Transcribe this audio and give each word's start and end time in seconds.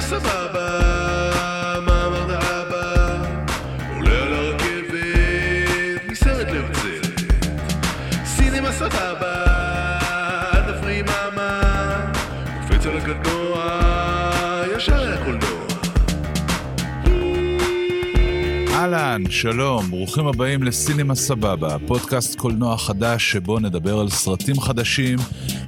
סינמה 0.00 0.20
סבבה, 0.20 0.80
מה 1.86 2.06
אמרת 2.06 2.30
אבא? 2.30 3.24
עולה 3.96 4.22
על 4.22 4.32
הרכבת, 4.32 6.10
מסרט 6.10 6.48
להרצלת. 6.48 7.20
סינמה 8.24 8.72
סבבה, 8.72 9.44
אל 10.54 10.72
תפריעי 10.72 11.02
מאמה, 11.02 11.60
קופץ 12.62 12.86
על 12.86 12.96
הקטנוע, 12.96 13.80
ישר 14.76 15.10
לקולנוע. 15.10 15.64
אהלן, 18.74 19.22
שלום, 19.30 19.90
ברוכים 19.90 20.26
הבאים 20.26 20.62
לסינמה 20.62 21.14
סבבה, 21.14 21.76
פודקאסט 21.86 22.34
קולנוע 22.38 22.78
חדש 22.78 23.32
שבו 23.32 23.58
נדבר 23.58 23.98
על 23.98 24.08
סרטים 24.08 24.60
חדשים 24.60 25.18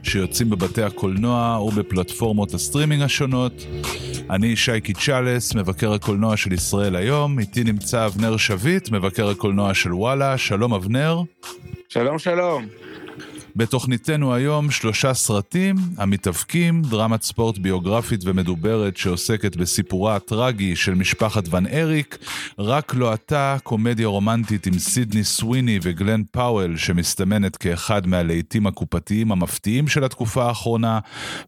שיוצאים 0.02 0.50
בבתי 0.50 0.82
הקולנוע 0.82 1.60
ובפלטפורמות 1.60 2.54
הסטרימינג 2.54 3.02
השונות. 3.02 3.66
אני 4.30 4.56
שייקי 4.56 4.92
צ'אלס, 4.92 5.54
מבקר 5.54 5.92
הקולנוע 5.92 6.36
של 6.36 6.52
ישראל 6.52 6.96
היום, 6.96 7.38
איתי 7.38 7.64
נמצא 7.64 8.06
אבנר 8.06 8.36
שביט, 8.36 8.90
מבקר 8.90 9.28
הקולנוע 9.28 9.74
של 9.74 9.94
וואלה, 9.94 10.38
שלום 10.38 10.74
אבנר. 10.74 11.22
שלום 11.88 12.18
שלום. 12.18 12.66
בתוכניתנו 13.56 14.34
היום 14.34 14.70
שלושה 14.70 15.14
סרטים 15.14 15.76
המתאבקים, 15.98 16.82
דרמת 16.82 17.22
ספורט 17.22 17.58
ביוגרפית 17.58 18.20
ומדוברת 18.24 18.96
שעוסקת 18.96 19.56
בסיפורה 19.56 20.16
הטרגי 20.16 20.76
של 20.76 20.94
משפחת 20.94 21.44
ון 21.50 21.66
אריק, 21.66 22.18
רק 22.58 22.94
לא 22.94 23.14
אתה, 23.14 23.56
קומדיה 23.62 24.06
רומנטית 24.06 24.66
עם 24.66 24.78
סידני 24.78 25.24
סוויני 25.24 25.78
וגלן 25.82 26.22
פאוול 26.30 26.76
שמסתמנת 26.76 27.56
כאחד 27.56 28.06
מהלהיטים 28.06 28.66
הקופתיים 28.66 29.32
המפתיעים 29.32 29.88
של 29.88 30.04
התקופה 30.04 30.44
האחרונה, 30.44 30.98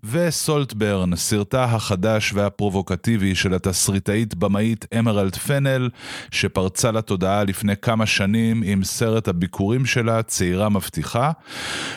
ו 0.04 0.16
Saltburn, 0.16 1.16
סרטה 1.16 1.64
החדש 1.64 2.32
והפרובוקטיבי 2.34 3.34
של 3.34 3.54
התסריטאית 3.54 4.34
במאית 4.34 4.86
אמרלד 4.98 5.36
פנל, 5.36 5.88
שפרצה 6.30 6.90
לתודעה 6.90 7.44
לפני 7.44 7.76
כמה 7.76 8.06
שנים 8.06 8.62
עם 8.64 8.84
סרט 8.84 9.28
הביכורים 9.28 9.86
שלה, 9.86 10.22
צעירה 10.22 10.68
מבטיחה. 10.68 11.30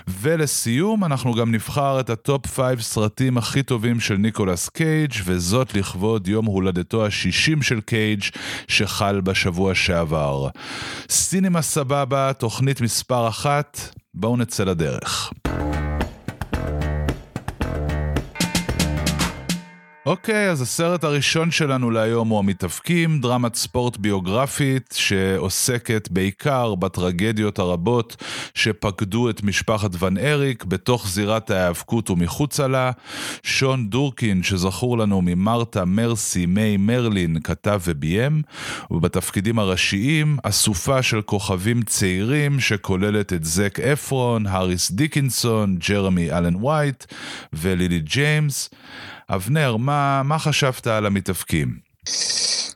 ולסיום 0.07 1.03
אנחנו 1.03 1.33
גם 1.33 1.51
נבחר 1.51 1.99
את 1.99 2.09
הטופ 2.09 2.59
5 2.59 2.83
סרטים 2.83 3.37
הכי 3.37 3.63
טובים 3.63 3.99
של 3.99 4.15
ניקולס 4.15 4.69
קייג' 4.69 5.13
וזאת 5.25 5.75
לכבוד 5.75 6.27
יום 6.27 6.45
הולדתו 6.45 7.05
ה-60 7.05 7.63
של 7.63 7.81
קייג' 7.81 8.23
שחל 8.67 9.21
בשבוע 9.21 9.75
שעבר. 9.75 10.47
סינמה 11.09 11.61
סבבה, 11.61 12.33
תוכנית 12.33 12.81
מספר 12.81 13.27
אחת, 13.27 13.79
בואו 14.13 14.37
נצא 14.37 14.63
לדרך. 14.63 15.31
אוקיי, 20.11 20.49
אז 20.49 20.61
הסרט 20.61 21.03
הראשון 21.03 21.51
שלנו 21.51 21.91
להיום 21.91 22.29
הוא 22.29 22.39
המתאבקים, 22.39 23.21
דרמת 23.21 23.55
ספורט 23.55 23.97
ביוגרפית 23.97 24.95
שעוסקת 24.97 26.07
בעיקר 26.11 26.75
בטרגדיות 26.75 27.59
הרבות 27.59 28.23
שפקדו 28.53 29.29
את 29.29 29.43
משפחת 29.43 29.89
ון 29.99 30.17
אריק 30.17 30.63
בתוך 30.63 31.07
זירת 31.07 31.51
ההיאבקות 31.51 32.09
ומחוצה 32.09 32.67
לה. 32.67 32.91
שון 33.43 33.89
דורקין, 33.89 34.43
שזכור 34.43 34.97
לנו 34.97 35.21
ממרתה, 35.21 35.85
מרסי, 35.85 36.45
מיי, 36.45 36.77
מרלין, 36.77 37.37
כתב 37.43 37.81
וביים, 37.85 38.41
ובתפקידים 38.91 39.59
הראשיים 39.59 40.37
אסופה 40.43 41.03
של 41.03 41.21
כוכבים 41.21 41.81
צעירים 41.81 42.59
שכוללת 42.59 43.33
את 43.33 43.43
זק 43.43 43.79
אפרון, 43.79 44.47
האריס 44.47 44.91
דיקנסון, 44.91 45.77
ג'רמי 45.89 46.31
אלן 46.31 46.55
וייט 46.65 47.05
ולילי 47.53 47.99
ג'יימס. 47.99 48.69
אבנר, 49.35 49.77
מה, 49.77 50.21
מה 50.23 50.39
חשבת 50.39 50.87
על 50.87 51.05
המתאבקים? 51.05 51.79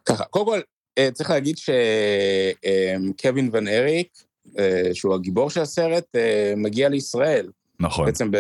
ככה, 0.06 0.24
קודם 0.24 0.46
כל, 0.46 0.60
אה, 0.98 1.10
צריך 1.14 1.30
להגיד 1.30 1.58
שקווין 1.58 3.50
ון 3.54 3.68
אריק, 3.68 4.08
אה, 4.60 4.90
שהוא 4.94 5.14
הגיבור 5.14 5.50
של 5.50 5.62
הסרט, 5.62 6.16
אה, 6.16 6.54
מגיע 6.58 6.90
לישראל. 6.90 7.50
נכון. 7.80 8.06
בעצם 8.06 8.32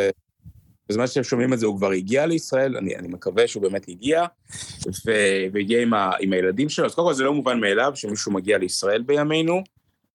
בזמן 0.89 1.07
שאתם 1.07 1.23
שומעים 1.23 1.53
את 1.53 1.59
זה, 1.59 1.66
הוא 1.66 1.78
כבר 1.78 1.91
הגיע 1.91 2.25
לישראל, 2.25 2.78
אני, 2.78 2.95
אני 2.95 3.07
מקווה 3.07 3.47
שהוא 3.47 3.63
באמת 3.63 3.89
הגיע, 3.89 4.25
ו, 5.06 5.12
והגיע 5.53 5.81
עם, 5.81 5.94
ה, 5.94 6.12
עם 6.19 6.34
הילדים 6.34 6.69
שלו. 6.69 6.85
אז 6.85 6.95
קודם 6.95 7.07
כל 7.07 7.13
זה 7.13 7.23
לא 7.23 7.34
מובן 7.34 7.59
מאליו 7.59 7.91
שמישהו 7.95 8.31
מגיע 8.31 8.57
לישראל 8.57 9.01
בימינו, 9.01 9.63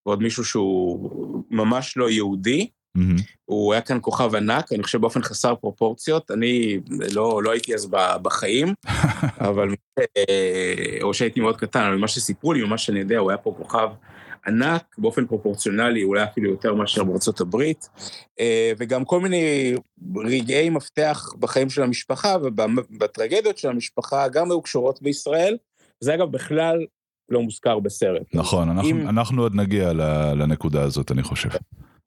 ועוד 0.07 0.23
מישהו 0.23 0.45
שהוא 0.45 1.45
ממש 1.51 1.97
לא 1.97 2.11
יהודי. 2.11 2.69
Mm-hmm. 2.99 3.23
הוא 3.45 3.73
היה 3.73 3.83
כאן 3.83 3.99
כוכב 4.01 4.35
ענק, 4.35 4.73
אני 4.73 4.83
חושב 4.83 5.01
באופן 5.01 5.23
חסר 5.23 5.55
פרופורציות, 5.55 6.31
אני 6.31 6.81
לא, 7.15 7.43
לא 7.43 7.51
הייתי 7.51 7.75
אז 7.75 7.89
בחיים, 8.23 8.75
אבל, 9.49 9.69
או 11.03 11.15
שהייתי 11.15 11.41
מאוד 11.41 11.57
קטן, 11.57 11.81
אבל 11.81 11.97
ממה 11.97 12.09
שסיפרו 12.09 12.53
לי, 12.53 12.65
ממה 12.65 12.79
שאני 12.79 13.01
יודע, 13.01 13.19
הוא 13.19 13.31
היה 13.31 13.39
פה 13.39 13.55
כוכב 13.57 13.89
ענק, 14.47 14.95
באופן 14.99 15.27
פרופורציונלי, 15.27 16.03
אולי 16.03 16.25
אפילו 16.25 16.51
יותר 16.51 16.75
מאשר 16.75 17.05
בארצות 17.05 17.41
הברית, 17.41 17.89
וגם 18.79 19.05
כל 19.05 19.21
מיני 19.21 19.75
רגעי 20.17 20.71
מפתח 20.71 21.33
בחיים 21.39 21.71
של 21.71 21.83
המשפחה 21.83 22.37
ובטרגדיות 22.43 23.59
של 23.59 23.69
המשפחה, 23.69 24.29
גם 24.29 24.51
היו 24.51 24.63
קשורות 24.63 25.03
בישראל, 25.03 25.57
זה 26.01 26.15
אגב 26.15 26.33
בכלל 26.33 26.87
לא 27.29 27.43
מוזכר 27.43 27.79
בסרט. 27.79 28.35
נכון, 28.35 28.71
אנחנו, 28.71 28.91
אם... 28.91 29.09
אנחנו 29.09 29.43
עוד 29.43 29.55
נגיע 29.55 29.93
לנקודה 30.35 30.83
הזאת, 30.83 31.13
אני 31.13 31.23
חושב. 31.23 31.49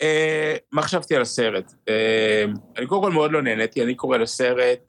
Uh, 0.02 0.60
מה 0.72 0.82
חשבתי 0.82 1.16
על 1.16 1.22
הסרט? 1.22 1.72
Uh, 1.72 2.60
אני 2.78 2.88
קודם 2.88 3.02
כל 3.02 3.12
מאוד 3.12 3.32
לא 3.32 3.42
נהניתי, 3.42 3.84
אני 3.84 3.96
קורא 3.96 4.18
לסרט 4.18 4.80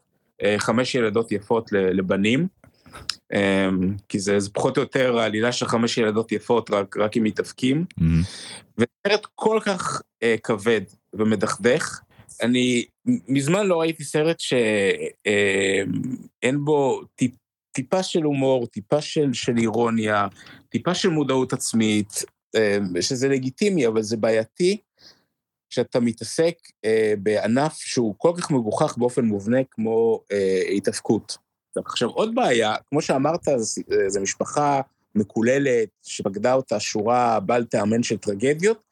uh, 0.43 0.45
חמש 0.59 0.95
ילדות 0.95 1.33
יפות 1.33 1.73
לבנים, 1.73 2.47
um, 3.33 3.37
כי 4.09 4.19
זה, 4.19 4.41
זה 4.41 4.51
פחות 4.53 4.77
או 4.77 4.83
יותר 4.83 5.19
העלילה 5.19 5.53
של 5.53 5.67
חמש 5.67 5.99
ילדות 5.99 6.33
יפות, 6.33 6.71
רק, 6.71 6.97
רק 6.97 7.17
עם 7.17 7.25
מתאבקים. 7.25 7.85
Mm-hmm. 8.01 8.05
וסרט 8.79 9.27
כל 9.35 9.59
כך 9.65 10.01
uh, 10.01 10.27
כבד 10.43 10.81
ומדכדך, 11.15 12.01
אני 12.43 12.85
מזמן 13.07 13.67
לא 13.67 13.81
ראיתי 13.81 14.05
סרט 14.05 14.41
שאין 14.41 15.87
uh, 16.55 16.59
בו 16.65 17.03
טיפ, 17.15 17.33
טיפה 17.73 18.03
של 18.03 18.23
הומור, 18.23 18.67
טיפה 18.67 19.01
של, 19.01 19.33
של 19.33 19.59
אירוניה, 19.59 20.27
טיפה 20.69 20.95
של 20.95 21.09
מודעות 21.09 21.53
עצמית, 21.53 22.25
שזה 23.01 23.29
לגיטימי, 23.29 23.87
אבל 23.87 24.03
זה 24.03 24.17
בעייתי. 24.17 24.79
כשאתה 25.75 26.01
מתעסק 26.01 26.55
אה, 26.85 27.15
בענף 27.19 27.75
שהוא 27.75 28.15
כל 28.19 28.33
כך 28.39 28.51
מגוחך 28.51 28.99
באופן 28.99 29.25
מובנה 29.25 29.59
כמו 29.71 30.21
אה, 30.33 30.63
התאבקות. 30.77 31.37
עכשיו, 31.87 32.09
עוד 32.09 32.35
בעיה, 32.35 32.75
כמו 32.89 33.03
שאמרת, 33.03 33.41
זו 34.09 34.21
משפחה 34.21 34.81
מקוללת, 35.15 35.89
שפקדה 36.03 36.55
אותה 36.55 36.81
שורה 36.81 37.41
בל 37.41 37.65
תיאמן 37.65 38.03
של 38.03 38.17
טרגדיות, 38.17 38.85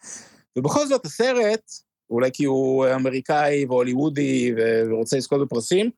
ובכל 0.58 0.86
זאת 0.86 1.04
הסרט, 1.04 1.70
אולי 2.10 2.30
כי 2.32 2.44
הוא 2.44 2.86
אמריקאי 2.94 3.64
והוליוודי 3.64 4.52
ורוצה 4.56 5.16
לזכות 5.16 5.40
בפרסים, 5.40 5.90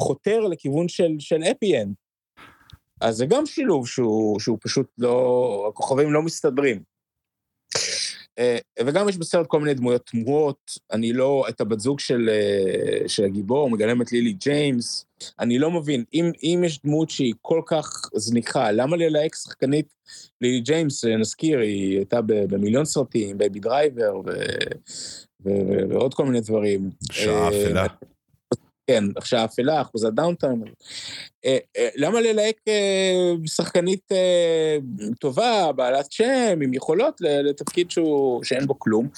חותר 0.00 0.40
לכיוון 0.40 0.88
של, 0.88 1.16
של 1.18 1.42
happy 1.42 1.71
end. 1.71 1.94
אז 3.00 3.16
זה 3.16 3.26
גם 3.26 3.46
שילוב 3.46 3.88
שהוא, 3.88 4.40
שהוא 4.40 4.58
פשוט 4.60 4.86
לא, 4.98 5.66
הכוכבים 5.72 6.12
לא 6.12 6.22
מסתדרים. 6.22 6.82
אה, 8.38 8.56
וגם 8.86 9.08
יש 9.08 9.16
בסרט 9.16 9.46
כל 9.46 9.60
מיני 9.60 9.74
דמויות 9.74 10.06
תמוהות, 10.06 10.78
אני 10.92 11.12
לא, 11.12 11.44
את 11.48 11.60
הבת 11.60 11.80
זוג 11.80 12.00
של, 12.00 12.30
אה, 12.32 13.08
של 13.08 13.24
הגיבור, 13.24 13.70
מגלמת 13.70 14.12
לילי 14.12 14.32
ג'יימס, 14.32 15.04
אני 15.40 15.58
לא 15.58 15.70
מבין, 15.70 16.04
אם, 16.14 16.30
אם 16.42 16.62
יש 16.66 16.80
דמות 16.84 17.10
שהיא 17.10 17.34
כל 17.42 17.60
כך 17.66 18.10
זניחה, 18.14 18.72
למה 18.72 18.96
ללהק 18.96 19.34
שחקנית 19.34 19.86
לילי 20.40 20.60
ג'יימס, 20.60 21.04
אה, 21.04 21.16
נזכיר, 21.16 21.58
היא 21.58 21.96
הייתה 21.96 22.20
במיליון 22.22 22.84
סרטים, 22.84 23.38
Baby 23.38 23.60
Driver 23.60 24.20
ו, 24.26 24.30
ו, 25.44 25.50
ו, 25.50 25.88
ועוד 25.88 26.14
כל 26.14 26.24
מיני 26.24 26.40
דברים. 26.40 26.90
שעה 27.12 27.48
אפלה. 27.48 27.86
כן, 28.92 29.04
עכשיו 29.16 29.44
אפלה, 29.44 29.82
אחוז 29.82 30.04
הדאונטיים. 30.04 30.64
אה, 31.44 31.58
אה, 31.76 31.88
למה 31.96 32.20
ללהק 32.20 32.56
אה, 32.68 33.32
שחקנית 33.46 34.08
טובה, 35.20 35.72
בעלת 35.72 36.12
שם, 36.12 36.58
עם 36.62 36.74
יכולות, 36.74 37.20
לתפקיד 37.20 37.90
שהוא, 37.90 38.44
שאין 38.44 38.66
בו 38.66 38.78
כלום? 38.78 39.08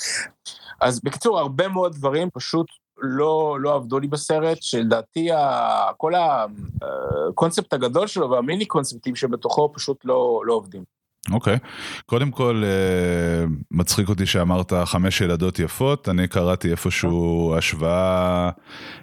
אז 0.81 1.01
בקיצור, 1.01 1.39
הרבה 1.39 1.69
מאוד 1.69 1.95
דברים 1.95 2.29
פשוט 2.35 2.67
לא, 2.99 3.57
לא 3.61 3.75
עבדו 3.75 3.99
לי 3.99 4.07
בסרט, 4.07 4.59
שלדעתי 4.61 5.29
כל 5.97 6.13
הקונספט 7.31 7.73
הגדול 7.73 8.07
שלו 8.07 8.31
והמיני 8.31 8.67
קונספטים 8.67 9.17
שבתוכו 9.17 9.73
פשוט 9.75 10.05
לא, 10.05 10.43
לא 10.45 10.53
עובדים. 10.53 10.85
אוקיי, 11.33 11.55
okay. 11.55 11.59
קודם 12.07 12.31
כל 12.31 12.63
אה, 12.65 13.47
מצחיק 13.71 14.09
אותי 14.09 14.27
שאמרת 14.27 14.73
חמש 14.85 15.21
ילדות 15.21 15.59
יפות, 15.59 16.09
אני 16.09 16.29
קראתי 16.29 16.71
איפשהו 16.71 17.55
השוואה 17.59 18.51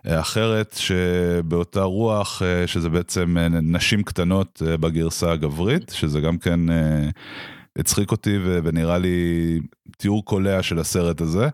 אה, 0.07 0.19
אחרת 0.19 0.75
שבאותה 0.79 1.81
רוח, 1.81 2.41
אה, 2.41 2.68
שזה 2.68 2.89
בעצם 2.89 3.38
נשים 3.62 4.03
קטנות 4.03 4.62
בגרסה 4.65 5.31
הגברית, 5.31 5.89
שזה 5.89 6.21
גם 6.21 6.38
כן 6.38 6.59
הצחיק 7.77 8.12
אותי 8.12 8.38
ונראה 8.44 8.97
לי 8.97 9.59
תיאור 9.97 10.25
קולע 10.25 10.63
של 10.63 10.79
הסרט 10.79 11.21
הזה. 11.21 11.50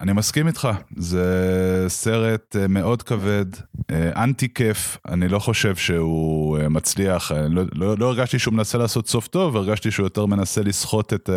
אני 0.00 0.12
מסכים 0.12 0.46
איתך, 0.46 0.68
זה 0.96 1.84
סרט 1.88 2.56
אה, 2.56 2.68
מאוד 2.68 3.02
כבד, 3.02 3.46
אה, 3.90 4.24
אנטי 4.24 4.48
כיף, 4.54 4.98
אני 5.08 5.28
לא 5.28 5.38
חושב 5.38 5.76
שהוא 5.76 6.58
אה, 6.58 6.68
מצליח, 6.68 7.32
לא, 7.32 7.62
לא, 7.72 7.98
לא 7.98 8.06
הרגשתי 8.06 8.38
שהוא 8.38 8.54
מנסה 8.54 8.78
לעשות 8.78 9.08
סוף 9.08 9.28
טוב, 9.28 9.56
הרגשתי 9.56 9.90
שהוא 9.90 10.06
יותר 10.06 10.26
מנסה 10.26 10.62
לסחוט 10.62 11.12
את, 11.12 11.30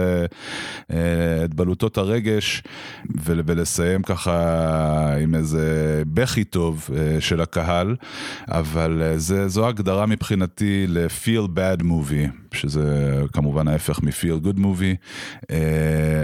את 1.45 1.53
בלוטות 1.53 1.97
הרגש 1.97 2.63
ולסיים 3.23 4.03
ככה 4.03 5.15
עם 5.21 5.35
איזה 5.35 6.03
בכי 6.07 6.43
טוב 6.43 6.89
של 7.19 7.41
הקהל, 7.41 7.95
אבל 8.47 9.13
זה, 9.17 9.47
זו 9.47 9.67
הגדרה 9.67 10.05
מבחינתי 10.05 10.85
ל-feel 10.87 11.47
bad 11.57 11.83
movie, 11.83 12.53
שזה 12.53 13.15
כמובן 13.33 13.67
ההפך 13.67 13.99
מ-feel 14.03 14.45
good 14.45 14.57
movie. 14.57 14.95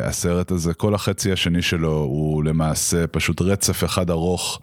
הסרט 0.07 0.51
הזה, 0.51 0.73
כל 0.73 0.95
החצי 0.95 1.31
השני 1.31 1.61
שלו 1.61 1.93
הוא... 1.93 2.37
למעשה 2.47 3.07
פשוט 3.07 3.41
רצף 3.41 3.83
אחד 3.83 4.09
ארוך 4.09 4.59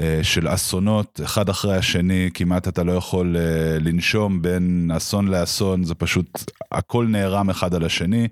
אה, 0.00 0.20
של 0.22 0.54
אסונות, 0.54 1.20
אחד 1.24 1.48
אחרי 1.48 1.76
השני, 1.76 2.30
כמעט 2.34 2.68
אתה 2.68 2.82
לא 2.82 2.92
יכול 2.92 3.36
אה, 3.36 3.78
לנשום 3.80 4.42
בין 4.42 4.90
אסון 4.96 5.28
לאסון, 5.28 5.84
זה 5.84 5.94
פשוט, 5.94 6.50
הכל 6.72 7.06
נערם 7.06 7.50
אחד 7.50 7.74
על 7.74 7.84
השני. 7.84 8.28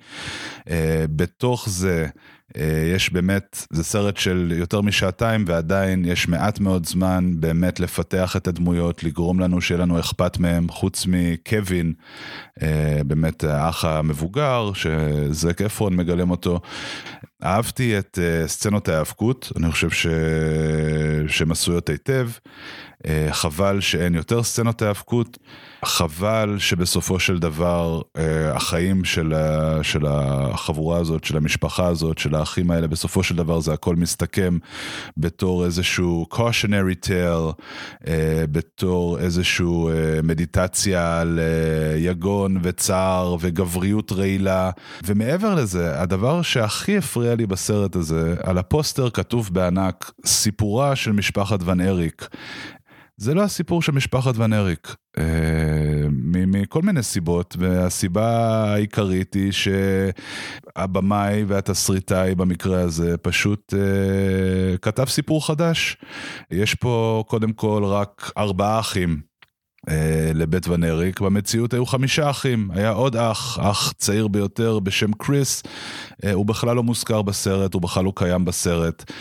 אה, 0.71 1.05
בתוך 1.17 1.69
זה... 1.69 2.07
אה, 2.56 2.93
יש 2.94 3.12
באמת, 3.12 3.67
זה 3.70 3.85
סרט 3.85 4.17
של 4.17 4.52
יותר 4.56 4.81
משעתיים 4.81 5.44
ועדיין 5.46 6.05
יש 6.05 6.29
מעט 6.29 6.61
מאוד 6.61 6.87
זמן 6.87 7.31
באמת 7.41 7.81
לפתח 7.81 8.37
את 8.37 8.49
הדמויות, 8.49 9.05
לגרום 9.05 9.41
לנו 9.41 9.61
שיהיה 9.61 9.81
לנו 9.81 10.00
אכפת 10.00 10.38
מהם, 10.38 10.69
חוץ 10.69 11.06
מקווין, 11.08 11.93
אה, 12.62 13.00
באמת 13.06 13.44
האח 13.44 13.85
המבוגר, 13.85 14.70
שזק 14.75 15.62
אפרון 15.62 15.96
מגלם 15.96 16.31
אותו. 16.31 16.61
אהבתי 17.44 17.99
את 17.99 18.19
אה, 18.23 18.49
סצנות 18.49 18.88
ההיאבקות, 18.88 19.52
אני 19.56 19.70
חושב 19.70 19.91
ש... 19.91 20.06
עשויות 21.50 21.88
היטב. 21.88 22.29
אה, 23.09 23.29
חבל 23.33 23.81
שאין 23.81 24.15
יותר 24.15 24.43
סצנות 24.43 24.83
היאבקות, 24.83 25.39
חבל 25.85 26.56
שבסופו 26.59 27.21
של 27.21 27.39
דבר 27.39 28.01
אה, 28.17 28.56
החיים 28.56 29.05
של, 29.05 29.35
של 29.83 30.06
החבורה 30.06 30.99
הזאת, 30.99 31.25
של 31.25 31.37
המשפחה 31.37 31.87
הזאת, 31.87 32.19
של 32.19 32.35
האחים 32.35 32.71
האלה, 32.71 32.87
בסופו 32.87 33.23
של 33.23 33.37
דבר 33.37 33.61
זה 33.61 33.73
הכל 33.73 33.97
מסתכם 33.97 34.59
בתור 35.17 35.65
איזשהו 35.65 36.27
cautionary 36.33 37.06
tale, 37.06 37.53
אה, 38.06 38.45
בתור 38.53 39.19
איזשהו 39.19 39.91
מדיטציה 40.23 41.21
על 41.21 41.41
יגון 41.97 42.56
וצער 42.62 43.37
וגבריות 43.41 44.12
רעילה, 44.12 44.71
ומעבר 45.05 45.55
לזה, 45.55 46.01
הדבר 46.01 46.43
שהכי 46.43 46.99
הפריע 46.99 47.35
לי 47.35 47.47
בסרט 47.47 47.97
הזה, 47.97 48.35
על 48.43 48.59
הפוסטר 48.59 49.11
כתוב 49.11 49.51
בענק, 49.53 50.11
סיפורה 50.27 50.97
של 50.97 51.12
משפחת 51.12 51.59
ון 51.65 51.81
אריק. 51.81 52.29
זה 53.17 53.35
לא 53.35 53.43
הסיפור 53.43 53.83
של 53.83 53.93
משפחת 53.93 54.37
ון 54.37 54.53
אריק, 54.53 54.95
אה, 55.19 56.07
מכל 56.47 56.83
מיני 56.83 57.03
סיבות, 57.03 57.57
והסיבה 57.59 58.29
העיקרית 58.73 59.35
היא 59.35 59.53
שהבמאי 59.53 61.45
והתסריטאי 61.45 62.35
במקרה 62.35 62.81
הזה 62.81 63.17
פשוט 63.17 63.75
אה, 63.75 64.79
כתב 64.79 65.05
סיפור 65.05 65.47
חדש. 65.47 65.97
יש 66.51 66.75
פה 66.75 67.25
קודם 67.27 67.53
כל 67.53 67.85
רק 67.85 68.33
ארבעה 68.39 68.81
אחים. 68.81 69.34
אה, 69.89 70.31
לבית 70.35 70.69
ון 70.69 70.85
אריק, 70.85 71.21
במציאות 71.21 71.75
היו 71.75 71.87
חמישה 71.87 72.31
אחים, 72.31 72.69
היה 72.75 72.91
עוד 72.91 73.17
אח, 73.17 73.59
אח 73.59 73.93
צעיר 73.93 74.29
ביותר 74.29 74.79
בשם 74.79 75.13
קריס, 75.13 75.63
אה, 76.25 76.33
הוא 76.33 76.47
בכלל 76.47 76.77
לא 76.77 76.83
מוזכר 76.83 77.23
בסרט, 77.23 77.75
הוא 77.75 77.83
בכלל 77.83 78.05
לא 78.05 78.13
קיים 78.17 78.45
בסרט. 78.45 79.13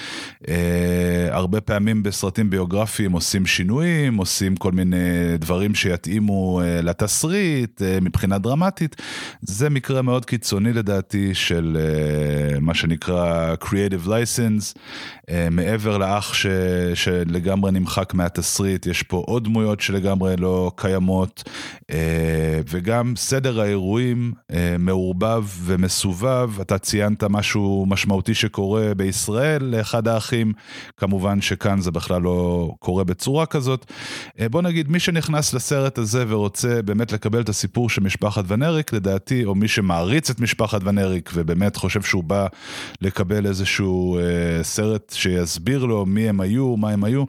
אה, 0.47 1.27
הרבה 1.31 1.61
פעמים 1.61 2.03
בסרטים 2.03 2.49
ביוגרפיים 2.49 3.11
עושים 3.11 3.45
שינויים, 3.45 4.17
עושים 4.17 4.55
כל 4.55 4.71
מיני 4.71 5.37
דברים 5.39 5.75
שיתאימו 5.75 6.61
לתסריט 6.83 7.81
מבחינה 8.01 8.37
דרמטית. 8.37 8.95
זה 9.41 9.69
מקרה 9.69 10.01
מאוד 10.01 10.25
קיצוני 10.25 10.73
לדעתי 10.73 11.35
של 11.35 11.77
מה 12.61 12.73
שנקרא 12.73 13.55
Creative 13.63 14.07
License, 14.07 14.79
מעבר 15.51 15.97
לאח 15.97 16.33
ש, 16.33 16.45
שלגמרי 16.93 17.71
נמחק 17.71 18.13
מהתסריט, 18.13 18.85
יש 18.85 19.03
פה 19.03 19.23
עוד 19.27 19.43
דמויות 19.43 19.81
שלגמרי 19.81 20.35
לא... 20.37 20.52
קיימות, 20.75 21.43
אה, 21.91 22.61
וגם 22.69 23.13
סדר 23.15 23.61
האירועים 23.61 24.33
אה, 24.51 24.75
מעורבב 24.79 25.45
ומסובב. 25.63 26.49
אתה 26.61 26.77
ציינת 26.77 27.23
משהו 27.23 27.85
משמעותי 27.89 28.33
שקורה 28.33 28.93
בישראל 28.93 29.63
לאחד 29.63 30.07
האחים, 30.07 30.53
כמובן 30.97 31.41
שכאן 31.41 31.81
זה 31.81 31.91
בכלל 31.91 32.21
לא 32.21 32.69
קורה 32.79 33.03
בצורה 33.03 33.45
כזאת. 33.45 33.85
אה, 34.39 34.49
בוא 34.49 34.61
נגיד, 34.61 34.89
מי 34.89 34.99
שנכנס 34.99 35.53
לסרט 35.53 35.97
הזה 35.97 36.25
ורוצה 36.27 36.81
באמת 36.81 37.11
לקבל 37.11 37.41
את 37.41 37.49
הסיפור 37.49 37.89
של 37.89 38.03
משפחת 38.03 38.43
ונריק, 38.47 38.93
לדעתי, 38.93 39.45
או 39.45 39.55
מי 39.55 39.67
שמעריץ 39.67 40.29
את 40.29 40.39
משפחת 40.39 40.81
ונריק 40.83 41.31
ובאמת 41.33 41.75
חושב 41.75 42.01
שהוא 42.01 42.23
בא 42.23 42.47
לקבל 43.01 43.45
איזשהו 43.45 44.19
סרט 44.61 45.13
שיסביר 45.15 45.85
לו 45.85 46.05
מי 46.05 46.29
הם 46.29 46.41
היו, 46.41 46.77
מה 46.77 46.89
הם 46.89 47.03
היו, 47.03 47.23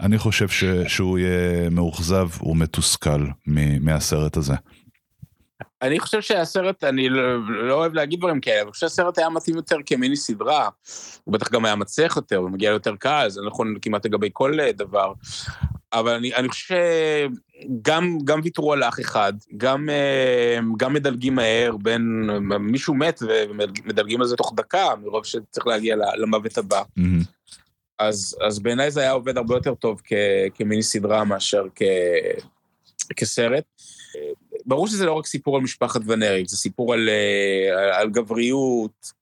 אני 0.00 0.18
חושב 0.18 0.48
ש, 0.48 0.64
שהוא 0.86 1.18
יהיה 1.18 1.70
מאוכזב 1.70 2.28
ומתוסכל 2.70 3.26
מהסרט 3.80 4.36
הזה. 4.36 4.54
אני 5.82 6.00
חושב 6.00 6.20
שהסרט, 6.20 6.84
אני 6.84 7.08
לא, 7.08 7.38
לא 7.48 7.74
אוהב 7.74 7.94
להגיד 7.94 8.18
דברים 8.18 8.40
כאלה, 8.40 8.62
אבל 8.62 8.70
שהסרט 8.74 9.18
היה 9.18 9.28
מתאים 9.30 9.56
יותר 9.56 9.76
כמיני 9.86 10.16
סדרה, 10.16 10.68
הוא 11.24 11.32
בטח 11.34 11.50
גם 11.50 11.64
היה 11.64 11.74
מצליח 11.74 12.16
יותר, 12.16 12.36
הוא 12.36 12.50
מגיע 12.50 12.70
יותר 12.70 12.96
קל, 12.96 13.26
זה 13.28 13.40
נכון 13.46 13.74
כמעט 13.82 14.06
לגבי 14.06 14.28
כל 14.32 14.60
אה, 14.60 14.72
דבר. 14.72 15.12
אבל 15.92 16.12
אני, 16.12 16.34
אני 16.34 16.48
חושב 16.48 16.74
שגם 16.74 18.18
גם 18.24 18.40
ויתרו 18.44 18.72
על 18.72 18.84
אח 18.84 19.00
אחד, 19.00 19.32
גם, 19.56 19.90
אה, 19.90 20.58
גם 20.76 20.92
מדלגים 20.92 21.34
מהר 21.34 21.76
בין, 21.76 22.30
מישהו 22.60 22.94
מת 22.94 23.22
ומדלגים 23.22 24.20
על 24.20 24.26
זה 24.26 24.36
תוך 24.36 24.52
דקה, 24.56 24.88
מרוב 25.02 25.24
שצריך 25.24 25.66
להגיע 25.66 25.96
למוות 26.16 26.58
הבא. 26.58 26.82
Mm-hmm. 26.82 27.24
אז, 27.98 28.36
אז 28.40 28.58
בעיניי 28.58 28.90
זה 28.90 29.00
היה 29.00 29.12
עובד 29.12 29.36
הרבה 29.36 29.54
יותר 29.54 29.74
טוב 29.74 30.00
כ, 30.04 30.12
כמיני 30.54 30.82
סדרה 30.82 31.24
מאשר 31.24 31.64
כ, 31.74 31.82
כסרט. 33.14 33.64
ברור 34.66 34.86
שזה 34.86 35.06
לא 35.06 35.12
רק 35.12 35.26
סיפור 35.26 35.56
על 35.56 35.62
משפחת 35.62 36.00
ונריק, 36.06 36.48
זה 36.48 36.56
סיפור 36.56 36.94
על, 36.94 37.08
על, 37.72 37.90
על 37.90 38.10
גבריות 38.10 39.12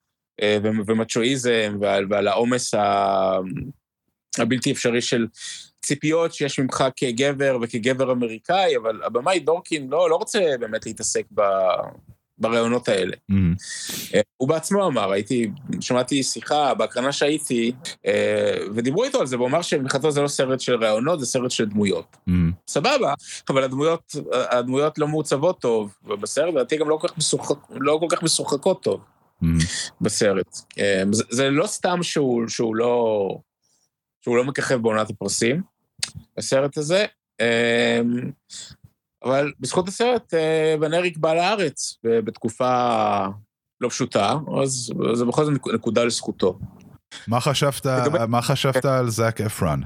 אה, 0.42 0.58
ומצ'ואיזם 0.62 1.76
ועל, 1.80 2.06
ועל 2.10 2.28
העומס 2.28 2.74
הבלתי 4.38 4.72
אפשרי 4.72 5.00
של 5.00 5.26
ציפיות 5.82 6.34
שיש 6.34 6.58
ממך 6.58 6.84
כגבר 6.96 7.58
וכגבר 7.62 8.12
אמריקאי, 8.12 8.76
אבל 8.76 9.02
הבמאי 9.04 9.40
דורקין 9.40 9.88
לא, 9.90 10.10
לא 10.10 10.16
רוצה 10.16 10.40
באמת 10.60 10.86
להתעסק 10.86 11.24
ב... 11.34 11.42
ברעיונות 12.38 12.88
האלה. 12.88 13.16
Mm-hmm. 13.32 14.18
הוא 14.36 14.48
בעצמו 14.48 14.86
אמר, 14.86 15.12
הייתי, 15.12 15.50
שמעתי 15.80 16.22
שיחה 16.22 16.74
בהקרנה 16.74 17.12
שהייתי, 17.12 17.72
אה, 18.06 18.58
ודיברו 18.74 19.04
איתו 19.04 19.20
על 19.20 19.26
זה, 19.26 19.36
והוא 19.36 19.48
אמר 19.48 19.62
שמבחינתו 19.62 20.10
זה 20.10 20.22
לא 20.22 20.28
סרט 20.28 20.60
של 20.60 20.84
רעיונות, 20.84 21.20
זה 21.20 21.26
סרט 21.26 21.50
של 21.50 21.64
דמויות. 21.64 22.16
Mm-hmm. 22.28 22.32
סבבה, 22.68 23.14
אבל 23.48 23.64
הדמויות, 23.64 24.12
הדמויות 24.32 24.98
לא 24.98 25.08
מעוצבות 25.08 25.60
טוב, 25.60 25.94
ובסרט, 26.04 26.54
לדעתי 26.54 26.76
גם 26.76 26.88
לא 26.88 26.98
כל 27.00 27.08
כך, 27.08 27.18
משוחק, 27.18 27.56
לא 27.70 27.98
כל 28.00 28.06
כך 28.10 28.22
משוחקות 28.22 28.82
טוב 28.82 29.00
mm-hmm. 29.42 29.90
בסרט. 30.00 30.58
אה, 30.78 31.02
זה, 31.12 31.24
זה 31.30 31.50
לא 31.50 31.66
סתם 31.66 32.02
שהוא, 32.02 32.48
שהוא 32.48 32.76
לא, 32.76 33.28
שהוא 34.20 34.36
לא 34.36 34.44
מככב 34.44 34.76
בעונת 34.76 35.10
הפרסים, 35.10 35.62
הסרט 36.38 36.76
הזה. 36.78 37.06
אבל 39.24 39.52
בזכות 39.60 39.88
הסרט, 39.88 40.34
בן 40.80 40.94
אה, 40.94 40.98
אריק 40.98 41.16
בא 41.16 41.34
לארץ 41.34 41.98
בתקופה 42.04 43.26
לא 43.80 43.88
פשוטה, 43.88 44.34
אז 44.62 44.92
זה 45.14 45.24
בכל 45.24 45.44
זאת 45.44 45.54
נקודה 45.74 46.04
לזכותו. 46.04 46.58
מה 47.28 47.40
חשבת, 47.40 47.86
לגבי... 47.86 48.18
מה 48.28 48.42
חשבת 48.42 48.84
על 48.84 49.10
זאק 49.10 49.40
אפרן? 49.40 49.80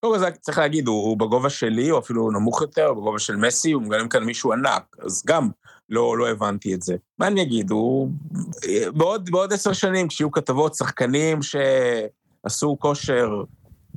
קודם 0.00 0.18
כל 0.18 0.30
צריך 0.30 0.58
להגיד, 0.58 0.86
הוא, 0.86 1.04
הוא 1.04 1.18
בגובה 1.18 1.50
שלי, 1.50 1.90
או 1.90 1.98
אפילו 1.98 2.30
נמוך 2.30 2.62
יותר, 2.62 2.94
בגובה 2.94 3.18
של 3.18 3.36
מסי, 3.36 3.72
הוא 3.72 3.82
מגלם 3.82 4.08
כאן 4.08 4.24
מישהו 4.24 4.52
ענק, 4.52 4.96
אז 5.04 5.22
גם 5.26 5.48
לא, 5.88 6.18
לא 6.18 6.28
הבנתי 6.28 6.74
את 6.74 6.82
זה. 6.82 6.96
מה 7.18 7.26
אני 7.26 7.42
אגיד, 7.42 7.70
הוא... 7.70 8.10
בעוד, 8.94 9.30
בעוד 9.30 9.52
עשר 9.52 9.72
שנים, 9.72 10.08
כשיהיו 10.08 10.30
כתבות 10.30 10.74
שחקנים 10.74 11.38
שעשו 11.42 12.76
כושר 12.80 13.28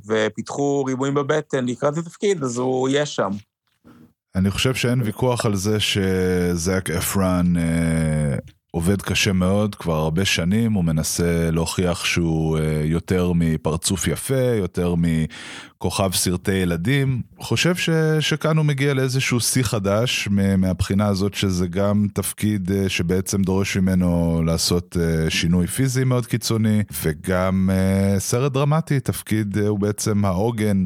ופיתחו 0.05 0.83
ריבועים 0.83 1.13
בבטן 1.13 1.65
לקראת 1.65 1.97
התפקיד, 1.97 2.43
אז 2.43 2.57
הוא 2.57 2.89
יהיה 2.89 3.05
שם. 3.05 3.29
אני 4.35 4.51
חושב 4.51 4.75
שאין 4.75 5.01
ויכוח 5.01 5.45
על 5.45 5.55
זה 5.55 5.79
שזאק 5.79 6.89
אפרן 6.89 7.57
אה, 7.57 8.35
עובד 8.71 9.01
קשה 9.01 9.33
מאוד 9.33 9.75
כבר 9.75 9.95
הרבה 9.95 10.25
שנים, 10.25 10.73
הוא 10.73 10.83
מנסה 10.83 11.51
להוכיח 11.51 12.05
שהוא 12.05 12.57
אה, 12.59 12.81
יותר 12.85 13.31
מפרצוף 13.35 14.07
יפה, 14.07 14.55
יותר 14.57 14.95
מכוכב 15.81 16.11
סרטי 16.13 16.51
ילדים. 16.51 17.21
חושב 17.39 17.75
ש, 17.75 17.89
שכאן 18.19 18.57
הוא 18.57 18.65
מגיע 18.65 18.93
לאיזשהו 18.93 19.39
שיא 19.39 19.63
חדש, 19.63 20.27
מהבחינה 20.57 21.07
הזאת 21.07 21.33
שזה 21.33 21.67
גם 21.67 22.07
תפקיד 22.13 22.71
אה, 22.71 22.89
שבעצם 22.89 23.41
דורש 23.41 23.77
ממנו 23.77 24.41
לעשות 24.45 24.97
אה, 24.99 25.29
שינוי 25.29 25.67
פיזי 25.67 26.03
מאוד 26.03 26.25
קיצוני, 26.25 26.83
וגם 27.03 27.69
סרט 28.17 28.51
דרמטי, 28.51 28.99
תפקיד 28.99 29.57
הוא 29.57 29.79
בעצם 29.79 30.25
העוגן 30.25 30.85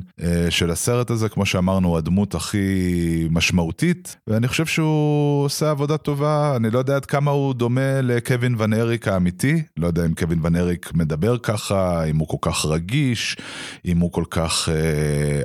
של 0.49 0.71
הסרט 0.71 1.09
הזה, 1.09 1.29
כמו 1.29 1.45
שאמרנו, 1.45 1.97
הדמות 1.97 2.35
הכי 2.35 3.27
משמעותית, 3.31 4.15
ואני 4.27 4.47
חושב 4.47 4.65
שהוא 4.65 5.45
עושה 5.45 5.69
עבודה 5.69 5.97
טובה, 5.97 6.55
אני 6.55 6.69
לא 6.69 6.79
יודע 6.79 6.95
עד 6.95 7.05
כמה 7.05 7.31
הוא 7.31 7.53
דומה. 7.53 8.01
לקווין 8.01 8.55
ון 8.57 8.73
אריק 8.73 9.07
האמיתי, 9.07 9.61
לא 9.77 9.87
יודע 9.87 10.05
אם 10.05 10.13
קווין 10.13 10.39
ון 10.43 10.55
אריק 10.55 10.91
מדבר 10.93 11.37
ככה, 11.37 12.03
אם 12.03 12.17
הוא 12.17 12.27
כל 12.27 12.37
כך 12.41 12.65
רגיש, 12.65 13.37
אם 13.85 13.97
הוא 13.97 14.11
כל 14.11 14.23
כך 14.29 14.69
אה, 14.69 14.82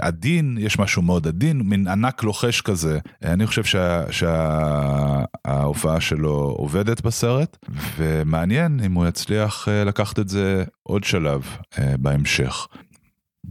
עדין, 0.01 0.59
יש 0.61 0.79
משהו 0.79 1.03
מאוד 1.03 1.27
עדין, 1.27 1.61
מין 1.61 1.89
ענק 1.89 2.23
לוחש 2.23 2.61
כזה. 2.61 2.99
אני 3.23 3.47
חושב 3.47 3.65
שההופעה 4.11 6.01
שה, 6.01 6.09
שלו 6.09 6.55
עובדת 6.59 7.01
בסרט, 7.01 7.57
ומעניין 7.97 8.81
אם 8.87 8.93
הוא 8.93 9.07
יצליח 9.07 9.69
אה, 9.69 9.85
לקחת 9.85 10.19
את 10.19 10.29
זה 10.29 10.65
עוד 10.83 11.05
שלב 11.05 11.47
אה, 11.79 11.95
בהמשך. 11.99 12.67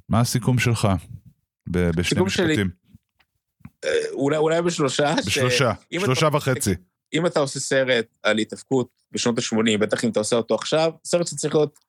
מה 0.10 0.20
הסיכום 0.20 0.60
שלך? 0.60 0.88
בשני 1.68 2.22
משפטים. 2.22 2.56
שלי... 2.56 2.64
אה, 3.86 4.10
אולי, 4.12 4.38
אולי 4.38 4.62
בשלושה. 4.62 5.16
בשלושה, 5.26 5.74
ש... 5.92 5.96
שלושה 6.04 6.28
וחצי. 6.34 6.74
אם 7.14 7.26
אתה 7.26 7.40
עושה 7.40 7.60
סרט 7.60 8.06
על 8.24 8.38
התאבקות 8.38 8.90
בשנות 9.12 9.38
ה-80, 9.38 9.78
בטח 9.80 10.04
אם 10.04 10.10
אתה 10.10 10.20
עושה 10.20 10.36
אותו 10.36 10.56
עכשיו, 10.56 10.92
סרט 11.06 11.28
שצריך 11.28 11.56
להיות 11.56 11.80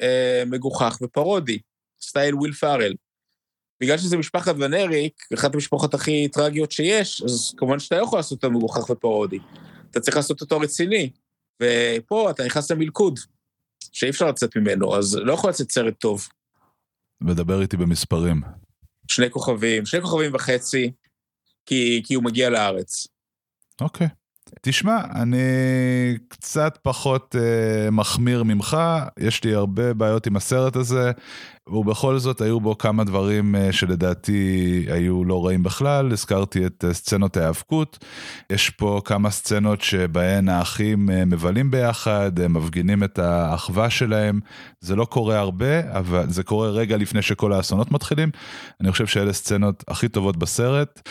אה, 0.00 0.42
מגוחך 0.46 0.98
ופרודי, 1.02 1.58
סטייל 2.00 2.34
וויל 2.34 2.52
פארל. 2.52 2.94
בגלל 3.82 3.98
שזה 3.98 4.16
משפחת 4.16 4.54
ון 4.58 4.74
אריק, 4.74 5.26
אחת 5.34 5.54
המשפחות 5.54 5.94
הכי 5.94 6.28
טרגיות 6.28 6.72
שיש, 6.72 7.22
אז 7.22 7.54
כמובן 7.56 7.78
שאתה 7.78 7.96
לא 7.96 8.02
יכול 8.02 8.18
לעשות 8.18 8.44
אותו 8.44 8.50
מגוחך 8.56 8.90
ופרודי. 8.90 9.38
אתה 9.90 10.00
צריך 10.00 10.16
לעשות 10.16 10.40
אותו 10.40 10.60
רציני. 10.60 11.10
ופה 11.62 12.30
אתה 12.30 12.44
נכנס 12.44 12.70
למלכוד, 12.70 13.18
שאי 13.92 14.10
אפשר 14.10 14.28
לצאת 14.28 14.56
ממנו, 14.56 14.96
אז 14.96 15.14
לא 15.14 15.32
יכול 15.32 15.50
לצאת 15.50 15.70
סרט 15.70 15.94
טוב. 15.98 16.28
מדבר 17.20 17.62
איתי 17.62 17.76
במספרים. 17.76 18.42
שני 19.08 19.30
כוכבים, 19.30 19.86
שני 19.86 20.00
כוכבים 20.00 20.34
וחצי, 20.34 20.92
כי, 21.66 22.02
כי 22.04 22.14
הוא 22.14 22.24
מגיע 22.24 22.50
לארץ. 22.50 23.06
אוקיי. 23.80 24.06
Okay. 24.06 24.10
תשמע, 24.60 25.00
אני 25.22 25.38
קצת 26.28 26.78
פחות 26.82 27.34
uh, 27.34 27.90
מחמיר 27.90 28.42
ממך, 28.42 28.76
יש 29.18 29.44
לי 29.44 29.54
הרבה 29.54 29.94
בעיות 29.94 30.26
עם 30.26 30.36
הסרט 30.36 30.76
הזה. 30.76 31.12
ובכל 31.66 32.18
זאת 32.18 32.40
היו 32.40 32.60
בו 32.60 32.78
כמה 32.78 33.04
דברים 33.04 33.56
אה, 33.56 33.72
שלדעתי 33.72 34.84
היו 34.88 35.24
לא 35.24 35.46
רעים 35.46 35.62
בכלל, 35.62 36.12
הזכרתי 36.12 36.66
את 36.66 36.84
אה, 36.88 36.94
סצנות 36.94 37.36
ההיאבקות, 37.36 38.04
יש 38.50 38.70
פה 38.70 39.00
כמה 39.04 39.30
סצנות 39.30 39.80
שבהן 39.80 40.48
האחים 40.48 41.10
אה, 41.10 41.24
מבלים 41.24 41.70
ביחד, 41.70 42.40
הם 42.40 42.52
מפגינים 42.52 43.04
את 43.04 43.18
האחווה 43.18 43.90
שלהם, 43.90 44.40
זה 44.80 44.96
לא 44.96 45.04
קורה 45.04 45.38
הרבה, 45.38 45.98
אבל 45.98 46.30
זה 46.30 46.42
קורה 46.42 46.68
רגע 46.68 46.96
לפני 46.96 47.22
שכל 47.22 47.52
האסונות 47.52 47.92
מתחילים, 47.92 48.30
אני 48.80 48.92
חושב 48.92 49.06
שאלה 49.06 49.32
סצנות 49.32 49.84
הכי 49.88 50.08
טובות 50.08 50.36
בסרט, 50.36 51.08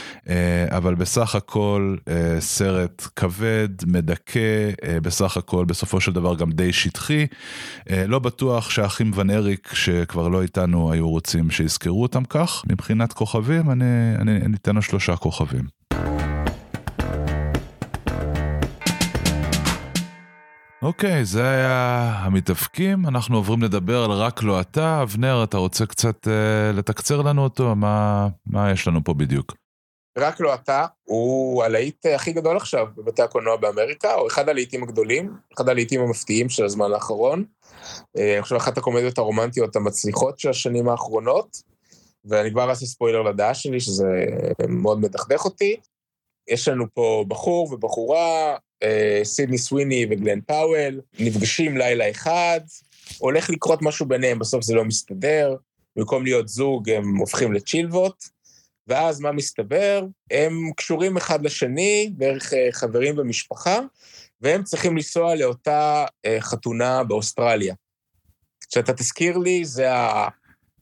אבל 0.69 0.95
בסך 0.95 1.35
הכל 1.35 1.95
סרט 2.39 3.07
כבד, 3.15 3.69
מדכא, 3.87 4.69
בסך 5.01 5.37
הכל 5.37 5.65
בסופו 5.65 6.01
של 6.01 6.11
דבר 6.11 6.35
גם 6.35 6.51
די 6.51 6.73
שטחי, 6.73 7.27
לא 8.07 8.19
בטוח 8.19 8.69
שהאחים 8.69 9.11
ון 9.15 9.29
אריק 9.29 9.73
שכבר 9.73 10.27
לא 10.27 10.40
איתנו 10.41 10.91
היו 10.91 11.09
רוצים 11.09 11.51
שיזכרו 11.51 12.01
אותם 12.01 12.23
כך. 12.23 12.63
מבחינת 12.69 13.13
כוכבים, 13.13 13.71
אני, 13.71 14.15
אני, 14.19 14.37
אני 14.37 14.55
אתן 14.61 14.75
לו 14.75 14.81
שלושה 14.81 15.15
כוכבים. 15.15 15.65
אוקיי, 20.81 21.25
זה 21.25 21.49
היה 21.49 22.13
המתאבקים, 22.19 23.07
אנחנו 23.07 23.37
עוברים 23.37 23.61
לדבר 23.61 24.03
על 24.03 24.11
רק 24.11 24.43
לא 24.43 24.61
אתה. 24.61 25.01
אבנר, 25.03 25.43
אתה 25.43 25.57
רוצה 25.57 25.85
קצת 25.85 26.27
אה, 26.27 26.71
לתקצר 26.73 27.21
לנו 27.21 27.43
אותו? 27.43 27.75
מה, 27.75 28.27
מה 28.45 28.71
יש 28.71 28.87
לנו 28.87 29.03
פה 29.03 29.13
בדיוק? 29.13 29.55
רק 30.17 30.39
לא 30.39 30.53
אתה, 30.53 30.85
הוא 31.03 31.63
הלהיט 31.63 32.05
הכי 32.05 32.31
גדול 32.31 32.57
עכשיו 32.57 32.87
בבתי 32.97 33.21
הקולנוע 33.21 33.55
באמריקה, 33.55 34.15
או 34.15 34.27
אחד 34.27 34.49
הלהיטים 34.49 34.83
הגדולים, 34.83 35.33
אחד 35.55 35.69
הלהיטים 35.69 36.01
המפתיעים 36.01 36.49
של 36.49 36.65
הזמן 36.65 36.93
האחרון. 36.93 37.43
אה, 38.17 38.33
אני 38.33 38.41
חושב 38.41 38.55
אחת 38.55 38.77
הקומדיות 38.77 39.17
הרומנטיות 39.17 39.75
המצליחות 39.75 40.39
של 40.39 40.49
השנים 40.49 40.89
האחרונות, 40.89 41.57
ואני 42.25 42.51
כבר 42.51 42.69
אעשה 42.69 42.85
ספוילר 42.85 43.21
לדעה 43.21 43.53
שלי, 43.53 43.79
שזה 43.79 44.25
מאוד 44.67 44.99
מדכדך 44.99 45.45
אותי. 45.45 45.75
יש 46.49 46.67
לנו 46.67 46.85
פה 46.93 47.25
בחור 47.27 47.73
ובחורה, 47.73 48.55
אה, 48.83 49.21
סידני 49.23 49.57
סוויני 49.57 50.05
וגלן 50.09 50.41
פאוול, 50.41 51.01
נפגשים 51.19 51.77
לילה 51.77 52.09
אחד, 52.09 52.59
הולך 53.17 53.49
לקרות 53.49 53.81
משהו 53.81 54.05
ביניהם, 54.05 54.39
בסוף 54.39 54.63
זה 54.63 54.75
לא 54.75 54.85
מסתדר, 54.85 55.55
במקום 55.95 56.23
להיות 56.23 56.47
זוג 56.47 56.89
הם 56.89 57.17
הופכים 57.17 57.53
לצ'ילבות, 57.53 58.23
ואז 58.87 59.19
מה 59.19 59.31
מסתבר? 59.31 60.05
הם 60.31 60.71
קשורים 60.77 61.17
אחד 61.17 61.45
לשני, 61.45 62.13
אה, 62.21 62.71
חברים 62.71 63.15
ומשפחה, 63.17 63.79
והם 64.41 64.63
צריכים 64.63 64.95
לנסוע 64.95 65.35
לאותה 65.35 66.05
אה, 66.25 66.37
חתונה 66.39 67.03
באוסטרליה. 67.03 67.75
שאתה 68.73 68.93
תזכיר 68.93 69.37
לי, 69.37 69.65
זה 69.65 69.89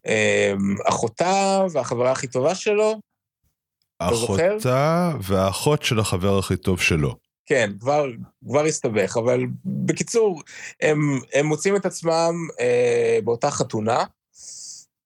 אמ, 0.07 0.75
אחותה 0.89 1.65
והחברה 1.71 2.11
הכי 2.11 2.27
טובה 2.27 2.55
שלו. 2.55 2.99
אחותה 3.99 5.11
והאחות 5.21 5.83
של 5.83 5.99
החבר 5.99 6.37
הכי 6.39 6.57
טוב 6.57 6.81
שלו. 6.81 7.15
כן, 7.45 7.71
כבר, 7.79 8.05
כבר 8.47 8.65
הסתבך, 8.65 9.17
אבל 9.17 9.41
בקיצור, 9.65 10.41
הם, 10.81 11.19
הם 11.33 11.45
מוצאים 11.45 11.75
את 11.75 11.85
עצמם 11.85 12.33
אה, 12.59 13.19
באותה 13.23 13.51
חתונה, 13.51 14.03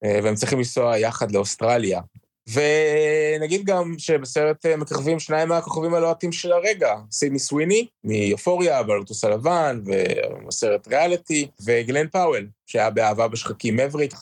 אה, 0.03 0.19
והם 0.23 0.35
צריכים 0.35 0.57
לנסוע 0.57 0.97
יחד 0.97 1.31
לאוסטרליה. 1.31 2.01
ונגיד 2.49 3.65
גם 3.65 3.95
שבסרט 3.97 4.65
אה, 4.65 4.77
מככבים 4.77 5.19
שניים 5.19 5.49
מהכוכבים 5.49 5.93
הלוהטים 5.93 6.31
של 6.31 6.51
הרגע, 6.51 6.95
סידני 7.11 7.39
סוויני 7.39 7.87
מיופוריה, 8.03 8.83
בלוטוס 8.83 9.23
הלבן, 9.23 9.81
ובסרט 9.85 10.87
ריאליטי, 10.87 11.47
וגלן 11.65 12.07
פאוול, 12.07 12.47
שהיה 12.65 12.89
באהבה 12.89 13.27
בשחקים 13.27 13.77
מבריק. 13.77 14.13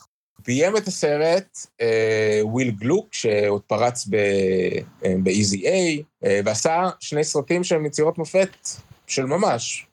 ביים 0.46 0.76
את 0.76 0.86
הסרט 0.86 1.58
אה, 1.80 2.40
וויל 2.42 2.70
גלוק, 2.70 3.14
שעוד 3.14 3.62
פרץ 3.62 4.06
ב-Easy 4.06 5.66
אה, 5.66 5.70
A, 5.70 6.02
אה, 6.24 6.40
ועשה 6.44 6.90
שני 7.00 7.24
סרטים 7.24 7.64
שהם 7.64 7.86
יצירות 7.86 8.18
מופת 8.18 8.68
של 9.06 9.24
ממש. 9.24 9.86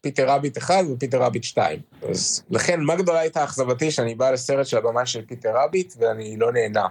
פיטר 0.00 0.28
רביט 0.28 0.58
1 0.58 0.84
ופיטר 0.92 1.22
רביט 1.22 1.44
2. 1.44 1.80
אז 2.10 2.42
לכן, 2.50 2.80
מה 2.80 2.96
גדולה 2.96 3.20
הייתה 3.20 3.44
אכזבתי 3.44 3.90
שאני 3.90 4.14
בא 4.14 4.30
לסרט 4.30 4.66
של 4.66 4.76
הבמאי 4.76 5.06
של 5.06 5.26
פיטר 5.26 5.52
רביט 5.54 5.94
ואני 5.98 6.36
לא 6.36 6.52
נהנה. 6.52 6.86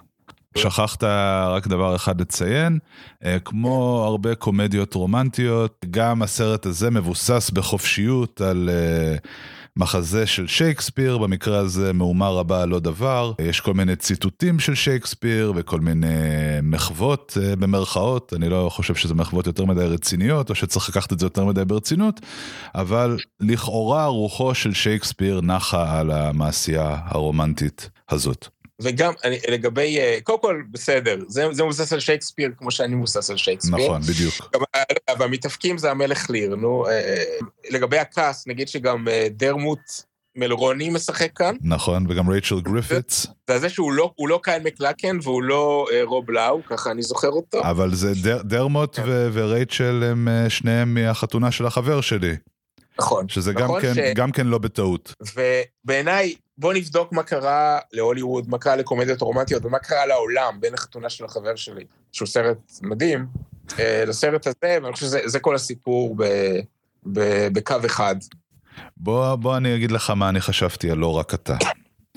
שכחת 0.58 1.04
רק 1.48 1.68
דבר 1.68 1.96
אחד 1.96 2.22
לציין, 2.22 2.80
אה, 3.26 3.38
כמו 3.40 4.04
הרבה 4.08 4.36
קומדיות 4.36 4.94
רומנטיות, 4.94 5.86
גם 5.92 6.22
הסרט 6.22 6.66
הזה 6.66 6.90
מבוסס 6.90 7.52
בחופשיות 7.54 8.42
על 8.42 8.70
אה, 8.70 9.16
מחזה 9.78 10.26
של 10.26 10.48
שייקספיר, 10.48 11.18
במקרה 11.18 11.58
הזה 11.58 11.94
מהומה 11.94 12.30
רבה 12.30 12.51
על 12.51 12.66
לא 12.66 12.80
דבר. 12.80 13.34
יש 13.42 13.60
כל 13.60 13.74
מיני 13.74 13.96
ציטוטים 13.96 14.60
של 14.60 14.76
שייקספיר 14.76 15.54
וכל 15.56 15.80
מיני 15.80 16.08
מחוות 16.64 17.38
אה, 17.42 17.56
במרכאות, 17.56 18.34
אני 18.36 18.50
לא 18.50 18.70
חושב 18.72 18.96
שזה 18.96 19.14
מחוות 19.14 19.48
יותר 19.48 19.66
מדי 19.66 19.86
רציניות, 19.86 20.50
או 20.50 20.56
שצריך 20.56 20.90
לקחת 20.90 21.14
את 21.14 21.20
זה 21.20 21.26
יותר 21.26 21.46
מדי 21.46 21.66
ברצינות, 21.66 22.20
אבל 22.76 23.18
לכאורה 23.40 24.06
רוחו 24.06 24.56
של 24.56 24.74
שייקספיר 24.74 25.42
נחה 25.42 26.00
על 26.00 26.12
המעשייה 26.12 26.98
הרומנטית 27.06 27.90
הזאת. 28.10 28.61
וגם 28.82 29.14
אני, 29.24 29.40
לגבי, 29.50 30.00
אה, 30.00 30.18
קודם 30.24 30.42
כל, 30.42 30.62
בסדר, 30.72 31.20
זה, 31.28 31.46
זה 31.52 31.64
מבוסס 31.64 31.94
על 31.94 32.00
שייקספיר 32.00 32.52
כמו 32.58 32.72
שאני 32.72 32.96
מבוסס 32.96 33.30
על 33.30 33.38
שייקספיר. 33.38 33.86
נכון, 33.86 34.02
בדיוק. 34.02 34.34
גם, 34.54 34.62
אבל 35.10 35.26
המתאבקים 35.26 35.78
זה 35.78 35.92
המלך 35.92 36.30
ליר, 36.30 36.56
נו. 36.56 36.88
אה, 36.88 37.24
לגבי 37.70 37.98
ה 37.98 38.06
cast, 38.06 38.48
נגיד 38.48 38.68
שגם 38.68 39.08
אה, 39.08 39.28
דרמוט 39.32 39.80
מלרוני 40.36 40.90
משחק 40.90 41.32
כאן. 41.36 41.56
נכון, 41.62 42.06
וגם 42.10 42.30
רייצ'ל 42.30 42.62
גריפיטס. 42.62 43.28
זה 43.50 43.60
זה 43.60 43.70
שהוא 43.70 43.92
לא, 43.92 44.14
לא 44.20 44.40
קיין 44.44 44.64
מקלקן 44.64 45.18
והוא 45.24 45.44
לא 45.44 45.88
רוב 46.04 46.32
לאו, 46.32 46.62
ככה 46.70 46.92
אני 46.92 47.02
זוכר 47.02 47.30
אותו. 47.30 47.62
אבל 47.62 47.96
זה 47.96 48.14
דר, 48.24 48.42
דרמוט 48.42 48.96
כן. 48.96 49.04
ורייצ'ל 49.34 50.04
הם 50.04 50.28
שניהם 50.50 50.94
מהחתונה 50.94 51.52
של 51.52 51.66
החבר 51.66 52.02
שלי. 52.02 52.36
נכון. 53.00 53.30
שזה 53.30 53.54
נכון 53.54 53.82
גם, 53.82 53.82
כן, 53.82 53.94
ש... 53.94 53.98
גם 54.16 54.32
כן 54.32 54.48
לא 54.48 54.58
בטעות. 54.58 55.16
ובעיניי, 55.36 56.36
בוא 56.58 56.74
נבדוק 56.74 57.12
מה 57.14 57.24
קרה 57.24 57.80
להוליווד, 57.94 58.50
מה 58.50 58.58
קרה 58.58 58.76
לקומדיות 58.76 59.22
רומנטיות 59.22 59.66
ומה 59.66 59.80
קרה 59.80 60.06
לעולם 60.06 60.58
בין 60.60 60.74
החתונה 60.74 61.10
של 61.10 61.26
החבר 61.26 61.56
שלי, 61.56 61.86
שהוא 62.12 62.28
סרט 62.28 62.58
מדהים, 62.82 63.26
אה, 63.80 64.04
לסרט 64.08 64.48
הזה, 64.48 64.78
ואני 64.84 64.94
חושב 64.94 65.06
שזה 65.06 65.40
כל 65.40 65.56
הסיפור 65.56 66.16
ב, 66.18 66.24
ב- 67.06 67.48
בקו 67.54 67.76
אחד. 67.86 68.16
בוא, 68.98 69.36
בוא 69.36 69.58
אני 69.58 69.76
אגיד 69.76 69.92
לך 69.92 70.10
מה 70.10 70.30
אני 70.30 70.42
חשבתי 70.42 70.92
על 70.92 70.98
לא 70.98 71.18
רק 71.18 71.34
אתה. 71.34 71.58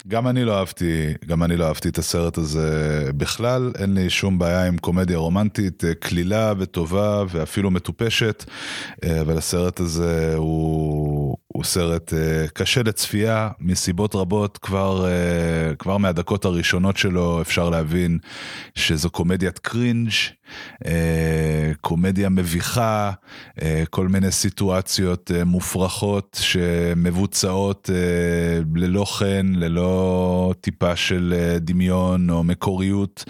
גם 0.09 0.29
אני 0.29 0.45
לא 0.45 0.59
אהבתי, 0.59 1.15
גם 1.27 1.43
אני 1.43 1.57
לא 1.57 1.65
אהבתי 1.65 1.89
את 1.89 1.99
הסרט 1.99 2.39
הזה 2.39 3.11
בכלל, 3.17 3.73
אין 3.79 3.95
לי 3.95 4.11
שום 4.11 4.39
בעיה 4.39 4.67
עם 4.67 4.79
קומדיה 4.79 5.19
רומנטית, 5.19 5.85
אה, 5.85 5.95
קלילה 5.95 6.53
וטובה 6.59 7.25
ואפילו 7.29 7.71
מטופשת, 7.71 8.45
אה, 9.05 9.21
אבל 9.21 9.39
הסרט 9.39 9.81
הזה 9.81 10.35
הוא, 10.37 11.37
הוא 11.57 11.65
סרט 11.65 12.13
אה, 12.15 12.47
קשה 12.55 12.83
לצפייה 12.83 13.51
מסיבות 13.61 14.15
רבות, 14.15 14.59
כבר, 14.59 15.07
כבר 15.79 15.97
מהדקות 15.97 16.45
הראשונות 16.45 16.97
שלו 16.97 17.43
אפשר 17.43 17.71
להבין 17.71 18.19
שזו 18.75 19.11
קומדיית 19.11 19.59
קרינג', 19.59 20.11
קומדיה 21.81 22.29
מביכה, 22.29 23.13
כל 23.91 24.09
מיני 24.09 24.31
סיטואציות 24.31 25.31
מופרכות 25.47 26.39
שמבוצעות 26.43 27.91
ללא 28.75 29.05
חן, 29.05 29.53
ללא... 29.55 30.55
טיפה 30.65 30.97
של 30.97 31.35
אה, 31.37 31.59
דמיון 31.59 32.31
או 32.31 32.45
מקוריות. 32.45 33.25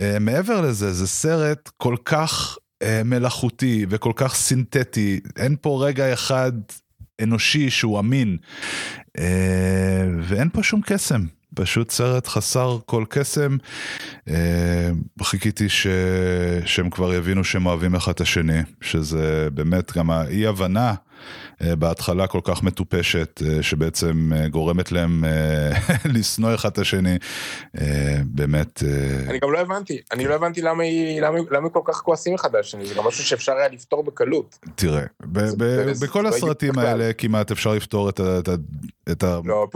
אה, 0.00 0.18
מעבר 0.20 0.60
לזה, 0.60 0.92
זה 0.92 1.06
סרט 1.06 1.70
כל 1.76 1.96
כך 2.04 2.58
מלאכותי 3.04 3.86
וכל 3.88 4.12
כך 4.16 4.34
סינתטי, 4.34 5.20
אין 5.36 5.56
פה 5.60 5.84
רגע 5.86 6.12
אחד 6.12 6.52
אנושי 7.22 7.70
שהוא 7.70 7.98
אמין, 7.98 8.36
ואין 10.22 10.48
פה 10.52 10.62
שום 10.62 10.80
קסם. 10.86 11.24
פשוט 11.54 11.90
סרט 11.90 12.26
חסר 12.26 12.78
כל 12.86 13.04
קסם. 13.08 13.56
חיכיתי 15.22 15.68
ש... 15.68 15.86
שהם 16.64 16.90
כבר 16.90 17.14
יבינו 17.14 17.44
שהם 17.44 17.66
אוהבים 17.66 17.94
אחד 17.94 18.12
את 18.12 18.20
השני, 18.20 18.60
שזה 18.80 19.48
באמת 19.54 19.96
גם 19.96 20.10
האי 20.10 20.46
הבנה 20.46 20.88
אה, 20.88 20.94
בהתחלה 21.60 22.26
כל 22.26 22.40
כך 22.44 22.62
מטופשת, 22.62 23.42
אה, 23.46 23.62
שבעצם 23.62 24.30
אה, 24.36 24.48
גורמת 24.48 24.92
להם 24.92 25.24
לשנוא 26.14 26.54
אחד 26.54 26.68
את 26.68 26.78
השני, 26.78 27.18
באמת... 28.24 28.82
אני 29.28 29.38
גם 29.38 29.52
לא 29.52 29.58
הבנתי, 29.58 30.00
אני 30.12 30.24
לא 30.24 30.34
הבנתי 30.34 30.62
למה 30.62 30.82
הם 31.52 31.68
כל 31.68 31.80
כך 31.84 31.94
כועסים 31.94 32.34
אחד 32.34 32.54
על 32.54 32.60
השני, 32.60 32.86
זה 32.86 32.94
גם 32.94 33.04
משהו 33.04 33.24
שאפשר 33.24 33.52
היה 33.52 33.68
לפתור 33.68 34.02
בקלות. 34.02 34.58
תראה, 34.74 35.02
בכל 36.02 36.22
לא 36.22 36.28
הסרטים 36.28 36.78
האלה 36.78 37.12
כמעט 37.12 37.50
אפשר 37.50 37.74
לפתור 37.74 38.08
את 38.08 38.20
לא, 39.44 39.68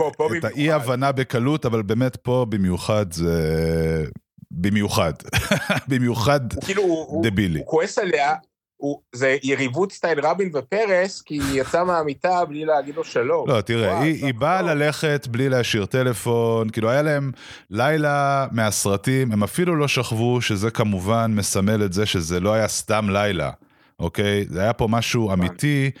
האי 0.43 0.71
הבנה 0.71 1.11
בקלות, 1.11 1.65
אבל 1.65 1.81
באמת 1.81 2.15
פה 2.15 2.45
במיוחד 2.49 3.13
זה... 3.13 4.05
במיוחד, 4.51 5.13
במיוחד 5.89 6.39
כאילו, 6.65 7.21
דבילי. 7.23 7.59
הוא 7.59 7.67
כועס 7.67 7.97
עליה, 7.97 8.33
הוא, 8.77 9.01
זה 9.11 9.37
יריבות 9.43 9.91
סטייל 9.91 10.19
רבין 10.19 10.49
ופרס, 10.53 11.21
כי 11.21 11.33
היא 11.33 11.61
יצאה 11.61 11.83
מהמיטה 11.83 12.45
בלי 12.45 12.65
להגיד 12.65 12.95
לו 12.95 13.03
שלום. 13.03 13.49
לא, 13.49 13.61
תראה, 13.61 13.91
וואו, 13.91 14.03
היא, 14.03 14.25
היא 14.25 14.33
באה 14.33 14.61
ללכת 14.61 15.27
בלי 15.27 15.49
להשאיר 15.49 15.85
טלפון, 15.85 16.69
כאילו 16.69 16.89
היה 16.89 17.01
להם 17.01 17.31
לילה 17.69 18.47
מהסרטים, 18.51 19.31
הם 19.31 19.43
אפילו 19.43 19.75
לא 19.75 19.87
שכבו, 19.87 20.41
שזה 20.41 20.71
כמובן 20.71 21.31
מסמל 21.35 21.85
את 21.85 21.93
זה 21.93 22.05
שזה 22.05 22.39
לא 22.39 22.53
היה 22.53 22.67
סתם 22.67 23.09
לילה, 23.09 23.51
אוקיי? 23.99 24.45
זה 24.49 24.61
היה 24.61 24.73
פה 24.73 24.87
משהו 24.87 25.33
אמיתי, 25.33 25.91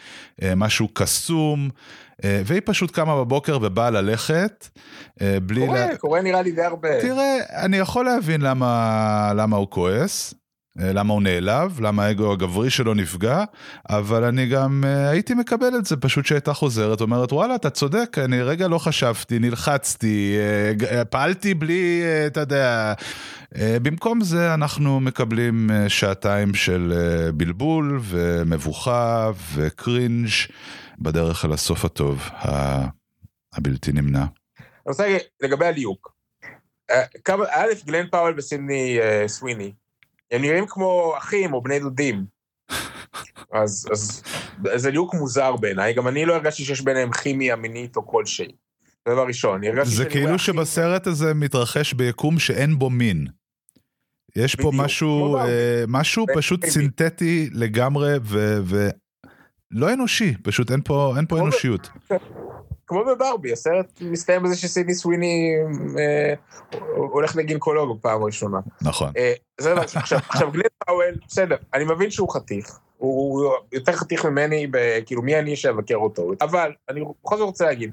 אה, 0.43 0.55
משהו 0.55 0.87
קסום. 0.93 1.69
אה, 2.23 2.41
והיא 2.45 2.61
פשוט 2.65 2.91
קמה 2.91 3.15
בבוקר 3.15 3.57
ובאה 3.61 3.89
ללכת, 3.89 4.67
אה, 5.21 5.37
בלי... 5.43 5.65
קורה, 5.65 5.79
לה... 5.79 5.97
קורה 5.97 6.21
נראה 6.21 6.41
לי 6.41 6.51
די 6.51 6.63
הרבה. 6.63 7.01
תראה, 7.01 7.37
אני 7.49 7.77
יכול 7.77 8.05
להבין 8.05 8.41
למה, 8.41 9.31
למה 9.35 9.57
הוא 9.57 9.67
כועס. 9.69 10.33
אה, 10.79 10.93
למה 10.93 11.13
הוא 11.13 11.21
נעלב, 11.21 11.81
למה 11.81 12.05
האגו 12.05 12.31
הגברי 12.31 12.69
שלו 12.69 12.93
נפגע, 12.93 13.43
אבל 13.89 14.23
אני 14.23 14.45
גם 14.45 14.83
uh, 14.83 15.09
הייתי 15.09 15.33
מקבל 15.33 15.75
את 15.77 15.85
זה 15.85 15.97
פשוט 15.97 16.25
שהייתה 16.25 16.53
חוזרת, 16.53 17.01
אומרת 17.01 17.33
וואלה 17.33 17.55
אתה 17.55 17.69
צודק, 17.69 18.17
אני 18.17 18.41
רגע 18.41 18.67
לא 18.67 18.77
חשבתי, 18.77 19.39
נלחצתי, 19.39 20.37
uh, 20.79 21.05
פעלתי 21.05 21.53
בלי, 21.53 22.03
אתה 22.27 22.39
יודע, 22.39 22.93
במקום 23.57 24.21
זה 24.21 24.53
אנחנו 24.53 24.99
מקבלים 24.99 25.69
שעתיים 25.87 26.53
של 26.53 26.93
בלבול 27.33 27.99
ומבוכה 28.03 29.31
וקרינג' 29.53 30.29
בדרך 30.99 31.45
אל 31.45 31.53
הסוף 31.53 31.85
הטוב, 31.85 32.29
הבלתי 33.53 33.91
נמנע. 33.91 34.19
אני 34.19 34.67
רוצה 34.85 35.03
להגיד 35.03 35.21
לגבי 35.41 35.65
הליהוק, 35.65 36.15
א', 37.51 37.67
גלן 37.85 38.07
פאוול 38.11 38.33
וסידני 38.37 38.99
סוויני. 39.27 39.73
הם 40.35 40.41
נראים 40.41 40.65
כמו 40.67 41.13
אחים 41.17 41.53
או 41.53 41.61
בני 41.61 41.79
דודים. 41.79 42.25
אז, 43.51 43.87
אז 43.91 44.23
זה 44.75 44.91
ליהוק 44.91 45.13
מוזר 45.13 45.55
בעיניי, 45.55 45.93
גם 45.93 46.07
אני 46.07 46.25
לא 46.25 46.33
הרגשתי 46.33 46.63
שיש 46.63 46.81
ביניהם 46.81 47.11
כימיה 47.11 47.55
מינית 47.55 47.95
או 47.95 48.07
כלשהי. 48.07 48.51
זה 49.07 49.13
דבר 49.13 49.27
ראשון. 49.27 49.61
זה 49.83 50.05
כאילו 50.05 50.39
שבסרט 50.39 51.07
הזה 51.07 51.33
מתרחש 51.33 51.93
ביקום 51.93 52.39
שאין 52.39 52.79
בו 52.79 52.89
מין. 52.89 53.27
יש 54.35 54.55
פה 54.55 54.71
משהו, 54.73 55.37
אה, 55.37 55.83
משהו 55.87 56.25
פשוט 56.35 56.65
סינתטי 56.65 57.49
לגמרי 57.53 58.13
ולא 59.71 59.93
אנושי, 59.93 60.33
פשוט 60.43 60.71
אין 60.71 60.81
פה, 60.81 61.13
אין 61.17 61.25
פה 61.25 61.39
אנושיות. 61.39 61.89
כמו 62.87 63.05
בברבי, 63.05 63.53
הסרט 63.53 64.01
מסתיים 64.01 64.43
בזה 64.43 64.55
שסידני 64.57 64.95
סוויני 64.95 65.55
אה, 65.99 66.33
הולך 66.95 67.35
לגינקולוג 67.35 67.97
בפעם 67.97 68.21
הראשונה. 68.21 68.59
נכון. 68.81 69.11
אה, 69.17 69.33
זה 69.57 69.71
דבר 69.71 69.81
עכשיו, 69.81 70.19
עכשיו 70.29 70.51
גלן 70.51 70.63
פאוול, 70.85 71.15
בסדר, 71.27 71.55
אני 71.73 71.83
מבין 71.83 72.11
שהוא 72.11 72.33
חתיך, 72.33 72.79
הוא 72.97 73.51
יותר 73.71 73.91
חתיך 73.91 74.25
ממני, 74.25 74.67
ב, 74.71 74.77
כאילו 75.05 75.21
מי 75.21 75.39
אני 75.39 75.55
שאבקר 75.55 75.95
אותו, 75.95 76.31
אבל 76.41 76.71
אני 76.89 77.01
בכל 77.23 77.37
זאת 77.37 77.45
רוצה 77.45 77.65
להגיד, 77.65 77.91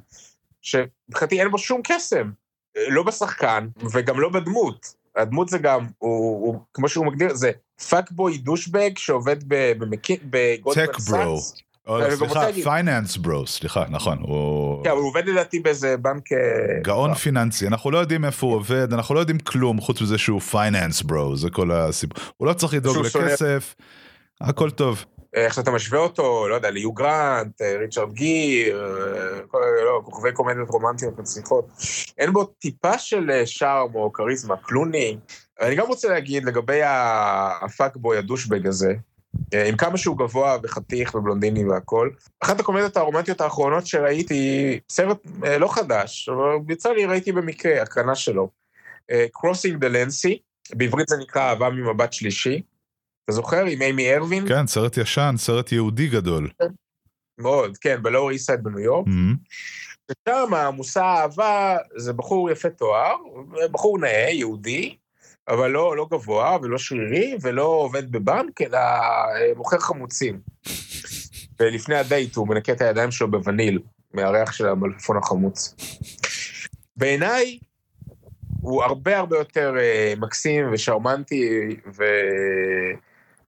שמבחינתי 0.61 1.41
אין 1.41 1.51
בו 1.51 1.59
שום 1.59 1.81
קסם, 1.85 2.31
אה, 2.77 2.83
לא 2.89 3.03
בשחקן 3.03 3.69
וגם 3.93 4.21
לא 4.21 4.29
בדמות. 4.29 4.95
הדמות 5.17 5.49
זה 5.49 5.59
גם, 5.59 5.87
הוא, 5.99 6.47
הוא 6.47 6.61
כמו 6.75 6.89
שהוא 6.89 7.07
מגדיר, 7.07 7.35
זה 7.35 7.51
fuckboy 7.83 8.38
douchebag 8.38 8.90
שעובד 8.97 9.37
בגולדמן 10.31 10.87
סאקס. 10.87 11.62
סליחה, 12.18 12.47
finance 12.64 13.16
bro, 13.16 13.47
סליחה, 13.47 13.85
נכון. 13.88 14.18
כן, 14.85 14.90
הוא 14.90 15.09
עובד 15.09 15.27
לדעתי 15.27 15.61
באיזה 15.61 15.97
בנק... 15.97 16.33
אה, 16.33 16.38
גאון 16.83 17.11
לא. 17.11 17.14
פיננסי, 17.14 17.66
אנחנו 17.66 17.90
לא 17.90 17.99
יודעים 17.99 18.25
איפה 18.25 18.47
הוא 18.47 18.55
עובד, 18.55 18.92
אנחנו 18.92 19.14
לא 19.14 19.21
יודעים 19.21 19.38
כלום 19.38 19.81
חוץ 19.81 20.01
מזה 20.01 20.18
שהוא 20.18 20.40
finance 20.40 21.03
bro, 21.03 21.37
זה 21.37 21.51
כל 21.51 21.73
הסיפור. 21.73 22.25
הוא 22.37 22.49
לא 22.49 22.53
צריך 22.53 22.75
לדאוג 22.75 22.97
לכסף, 22.97 23.75
הכל 24.40 24.71
טוב. 24.71 25.05
אה, 25.37 25.45
איך 25.45 25.55
שאתה 25.55 25.71
משווה 25.71 25.99
אותו, 25.99 26.49
לא 26.49 26.55
יודע, 26.55 26.71
ליו 26.71 26.92
גרנט, 26.92 27.62
אה, 27.62 27.77
ריצ'רד 27.79 28.12
גיר, 28.12 28.92
לא, 29.85 30.01
כוכבי 30.05 30.33
קומדיות 30.33 30.71
רומנטיות 30.71 31.18
מצליחות. 31.18 31.68
אין 32.18 32.33
בו 32.33 32.45
טיפה 32.45 32.99
של 32.99 33.42
שארם 33.45 33.95
או 33.95 34.12
כריזמה, 34.12 34.57
קלוני. 34.57 35.18
אני 35.61 35.75
גם 35.75 35.87
רוצה 35.87 36.09
להגיד 36.09 36.45
לגבי 36.45 36.81
ה 36.85 37.01
fuckboy 37.01 38.18
ה 38.18 38.23
douchebag 38.23 38.66
הזה, 38.66 38.95
אה, 39.55 39.68
עם 39.68 39.77
כמה 39.77 39.99
שהוא 39.99 40.18
גבוה 40.18 40.57
וחתיך 40.62 41.14
ובלונדיני 41.14 41.64
והכל. 41.64 42.11
אחת 42.40 42.61
הקומדיות 42.61 42.97
הרומנטיות 42.97 43.40
האחרונות 43.40 43.87
שראיתי, 43.87 44.81
סרט 44.88 45.18
אה, 45.45 45.59
לא 45.59 45.75
חדש, 45.75 46.29
אבל 46.29 46.73
יצא 46.73 46.92
לי, 46.92 47.07
ראיתי 47.07 47.33
במקרה, 47.33 47.83
הקרנה 47.83 48.14
שלו. 48.14 48.51
אה, 49.11 49.27
Crossing 49.37 49.77
the 49.77 49.87
Lancy, 49.95 50.38
בעברית 50.75 51.09
זה 51.09 51.16
נקרא 51.16 51.42
אהבה 51.42 51.71
ממבט 51.71 52.12
שלישי. 52.12 52.62
אתה 53.25 53.33
זוכר? 53.33 53.65
עם 53.67 53.83
אימי 53.83 54.15
ארווין? 54.15 54.49
כן, 54.49 54.67
סרט 54.67 54.97
ישן, 54.97 55.35
סרט 55.39 55.73
יהודי 55.73 56.09
גדול. 56.09 56.51
מאוד, 57.39 57.77
כן, 57.77 58.03
בלואו 58.03 58.31
איסייד 58.31 58.63
בניו 58.63 58.79
יורק. 58.79 59.07
ושם 60.11 60.55
המושא 60.55 61.01
האהבה 61.01 61.77
זה 61.97 62.13
בחור 62.13 62.51
יפה 62.51 62.71
תואר, 62.71 63.17
בחור 63.71 63.99
נאה, 63.99 64.29
יהודי, 64.31 64.97
אבל 65.49 65.71
לא, 65.71 65.97
לא 65.97 66.07
גבוה 66.11 66.57
ולא 66.63 66.79
שרירי 66.79 67.37
ולא 67.41 67.65
עובד 67.65 68.13
בבנק, 68.13 68.61
אלא 68.61 68.79
אה, 68.79 69.53
מוכר 69.57 69.79
חמוצים. 69.79 70.41
ולפני 71.61 71.97
הדייט 71.97 72.37
הוא 72.37 72.49
מנקה 72.49 72.73
את 72.73 72.81
הידיים 72.81 73.11
שלו 73.11 73.31
בווניל, 73.31 73.79
מהריח 74.15 74.53
של 74.53 74.67
המלפפון 74.69 75.17
החמוץ. 75.17 75.75
בעיניי, 76.97 77.59
הוא 78.61 78.83
הרבה 78.83 79.19
הרבה 79.19 79.39
יותר 79.39 79.75
אה, 79.77 80.21
מקסים 80.21 80.65
ושרמנטי 80.73 81.77
ו... 81.97 82.05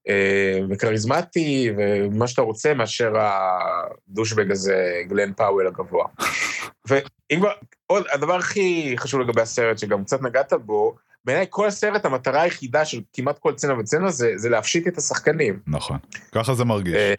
אה, 0.09 0.65
וכריזמטי 0.71 1.71
ומה 1.77 2.27
שאתה 2.27 2.43
רוצה 2.43 2.75
מאשר 2.75 3.13
ה 3.19 3.32
douchebag 3.32 4.51
הזה, 4.51 5.03
גלן 5.09 5.33
פאוול 5.33 5.67
הגבוה. 5.67 6.07
ואם 6.89 7.39
כבר, 7.39 7.53
עוד, 7.87 8.05
הדבר 8.13 8.37
הכי 8.37 8.95
חשוב 8.99 9.21
לגבי 9.21 9.41
הסרט, 9.41 9.79
שגם 9.79 10.05
קצת 10.05 10.23
נגעת 10.23 10.53
בו, 10.53 10.95
בעיניי 11.25 11.47
כל 11.51 11.67
הסרט, 11.67 12.05
המטרה 12.05 12.43
היחידה 12.43 12.85
של 12.85 13.01
כמעט 13.13 13.39
כל 13.39 13.55
סצנה 13.55 13.75
וסצנה 13.79 14.11
זה, 14.11 14.33
זה 14.37 14.49
להפשיט 14.49 14.89
את 14.89 14.99
השחקנים. 14.99 15.61
נכון, 15.67 15.99
ככה 16.33 16.55
זה 16.55 16.65
מרגיש. 16.65 16.95
אה, 16.95 17.15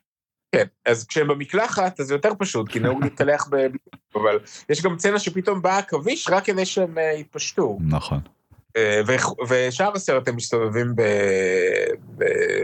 כן, 0.55 0.65
אז 0.85 1.07
כשהם 1.07 1.27
במקלחת, 1.27 1.99
אז 1.99 2.05
זה 2.07 2.13
יותר 2.13 2.31
פשוט, 2.39 2.69
כי 2.69 2.79
נהוג 2.79 3.03
להתקלח 3.03 3.47
ב... 3.51 3.55
אבל 4.15 4.39
יש 4.69 4.81
גם 4.81 4.97
צנע 4.97 5.19
שפתאום 5.19 5.61
בא 5.61 5.77
עכביש 5.77 6.29
רק 6.29 6.45
כדי 6.45 6.65
שהם 6.65 6.97
uh, 6.97 7.19
יתפשטו. 7.19 7.77
נכון. 7.81 8.19
Uh, 8.77 9.11
ושאר 9.49 9.91
הסרט 9.95 10.27
הם 10.27 10.35
מסתובבים 10.35 10.93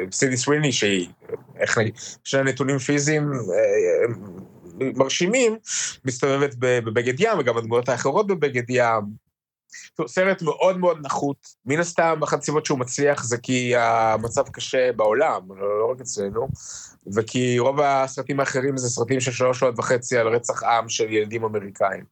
בסידי 0.10 0.38
סוויני, 0.38 0.72
שהיא 0.72 1.08
איך 1.56 1.78
נגיד, 1.78 1.94
יש 2.26 2.34
לה 2.34 2.44
נתונים 2.44 2.78
פיזיים 2.78 3.32
אה, 3.34 4.14
מרשימים, 4.96 5.58
מסתובבת 6.06 6.56
בבגד 6.60 7.20
ים, 7.20 7.40
וגם 7.40 7.58
הדמויות 7.58 7.90
האחרות 7.90 8.28
בבגד 8.28 8.70
ים. 8.70 9.32
סרט 10.08 10.42
מאוד 10.42 10.78
מאוד 10.78 10.98
נחות. 11.06 11.38
מן 11.66 11.80
הסתם, 11.80 12.20
אחת 12.24 12.40
הסיבות 12.40 12.66
שהוא 12.66 12.80
מצליח 12.80 13.24
זה 13.24 13.38
כי 13.38 13.76
המצב 13.76 14.50
קשה 14.50 14.92
בעולם, 14.92 15.42
לא, 15.50 15.80
לא 15.80 15.92
רק 15.92 16.02
אצלנו, 16.02 16.48
וכי 17.16 17.60
רוב 17.60 17.82
הסרטים 17.82 18.40
האחרים 18.40 18.78
זה 18.78 18.90
סרטים 18.90 19.20
של 19.20 19.32
שלוש 19.32 19.60
שעות 19.60 19.80
וחצי 19.80 20.18
על 20.18 20.28
רצח 20.28 20.64
עם 20.64 20.90
של 20.90 21.12
ילדים 21.12 21.44
אמריקאים. 21.44 22.04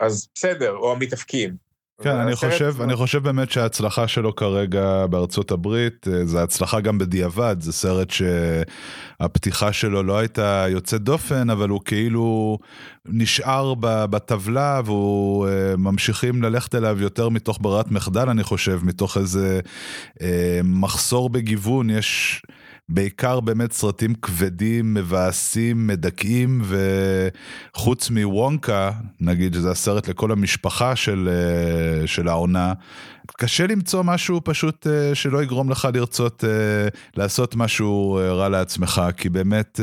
אז 0.00 0.28
בסדר, 0.34 0.76
או 0.76 0.92
המתאפקים. 0.92 1.63
כן, 2.04 2.16
אני 2.16 2.36
חושב, 2.36 2.74
אני 2.80 2.96
חושב 2.96 3.22
באמת 3.22 3.50
שההצלחה 3.50 4.08
שלו 4.08 4.36
כרגע 4.36 5.06
בארצות 5.06 5.50
הברית, 5.50 6.08
אה, 6.12 6.26
זה 6.26 6.42
הצלחה 6.42 6.80
גם 6.80 6.98
בדיעבד, 6.98 7.56
זה 7.60 7.72
סרט 7.72 8.08
שהפתיחה 8.10 9.72
שלו 9.72 10.02
לא 10.02 10.18
הייתה 10.18 10.66
יוצאת 10.68 11.02
דופן, 11.02 11.50
אבל 11.50 11.68
הוא 11.68 11.80
כאילו 11.84 12.58
נשאר 13.06 13.74
בטבלה 13.80 14.80
והוא 14.84 15.48
אה, 15.48 15.76
ממשיכים 15.78 16.42
ללכת 16.42 16.74
אליו 16.74 17.00
יותר 17.00 17.28
מתוך 17.28 17.58
ברירת 17.60 17.90
מחדל, 17.90 18.28
אני 18.28 18.42
חושב, 18.42 18.80
מתוך 18.82 19.16
איזה 19.16 19.60
אה, 20.22 20.60
מחסור 20.64 21.30
בגיוון, 21.30 21.90
יש... 21.90 22.42
בעיקר 22.88 23.40
באמת 23.40 23.72
סרטים 23.72 24.14
כבדים, 24.14 24.94
מבאסים, 24.94 25.86
מדכאים, 25.86 26.62
וחוץ 27.74 28.10
מוונקה, 28.10 28.90
נגיד 29.20 29.54
שזה 29.54 29.70
הסרט 29.70 30.08
לכל 30.08 30.32
המשפחה 30.32 30.96
של, 30.96 31.28
אה, 31.32 32.06
של 32.06 32.28
העונה, 32.28 32.72
קשה 33.32 33.66
למצוא 33.66 34.02
משהו 34.02 34.40
פשוט 34.44 34.86
uh, 34.86 35.14
שלא 35.14 35.42
יגרום 35.42 35.70
לך 35.70 35.88
לרצות 35.94 36.44
uh, 36.44 36.96
לעשות 37.16 37.56
משהו 37.56 38.18
רע 38.30 38.48
לעצמך, 38.48 39.02
כי 39.16 39.28
באמת, 39.28 39.80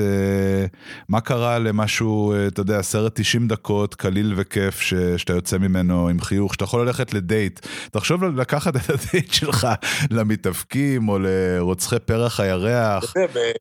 מה 1.09 1.21
קרה 1.21 1.59
למשהו, 1.59 2.33
אתה 2.47 2.61
יודע, 2.61 2.81
סרט 2.81 3.11
90 3.15 3.47
דקות, 3.47 3.95
קליל 3.95 4.33
וכיף, 4.35 4.81
ש, 4.81 4.93
שאתה 4.93 5.33
יוצא 5.33 5.57
ממנו 5.57 6.07
עם 6.07 6.19
חיוך, 6.19 6.53
שאתה 6.53 6.63
יכול 6.63 6.85
ללכת 6.85 7.13
לדייט. 7.13 7.67
תחשוב 7.91 8.23
לקחת 8.23 8.75
את 8.75 8.89
הדייט 8.89 9.31
שלך 9.31 9.67
למתאבקים, 10.11 11.09
או 11.09 11.17
לרוצחי 11.19 11.99
פרח 11.99 12.39
הירח, 12.39 12.90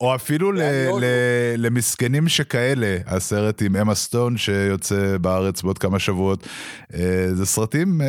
או 0.01 0.15
אפילו 0.15 0.53
למסכנים 1.57 2.29
שכאלה, 2.29 2.97
הסרט 3.07 3.63
עם 3.63 3.77
אמה 3.77 3.95
סטון 3.95 4.37
שיוצא 4.37 5.17
בארץ 5.21 5.63
בעוד 5.63 5.79
כמה 5.79 5.99
שבועות. 5.99 6.47
Uh, 6.93 6.97
זה 7.35 7.47
סרטים... 7.47 8.01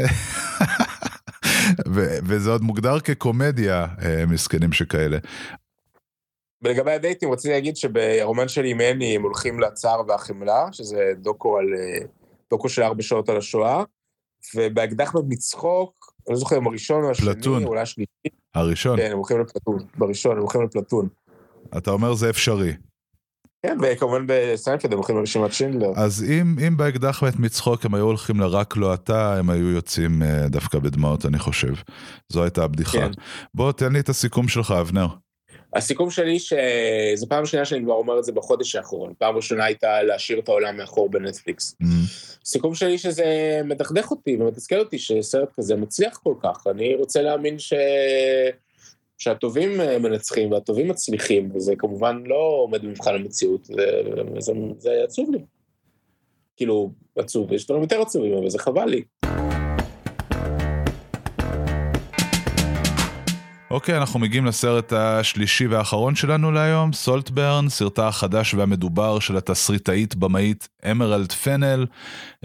וזה 2.27 2.49
עוד 2.51 2.61
מוגדר 2.61 2.99
כקומדיה, 2.99 3.87
אה, 4.01 4.25
מסכנים 4.25 4.73
שכאלה. 4.73 5.17
ולגבי 6.61 6.91
הדייטים, 6.91 7.31
רציתי 7.31 7.53
להגיד 7.53 7.77
שברומן 7.77 8.47
שלי 8.47 8.71
עם 8.71 8.81
אני 8.81 9.15
הם 9.15 9.23
הולכים 9.23 9.59
לצער 9.59 10.01
והחמלה, 10.07 10.67
שזה 10.71 11.11
דוקו 11.17 11.57
על... 11.57 11.65
אה, 11.77 12.05
דוקו 12.51 12.69
של 12.69 12.83
ארבע 12.83 13.03
שעות 13.03 13.29
על 13.29 13.37
השואה, 13.37 13.83
ובאקדח 14.55 15.13
מצחוק, 15.27 16.00
אני 16.27 16.33
לא 16.33 16.39
זוכר 16.39 16.57
אם 16.57 16.67
הראשון 16.67 17.03
או 17.03 17.11
השני, 17.11 17.25
פלטון. 17.25 17.63
אולי 17.63 17.81
השלישי. 17.81 18.09
הראשון. 18.55 18.97
כן, 18.97 19.11
הם 19.11 19.17
הולכים 19.17 19.39
לפלטון, 19.39 19.77
בראשון, 19.97 20.31
הם 20.31 20.41
הולכים 20.41 20.61
לפלטון. 20.61 21.07
אתה 21.77 21.91
אומר 21.91 22.13
זה 22.13 22.29
אפשרי. 22.29 22.73
כן, 23.65 23.77
וכמובן 23.81 24.23
בסיינפלד 24.27 24.91
הם 24.91 24.97
הולכים 24.97 25.17
לרשימת 25.17 25.53
שינדלר. 25.53 25.91
אז 25.95 26.23
אם, 26.23 26.55
אם 26.67 26.77
באקדח 26.77 27.23
מת 27.23 27.39
מצחוק 27.39 27.85
הם 27.85 27.93
היו 27.93 28.03
הולכים 28.05 28.39
לרק 28.39 28.77
לא 28.77 28.93
אתה, 28.93 29.37
הם 29.37 29.49
היו 29.49 29.69
יוצאים 29.69 30.21
uh, 30.21 30.49
דווקא 30.49 30.79
בדמעות, 30.79 31.25
אני 31.25 31.39
חושב. 31.39 31.73
זו 32.29 32.43
הייתה 32.43 32.63
הבדיחה. 32.63 32.97
כן. 32.97 33.11
בוא, 33.53 33.71
תן 33.71 33.93
לי 33.93 33.99
את 33.99 34.09
הסיכום 34.09 34.47
שלך, 34.47 34.71
אבנר. 34.71 35.07
הסיכום 35.75 36.09
שלי, 36.09 36.39
שזו 36.39 37.27
פעם 37.29 37.45
שנייה 37.45 37.65
שאני 37.65 37.83
כבר 37.83 37.93
אומר 37.93 38.19
את 38.19 38.23
זה 38.23 38.31
בחודש 38.31 38.75
האחרון. 38.75 39.13
פעם 39.17 39.35
ראשונה 39.35 39.65
הייתה 39.65 40.03
להשאיר 40.03 40.39
את 40.39 40.49
העולם 40.49 40.77
מאחור 40.77 41.09
בנטפליקס. 41.09 41.75
Mm-hmm. 41.83 42.45
סיכום 42.45 42.75
שלי 42.75 42.97
שזה 42.97 43.61
מדכדך 43.63 44.11
אותי 44.11 44.37
ומתסכל 44.39 44.79
אותי 44.79 44.99
שסרט 44.99 45.49
כזה 45.55 45.75
מצליח 45.75 46.17
כל 46.17 46.33
כך. 46.43 46.67
אני 46.67 46.95
רוצה 46.95 47.21
להאמין 47.21 47.59
ש... 47.59 47.73
שהטובים 49.17 49.81
אה, 49.81 49.99
מנצחים 49.99 50.51
והטובים 50.51 50.87
מצליחים, 50.87 51.49
וזה 51.55 51.73
כמובן 51.77 52.23
לא 52.25 52.59
עומד 52.63 52.81
במבחן 52.81 53.15
המציאות, 53.15 53.65
זה, 53.65 54.01
זה, 54.39 54.53
זה 54.77 54.91
עצוב 55.03 55.31
לי. 55.31 55.39
כאילו, 56.57 56.89
עצוב, 57.15 57.53
יש 57.53 57.65
דברים 57.65 57.81
יותר 57.81 58.01
עצובים, 58.01 58.33
אבל 58.33 58.49
זה 58.49 58.59
חבל 58.59 58.85
לי. 58.85 59.30
אוקיי, 63.71 63.97
אנחנו 63.97 64.19
מגיעים 64.19 64.45
לסרט 64.45 64.93
השלישי 64.93 65.67
והאחרון 65.67 66.15
שלנו 66.15 66.51
להיום, 66.51 66.93
סולטברן, 66.93 67.69
סרטה 67.69 68.07
החדש 68.07 68.53
והמדובר 68.53 69.19
של 69.19 69.37
התסריטאית 69.37 70.15
במאית 70.15 70.67
אמרלד 70.91 71.31
פנל, 71.31 71.85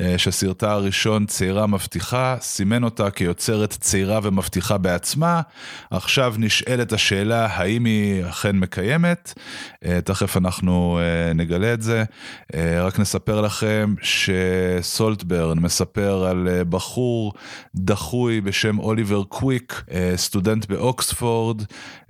אה, 0.00 0.14
שסרטה 0.18 0.72
הראשון 0.72 1.26
צעירה 1.26 1.66
מבטיחה, 1.66 2.36
סימן 2.40 2.84
אותה 2.84 3.10
כיוצרת 3.10 3.70
צעירה 3.70 4.20
ומבטיחה 4.22 4.78
בעצמה. 4.78 5.40
עכשיו 5.90 6.34
נשאלת 6.38 6.92
השאלה 6.92 7.46
האם 7.46 7.84
היא 7.84 8.24
אכן 8.24 8.56
מקיימת, 8.56 9.34
אה, 9.84 10.00
תכף 10.00 10.36
אנחנו 10.36 10.98
אה, 11.02 11.32
נגלה 11.32 11.74
את 11.74 11.82
זה. 11.82 12.04
רק 12.80 12.98
נספר 12.98 13.40
לכם 13.40 13.94
שסולטברן 14.02 15.58
מספר 15.58 16.26
על 16.26 16.48
בחור 16.68 17.32
דחוי 17.74 18.40
בשם 18.40 18.78
אוליבר 18.78 19.24
קוויק, 19.24 19.84
סטודנט 20.16 20.66
באוקספורד. 20.66 21.15
אוקספורד, 21.16 21.62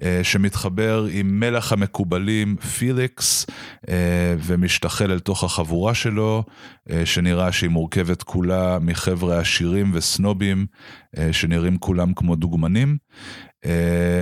אה, 0.03 0.21
שמתחבר 0.23 1.07
עם 1.11 1.41
מלך 1.41 1.73
המקובלים 1.73 2.57
פיליקס, 2.57 3.47
אה, 3.89 4.35
ומשתחל 4.39 5.13
אל 5.13 5.19
תוך 5.19 5.45
החבורה 5.45 5.95
שלו, 5.95 6.45
אה, 6.91 7.07
שנראה 7.07 7.53
שהיא 7.53 7.71
מורכבת 7.71 8.23
כולה 8.23 8.79
מחבר'ה 8.81 9.39
עשירים 9.39 9.91
וסנובים, 9.95 10.67
שנראים 11.33 11.79
כולם 11.79 12.15
כמו 12.15 12.37
דוגמנים. 12.37 12.97
Uh, 13.67 13.69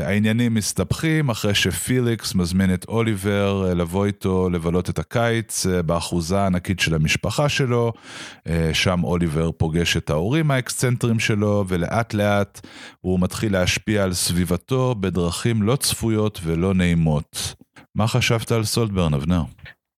העניינים 0.07 0.55
מסתבכים 0.55 1.29
אחרי 1.29 1.55
שפיליקס 1.55 2.35
מזמין 2.35 2.75
את 2.75 2.85
אוליבר 2.89 3.71
uh, 3.71 3.75
לבוא 3.75 4.07
איתו 4.07 4.51
לבלות 4.51 4.91
את 4.91 4.99
הקיץ 4.99 5.67
uh, 5.67 5.83
באחוזה 5.83 6.39
הענקית 6.39 6.81
של 6.81 6.95
המשפחה 6.95 7.49
שלו, 7.49 7.93
uh, 8.39 8.51
שם 8.73 9.05
אוליבר 9.05 9.51
פוגש 9.53 9.97
את 9.97 10.11
ההורים 10.11 10.51
האקסצנטרים 10.51 11.19
שלו 11.19 11.65
ולאט 11.69 12.15
לאט 12.15 12.67
הוא 13.01 13.21
מתחיל 13.21 13.53
להשפיע 13.53 14.05
על 14.05 14.15
סביבתו 14.15 14.95
בדרכים 14.95 15.63
לא 15.63 15.77
צפויות 15.77 16.41
ולא 16.43 16.75
נעימות. 16.75 17.55
מה 17.95 18.09
חשבת 18.09 18.53
על 18.53 18.65
סולדברן, 18.65 19.15
אבנר? 19.15 19.43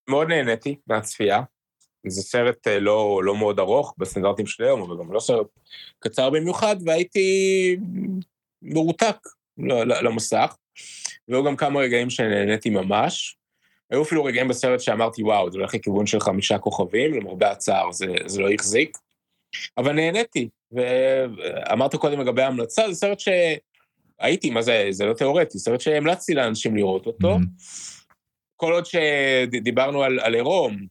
מאוד 0.08 0.28
נהניתי 0.28 0.76
מהצפייה. 0.86 1.42
זה 2.06 2.22
סרט 2.22 2.66
לא, 2.66 3.20
לא 3.24 3.36
מאוד 3.36 3.58
ארוך 3.58 3.94
בסטנדרטים 3.98 4.46
של 4.46 4.64
היום, 4.64 4.82
אבל 4.82 4.96
גם 4.98 5.12
לא 5.12 5.20
סרט 5.20 5.46
קצר 5.98 6.30
במיוחד, 6.30 6.76
והייתי 6.86 7.76
מרותק 8.62 9.16
למסך, 10.02 10.56
והיו 11.28 11.44
גם 11.44 11.56
כמה 11.56 11.80
רגעים 11.80 12.10
שנהניתי 12.10 12.70
ממש. 12.70 13.36
היו 13.90 14.02
אפילו 14.02 14.24
רגעים 14.24 14.48
בסרט 14.48 14.80
שאמרתי, 14.80 15.22
וואו, 15.22 15.50
זה 15.50 15.58
הולך 15.58 15.74
לכיוון 15.74 16.06
של 16.06 16.20
חמישה 16.20 16.58
כוכבים, 16.58 17.14
למרבה 17.14 17.50
הצער 17.50 17.92
זה, 17.92 18.06
זה 18.26 18.40
לא 18.40 18.50
החזיק. 18.50 18.98
אבל 19.78 19.92
נהניתי, 19.92 20.48
ואמרת 20.72 21.94
קודם 21.94 22.20
לגבי 22.20 22.42
ההמלצה, 22.42 22.88
זה 22.88 22.94
סרט 22.94 23.18
שהייתי, 23.20 24.50
מה 24.50 24.62
זה, 24.62 24.86
זה 24.90 25.04
לא 25.04 25.14
תיאורטי, 25.14 25.58
סרט 25.58 25.80
שהמלצתי 25.80 26.34
לאנשים 26.34 26.76
לראות 26.76 27.06
אותו. 27.06 27.36
Mm-hmm. 27.36 27.66
כל 28.56 28.72
עוד 28.72 28.86
שדיברנו 28.86 30.02
על, 30.02 30.20
על 30.20 30.34
עירום, 30.34 30.86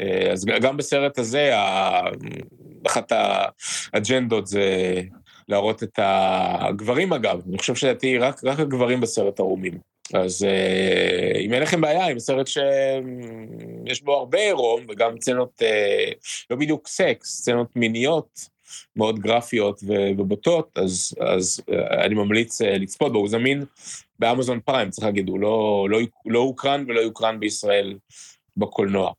אה, 0.00 0.32
אז 0.32 0.44
גם 0.44 0.76
בסרט 0.76 1.18
הזה, 1.18 1.52
אחת 2.86 3.12
האג'נדות 3.12 4.46
זה 4.46 5.02
להראות 5.50 5.82
את 5.82 5.98
הגברים 6.02 7.12
אגב, 7.12 7.40
אני 7.48 7.58
חושב 7.58 7.74
שלדעתי 7.74 8.18
רק, 8.18 8.44
רק 8.44 8.60
הגברים 8.60 9.00
בסרט 9.00 9.40
ערומים. 9.40 9.90
אז 10.14 10.44
אה, 10.44 11.40
אם 11.40 11.54
אין 11.54 11.62
לכם 11.62 11.80
בעיה 11.80 12.06
עם 12.06 12.18
סרט 12.18 12.46
שיש 12.46 14.02
בו 14.02 14.12
הרבה 14.12 14.38
עירום 14.38 14.80
וגם 14.88 15.20
סצנות, 15.20 15.62
אה, 15.62 16.12
לא 16.50 16.56
בדיוק 16.56 16.88
סקס, 16.88 17.26
סצנות 17.26 17.76
מיניות 17.76 18.40
מאוד 18.96 19.18
גרפיות 19.18 19.80
ובוטות, 20.16 20.78
אז, 20.78 21.14
אז 21.20 21.62
אה, 21.72 22.04
אני 22.04 22.14
ממליץ 22.14 22.60
לצפות 22.62 23.12
בו, 23.12 23.18
הוא 23.18 23.28
זמין 23.28 23.64
באמזון 24.18 24.60
פריים, 24.60 24.90
צריך 24.90 25.06
להגיד, 25.06 25.28
הוא 25.28 25.40
לא, 25.40 25.86
לא, 25.90 25.98
לא 26.26 26.38
הוקרן 26.38 26.84
ולא 26.88 27.00
יוקרן 27.00 27.40
בישראל 27.40 27.94
בקולנוע. 28.56 29.12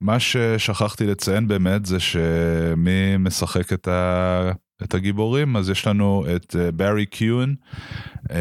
מה 0.00 0.20
ששכחתי 0.20 1.06
לציין 1.06 1.48
באמת 1.48 1.86
זה 1.86 2.00
שמי 2.00 3.16
משחק 3.18 3.72
את 3.72 3.88
ה... 3.88 4.52
את 4.82 4.94
הגיבורים, 4.94 5.56
אז 5.56 5.70
יש 5.70 5.86
לנו 5.86 6.24
את 6.36 6.56
ברי 6.76 7.02
uh, 7.02 7.06
קיון, 7.06 7.54
uh, 8.24 8.32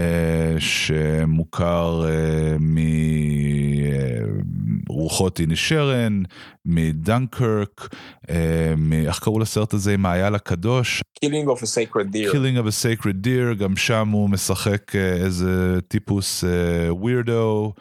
שמוכר 0.60 2.06
uh, 2.06 2.62
מרוחות 4.90 5.40
איני 5.40 5.56
שרן, 5.56 6.24
מדנקרק, 6.66 7.96
uh, 8.26 8.30
איך 9.08 9.20
קראו 9.20 9.40
לסרט 9.40 9.74
הזה 9.74 9.94
עם 9.94 10.06
האייל 10.06 10.36
הקדוש? 10.36 11.02
Killing 11.26 11.48
of 11.48 11.60
a 11.60 11.66
Sacred 11.66 12.14
Deer. 12.14 12.32
Killing 12.32 12.58
of 12.58 12.68
a 12.68 12.84
Sacred 12.84 13.26
Deer, 13.26 13.54
גם 13.60 13.76
שם 13.76 14.10
הוא 14.10 14.30
משחק 14.30 14.92
uh, 14.92 14.98
איזה 14.98 15.80
טיפוס 15.88 16.44
ווירדו, 16.90 17.74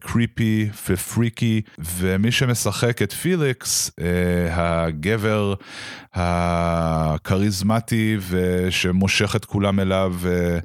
קריפי 0.00 0.68
ופריקי, 0.88 1.60
ומי 1.78 2.32
שמשחק 2.32 3.02
את 3.02 3.12
פיליקס, 3.12 3.90
אה, 4.00 4.06
הגבר 4.50 5.54
הכריזמטי 6.14 8.16
ושמושך 8.28 9.36
את 9.36 9.44
כולם 9.44 9.80
אליו. 9.80 10.14
אה, 10.26 10.58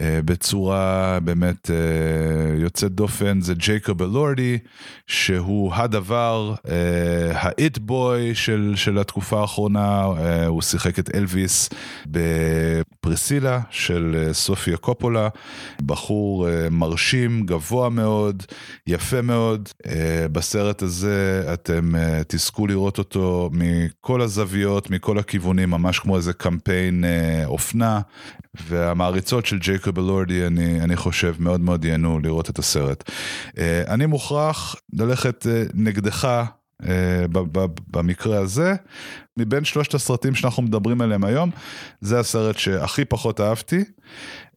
אה, 0.00 0.20
בצורה 0.24 1.18
באמת 1.24 1.70
אה, 1.70 1.76
יוצאת 2.58 2.92
דופן 2.92 3.40
זה 3.40 3.54
ג'ייקוב 3.54 4.02
אלורדי 4.02 4.58
שהוא 5.06 5.74
הדבר 5.74 6.54
האיט 7.32 7.78
בוי 7.78 8.34
של, 8.34 8.72
של 8.76 8.98
התקופה 8.98 9.40
האחרונה 9.40 10.02
הוא 10.46 10.62
שיחק 10.62 10.98
את 10.98 11.14
אלוויס 11.14 11.70
בפרסילה 12.06 13.60
של 13.70 14.28
סופיה 14.32 14.76
קופולה. 14.76 15.28
בחור 15.82 16.48
מרשים 16.70 17.46
גבוה 17.46 17.88
מאוד 17.88 18.42
יפה 18.86 19.22
מאוד. 19.22 19.68
בסרט 20.32 20.82
הזה 20.82 21.44
אתם 21.52 21.92
תזכו 22.28 22.66
לראות 22.66 22.98
אותו 22.98 23.50
מכל 23.52 24.20
הזוויות 24.20 24.90
מכל 24.90 25.18
הכיוונים 25.18 25.70
ממש 25.70 25.98
כמו 25.98 26.16
איזה 26.16 26.32
קמפיין 26.32 27.04
אופנה. 27.44 28.00
והמעריצות 28.68 29.46
של 29.46 29.58
ג'ייקוב 29.58 29.98
אלורדי, 29.98 30.46
אני, 30.46 30.80
אני 30.80 30.96
חושב, 30.96 31.34
מאוד 31.38 31.60
מאוד 31.60 31.84
ייהנו 31.84 32.18
לראות 32.18 32.50
את 32.50 32.58
הסרט. 32.58 33.10
אה, 33.58 33.82
אני 33.88 34.06
מוכרח 34.06 34.73
ללכת 34.92 35.46
אה, 35.46 35.62
נגדך 35.74 36.44
אה, 36.84 37.24
במקרה 37.90 38.38
הזה, 38.38 38.74
מבין 39.36 39.64
שלושת 39.64 39.94
הסרטים 39.94 40.34
שאנחנו 40.34 40.62
מדברים 40.62 41.00
עליהם 41.00 41.24
היום, 41.24 41.50
זה 42.00 42.18
הסרט 42.18 42.58
שהכי 42.58 43.04
פחות 43.04 43.40
אהבתי, 43.40 43.84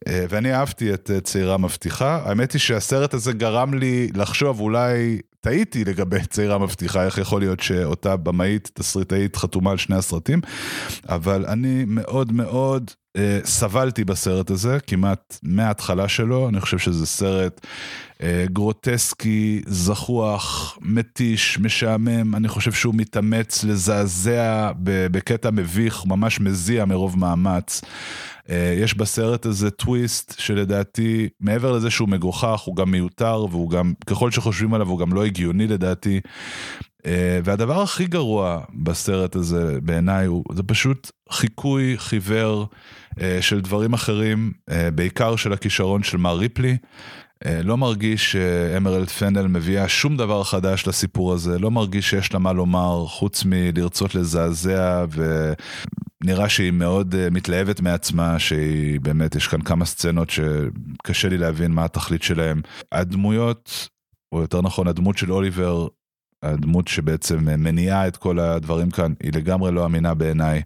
ואני 0.08 0.54
אהבתי 0.54 0.94
את 0.94 1.10
צעירה 1.22 1.58
מבטיחה. 1.58 2.22
האמת 2.24 2.52
היא 2.52 2.60
שהסרט 2.60 3.14
הזה 3.14 3.32
גרם 3.32 3.74
לי 3.74 4.08
לחשוב 4.14 4.60
אולי 4.60 5.20
טעיתי 5.40 5.84
לגבי 5.84 6.24
צעירה 6.30 6.58
מבטיחה, 6.58 7.04
איך 7.04 7.18
יכול 7.18 7.40
להיות 7.40 7.60
שאותה 7.60 8.16
במאית, 8.16 8.70
תסריטאית, 8.74 9.36
חתומה 9.36 9.70
על 9.70 9.76
שני 9.76 9.96
הסרטים, 9.96 10.40
אבל 11.08 11.46
אני 11.46 11.84
מאוד 11.86 12.32
מאוד 12.32 12.90
אה, 12.90 12.97
סבלתי 13.44 14.04
בסרט 14.04 14.50
הזה, 14.50 14.78
כמעט 14.86 15.38
מההתחלה 15.42 16.08
שלו, 16.08 16.48
אני 16.48 16.60
חושב 16.60 16.78
שזה 16.78 17.06
סרט 17.06 17.66
אה, 18.22 18.44
גרוטסקי, 18.52 19.62
זחוח, 19.66 20.78
מתיש, 20.82 21.58
משעמם, 21.58 22.34
אני 22.34 22.48
חושב 22.48 22.72
שהוא 22.72 22.94
מתאמץ 22.96 23.64
לזעזע 23.64 24.72
בקטע 24.82 25.50
מביך, 25.50 26.06
ממש 26.06 26.40
מזיע 26.40 26.84
מרוב 26.84 27.18
מאמץ. 27.18 27.80
אה, 28.50 28.74
יש 28.78 28.94
בסרט 28.94 29.46
הזה 29.46 29.70
טוויסט 29.70 30.34
שלדעתי, 30.38 31.28
מעבר 31.40 31.72
לזה 31.72 31.90
שהוא 31.90 32.08
מגוחך, 32.08 32.60
הוא 32.60 32.76
גם 32.76 32.90
מיותר, 32.90 33.46
והוא 33.50 33.70
גם, 33.70 33.92
ככל 34.06 34.30
שחושבים 34.30 34.74
עליו, 34.74 34.88
הוא 34.88 34.98
גם 34.98 35.12
לא 35.12 35.24
הגיוני 35.24 35.66
לדעתי. 35.66 36.20
אה, 37.06 37.40
והדבר 37.44 37.82
הכי 37.82 38.06
גרוע 38.06 38.60
בסרט 38.74 39.36
הזה 39.36 39.78
בעיניי 39.82 40.26
הוא, 40.26 40.44
זה 40.52 40.62
פשוט 40.62 41.10
חיקוי 41.30 41.94
חיוור 41.98 42.66
אה, 43.20 43.38
של 43.40 43.60
דברים 43.60 43.92
אחרים, 43.92 44.52
בעיקר 44.94 45.36
של 45.36 45.52
הכישרון 45.52 46.02
של 46.02 46.16
מר 46.16 46.36
ריפלי. 46.36 46.76
לא 47.64 47.76
מרגיש 47.76 48.32
שאמרלד 48.32 49.08
פנדל 49.08 49.46
מביאה 49.46 49.88
שום 49.88 50.16
דבר 50.16 50.44
חדש 50.44 50.86
לסיפור 50.86 51.32
הזה, 51.32 51.58
לא 51.58 51.70
מרגיש 51.70 52.10
שיש 52.10 52.32
לה 52.32 52.38
מה 52.38 52.52
לומר 52.52 53.04
חוץ 53.06 53.44
מלרצות 53.44 54.14
לזעזע 54.14 55.04
נראה 56.24 56.48
שהיא 56.48 56.70
מאוד 56.70 57.14
uh, 57.14 57.34
מתלהבת 57.34 57.80
מעצמה, 57.80 58.38
שהיא 58.38 59.00
באמת, 59.00 59.34
יש 59.34 59.46
כאן 59.46 59.60
כמה 59.60 59.84
סצנות 59.84 60.30
שקשה 60.30 61.28
לי 61.28 61.38
להבין 61.38 61.72
מה 61.72 61.84
התכלית 61.84 62.22
שלהם. 62.22 62.60
הדמויות, 62.92 63.88
או 64.32 64.40
יותר 64.40 64.62
נכון 64.62 64.88
הדמות 64.88 65.18
של 65.18 65.32
אוליבר, 65.32 65.88
הדמות 66.42 66.88
שבעצם 66.88 67.38
מניעה 67.44 68.08
את 68.08 68.16
כל 68.16 68.38
הדברים 68.38 68.90
כאן, 68.90 69.12
היא 69.22 69.32
לגמרי 69.34 69.72
לא 69.72 69.86
אמינה 69.86 70.14
בעיניי. 70.14 70.62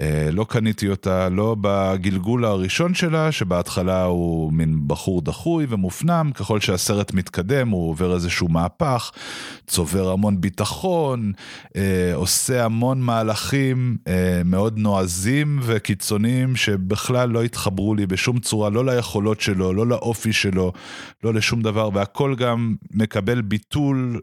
אה, 0.00 0.28
לא 0.32 0.46
קניתי 0.48 0.88
אותה, 0.88 1.28
לא 1.28 1.56
בגלגול 1.60 2.44
הראשון 2.44 2.94
שלה, 2.94 3.32
שבהתחלה 3.32 4.04
הוא 4.04 4.52
מין 4.52 4.80
בחור 4.86 5.22
דחוי 5.22 5.66
ומופנם, 5.68 6.30
ככל 6.34 6.60
שהסרט 6.60 7.12
מתקדם 7.12 7.68
הוא 7.68 7.90
עובר 7.90 8.14
איזשהו 8.14 8.48
מהפך, 8.48 9.10
צובר 9.66 10.10
המון 10.10 10.40
ביטחון, 10.40 11.32
אה, 11.76 12.14
עושה 12.14 12.64
המון 12.64 13.00
מהלכים 13.00 13.96
אה, 14.08 14.42
מאוד 14.44 14.78
נועזים 14.78 15.60
וקיצוניים 15.62 16.56
שבכלל 16.56 17.28
לא 17.28 17.42
התחברו 17.42 17.94
לי 17.94 18.06
בשום 18.06 18.38
צורה, 18.38 18.70
לא 18.70 18.84
ליכולות 18.84 19.40
שלו, 19.40 19.72
לא 19.72 19.86
לאופי 19.86 20.32
שלו, 20.32 20.72
לא 21.24 21.34
לשום 21.34 21.62
דבר, 21.62 21.90
והכל 21.92 22.34
גם 22.34 22.74
מקבל 22.90 23.40
ביטול 23.40 24.20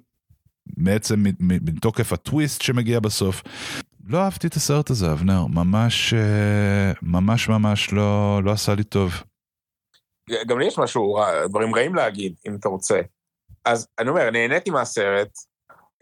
בעצם 0.78 1.24
מתוקף 1.40 2.14
הטוויסט 2.14 2.62
שמגיע 2.62 3.00
בסוף. 3.00 3.44
לא 4.08 4.18
אהבתי 4.18 4.48
את 4.48 4.54
הסרט 4.54 4.90
הזה, 4.90 5.12
אבנר, 5.12 5.46
ממש, 5.46 6.14
אה, 6.14 6.92
ממש 7.02 7.50
ממש 7.50 7.94
לא, 7.94 8.40
לא 8.44 8.52
עשה 8.52 8.76
לי 8.76 8.84
טוב. 8.84 9.12
גם 10.48 10.60
לי 10.60 10.66
יש 10.66 10.80
משהו, 10.80 11.18
דברים 11.50 11.76
רעים 11.76 11.96
להגיד, 11.96 12.34
אם 12.48 12.56
אתה 12.56 12.70
רוצה. 12.70 13.02
אז 13.66 13.88
אני 14.00 14.10
אומר, 14.10 14.30
נהניתי 14.30 14.70
מהסרט, 14.70 15.30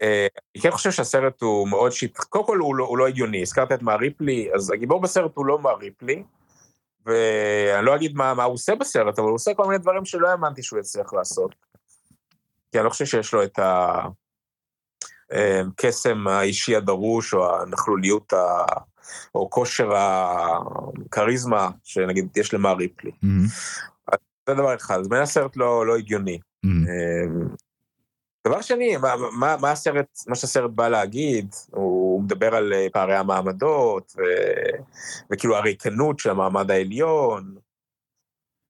אה, 0.02 0.26
אני 0.54 0.62
כן 0.62 0.70
חושב 0.70 0.90
שהסרט 0.90 1.42
הוא 1.42 1.68
מאוד 1.68 1.92
שיט... 1.92 2.18
קודם 2.18 2.46
כל 2.46 2.58
הוא 2.58 2.74
לא, 2.74 2.84
הוא 2.84 2.98
לא 2.98 3.06
הגיוני, 3.06 3.42
הזכרת 3.42 3.72
את 3.72 3.82
מר 3.82 3.96
ריפלי, 3.96 4.50
אז 4.54 4.70
הגיבור 4.70 5.00
בסרט 5.00 5.32
הוא 5.34 5.46
לא 5.46 5.58
מר 5.58 5.76
ריפלי, 5.76 6.22
ואני 7.06 7.86
לא 7.86 7.96
אגיד 7.96 8.16
מה, 8.16 8.34
מה 8.34 8.44
הוא 8.44 8.54
עושה 8.54 8.74
בסרט, 8.74 9.18
אבל 9.18 9.28
הוא 9.28 9.34
עושה 9.34 9.54
כל 9.54 9.66
מיני 9.66 9.78
דברים 9.78 10.04
שלא 10.04 10.28
האמנתי 10.28 10.62
שהוא 10.62 10.78
יצליח 10.80 11.12
לעשות. 11.12 11.54
כי 12.72 12.78
אני 12.78 12.84
לא 12.84 12.90
חושב 12.90 13.04
שיש 13.04 13.34
לו 13.34 13.42
את 13.42 13.58
ה... 13.58 13.92
הקסם 15.32 16.28
האישי 16.28 16.76
הדרוש, 16.76 17.34
או 17.34 17.60
הנכלוליות, 17.62 18.32
ה... 18.32 18.64
או 19.34 19.50
כושר 19.50 19.90
הכריזמה, 19.94 21.70
שנגיד 21.84 22.28
יש 22.36 22.54
למר 22.54 22.74
ריפלי. 22.76 23.10
Mm-hmm. 23.10 24.16
זה 24.48 24.54
דבר 24.54 24.74
אחד, 24.74 24.98
אז 24.98 25.08
בין 25.08 25.22
הסרט 25.22 25.56
לא, 25.56 25.86
לא 25.86 25.96
הגיוני. 25.96 26.38
Mm-hmm. 26.66 27.56
דבר 28.46 28.60
שני, 28.60 28.96
מה, 28.96 29.14
מה, 29.32 29.56
מה 29.60 29.70
הסרט, 29.70 30.06
מה 30.26 30.34
שהסרט 30.34 30.70
בא 30.70 30.88
להגיד, 30.88 31.54
הוא 31.70 32.22
מדבר 32.22 32.54
על 32.54 32.72
אה, 32.72 32.86
פערי 32.92 33.16
המעמדות, 33.16 34.12
ו, 34.16 34.20
וכאילו 35.32 35.56
הריקנות 35.56 36.18
של 36.18 36.30
המעמד 36.30 36.70
העליון, 36.70 37.54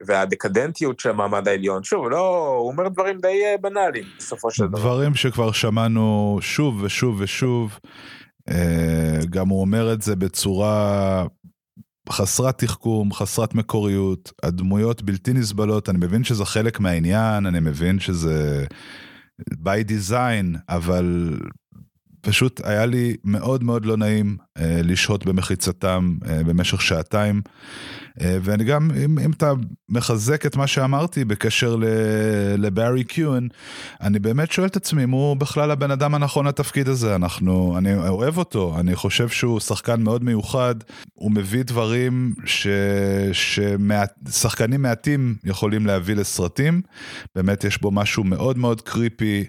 והדקדנטיות 0.07 1.01
של 1.01 1.11
המעמד 1.11 1.49
העליון. 1.49 1.83
שוב, 1.83 2.09
לא, 2.09 2.47
הוא 2.61 2.71
אומר 2.71 2.89
דברים 2.89 3.19
די 3.19 3.43
אה, 3.45 3.55
בנאליים 3.61 4.05
בסופו 4.19 4.51
של 4.51 4.67
דבר. 4.67 4.79
דברים 4.79 5.15
שכבר 5.15 5.53
שמענו 5.53 6.39
שוב 6.41 6.83
ושוב 6.83 7.17
ושוב. 7.21 7.79
אה, 8.51 9.19
גם 9.31 9.49
הוא 9.49 9.61
אומר 9.61 9.93
את 9.93 10.03
זה 10.03 10.17
בצורה 10.17 11.27
חסרת 12.11 12.59
תחכום, 12.59 13.13
חסרת 13.13 13.55
מקוריות, 13.55 14.33
הדמויות 14.43 15.03
בלתי 15.03 15.33
נסבלות, 15.33 15.89
אני 15.89 15.99
מבין 15.99 16.25
שזה 16.25 16.45
חלק 16.45 16.81
מהעניין, 16.81 17.47
אני 17.47 17.61
מבין 17.61 17.99
שזה 17.99 18.65
by 19.51 19.89
design, 19.89 20.59
אבל 20.69 21.37
פשוט 22.21 22.61
היה 22.65 22.87
לי 22.87 23.17
מאוד 23.25 23.65
מאוד 23.65 23.85
לא 23.85 23.97
נעים 23.97 24.37
אה, 24.59 24.81
לשהות 24.85 25.27
במחיצתם 25.27 26.17
אה, 26.29 26.45
במשך 26.45 26.83
שעתיים. 26.83 27.43
אה, 28.21 28.39
ואני 28.43 28.65
גם, 28.65 28.91
אם, 29.05 29.19
אם 29.19 29.31
אתה 29.31 29.53
מחזק 29.89 30.47
את 30.47 30.57
מה 30.57 30.67
שאמרתי 30.67 31.25
בקשר 31.25 31.77
לבארי 32.59 33.05
קיון, 33.05 33.49
אני 34.01 34.19
באמת 34.19 34.53
שואל 34.53 34.67
את 34.67 34.77
עצמי 34.77 35.05
אם 35.05 35.11
הוא 35.11 35.37
בכלל 35.37 35.71
הבן 35.71 35.91
אדם 35.91 36.15
הנכון 36.15 36.47
לתפקיד 36.47 36.89
הזה. 36.89 37.15
אנחנו, 37.15 37.79
אני 37.79 37.95
אוהב 37.95 38.39
אותו, 38.39 38.77
אני 38.81 38.97
חושב 38.97 39.29
שהוא 39.29 39.61
שחקן 39.61 40.03
מאוד 40.03 40.25
מיוחד, 40.25 40.75
הוא 41.15 41.31
מביא 41.31 41.63
דברים 41.63 42.35
ששחקנים 44.29 44.83
מעטים 44.83 45.35
יכולים 45.45 45.87
להביא 45.87 46.15
לסרטים. 46.15 46.83
באמת 47.35 47.65
יש 47.65 47.81
בו 47.81 47.91
משהו 47.91 48.25
מאוד 48.25 48.59
מאוד 48.59 48.81
creepy, 48.81 49.45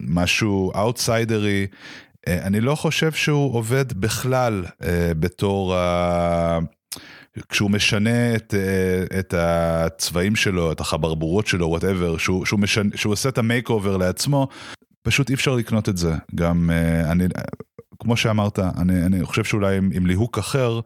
משהו 0.00 0.72
אאוטסיידרי. 0.74 1.66
אה, 2.28 2.46
אני 2.46 2.60
לא 2.60 2.74
חושב 2.74 3.12
שהוא 3.12 3.54
עובד 3.54 3.92
בכלל 3.92 4.64
אה, 4.84 5.12
בתור 5.14 5.74
ה... 5.76 6.58
כשהוא 7.48 7.70
משנה 7.70 8.34
את, 8.36 8.54
אה, 8.54 9.18
את 9.18 9.34
הצבעים 9.36 10.36
שלו, 10.36 10.72
את 10.72 10.80
החברבורות 10.80 11.46
שלו, 11.46 11.68
whatever, 11.68 12.16
שהוא, 12.16 12.44
שהוא, 12.44 12.60
שהוא 12.94 13.12
עושה 13.12 13.28
את 13.28 13.38
ה 13.38 13.68
makeover 13.68 13.96
לעצמו, 13.96 14.48
פשוט 15.02 15.30
אי 15.30 15.34
אפשר 15.34 15.54
לקנות 15.54 15.88
את 15.88 15.96
זה. 15.96 16.14
גם 16.34 16.70
אני, 17.04 17.24
כמו 17.98 18.16
שאמרת, 18.16 18.58
אני, 18.58 19.06
אני 19.06 19.24
חושב 19.24 19.44
שאולי 19.44 19.76
עם, 19.76 19.90
עם 19.94 20.06
ליהוק 20.06 20.38
אחר, 20.38 20.80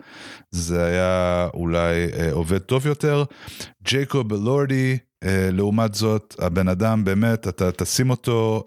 זה 0.51 0.85
היה 0.85 1.49
אולי 1.55 2.07
עובד 2.33 2.59
טוב 2.59 2.87
יותר. 2.87 3.25
ג'ייקוב 3.85 4.33
לורדי, 4.33 4.99
לעומת 5.25 5.95
זאת, 5.95 6.35
הבן 6.39 6.69
אדם 6.69 7.05
באמת, 7.05 7.49
אתה 7.49 7.73
תשים 7.73 8.11
אותו 8.11 8.63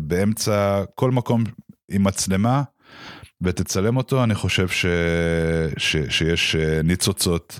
באמצע 0.00 0.84
כל 0.94 1.10
מקום 1.10 1.44
עם 1.88 2.04
מצלמה 2.04 2.62
ותצלם 3.40 3.96
אותו, 3.96 4.24
אני 4.24 4.34
חושב 4.34 4.68
ש... 4.68 4.86
ש... 5.76 5.96
שיש 6.08 6.56
אה, 6.56 6.80
ניצוצות. 6.84 7.58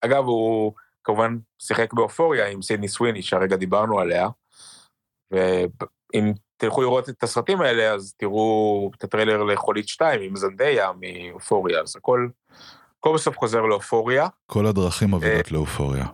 אגב, 0.00 0.24
הוא 0.24 0.72
כמובן 1.04 1.38
שיחק 1.58 1.92
באופוריה 1.92 2.48
עם 2.48 2.62
סידני 2.62 2.88
סוויני, 2.88 3.22
שהרגע 3.22 3.56
דיברנו 3.56 4.00
עליה. 4.00 4.28
ואם 5.30 6.32
תלכו 6.56 6.82
לראות 6.82 7.08
את 7.08 7.22
הסרטים 7.22 7.60
האלה, 7.60 7.92
אז 7.92 8.14
תראו 8.16 8.90
את 8.98 9.04
הטריילר 9.04 9.42
לחולית 9.42 9.88
2 9.88 10.22
עם 10.22 10.36
זנדיה 10.36 10.90
מאופוריה, 11.00 11.80
אז 11.80 11.96
הכל, 11.96 12.28
הכל 12.98 13.14
בסוף 13.14 13.38
חוזר 13.38 13.62
לאופוריה. 13.62 14.28
כל 14.46 14.66
הדרכים 14.66 15.08
מובילות 15.08 15.52
לאופוריה. 15.52 16.06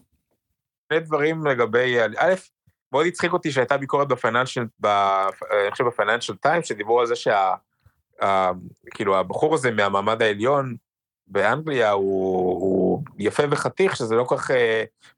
שני 0.89 1.01
דברים 1.01 1.47
לגבי, 1.47 1.97
א', 2.19 2.35
מאוד 2.93 3.07
הצחיק 3.07 3.33
אותי 3.33 3.51
שהייתה 3.51 3.77
ביקורת 3.77 4.09
בפייננשל, 4.09 4.65
אני 4.85 5.71
חושב 5.71 5.85
בפייננשל 5.85 6.37
טיים, 6.37 6.63
שדיברו 6.63 7.01
על 7.01 7.07
זה 7.07 7.17
שה... 7.17 7.55
כאילו 8.91 9.19
הבחור 9.19 9.55
הזה 9.55 9.71
מהמעמד 9.71 10.23
העליון 10.23 10.77
באנגליה 11.27 11.91
הוא, 11.91 12.61
הוא 12.61 13.03
יפה 13.19 13.43
וחתיך, 13.51 13.97
שזה 13.97 14.15
לא 14.15 14.25
כל 14.25 14.37
כך 14.37 14.51
uh, 14.51 14.55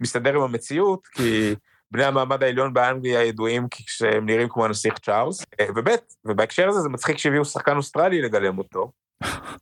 מסתדר 0.00 0.34
עם 0.36 0.42
המציאות, 0.42 1.06
כי 1.06 1.54
בני 1.90 2.04
המעמד 2.04 2.42
העליון 2.42 2.72
באנגליה 2.72 3.24
ידועים 3.24 3.66
כשהם 3.70 4.26
נראים 4.26 4.48
כמו 4.48 4.64
הנסיך 4.64 4.98
צ'ארלס, 4.98 5.42
אה, 5.42 5.64
וב', 5.76 5.88
ובהקשר 6.24 6.68
הזה 6.68 6.80
זה 6.80 6.88
מצחיק 6.88 7.18
שהביאו 7.18 7.44
שחקן 7.44 7.76
אוסטרלי 7.76 8.22
לגלם 8.22 8.58
אותו, 8.58 8.92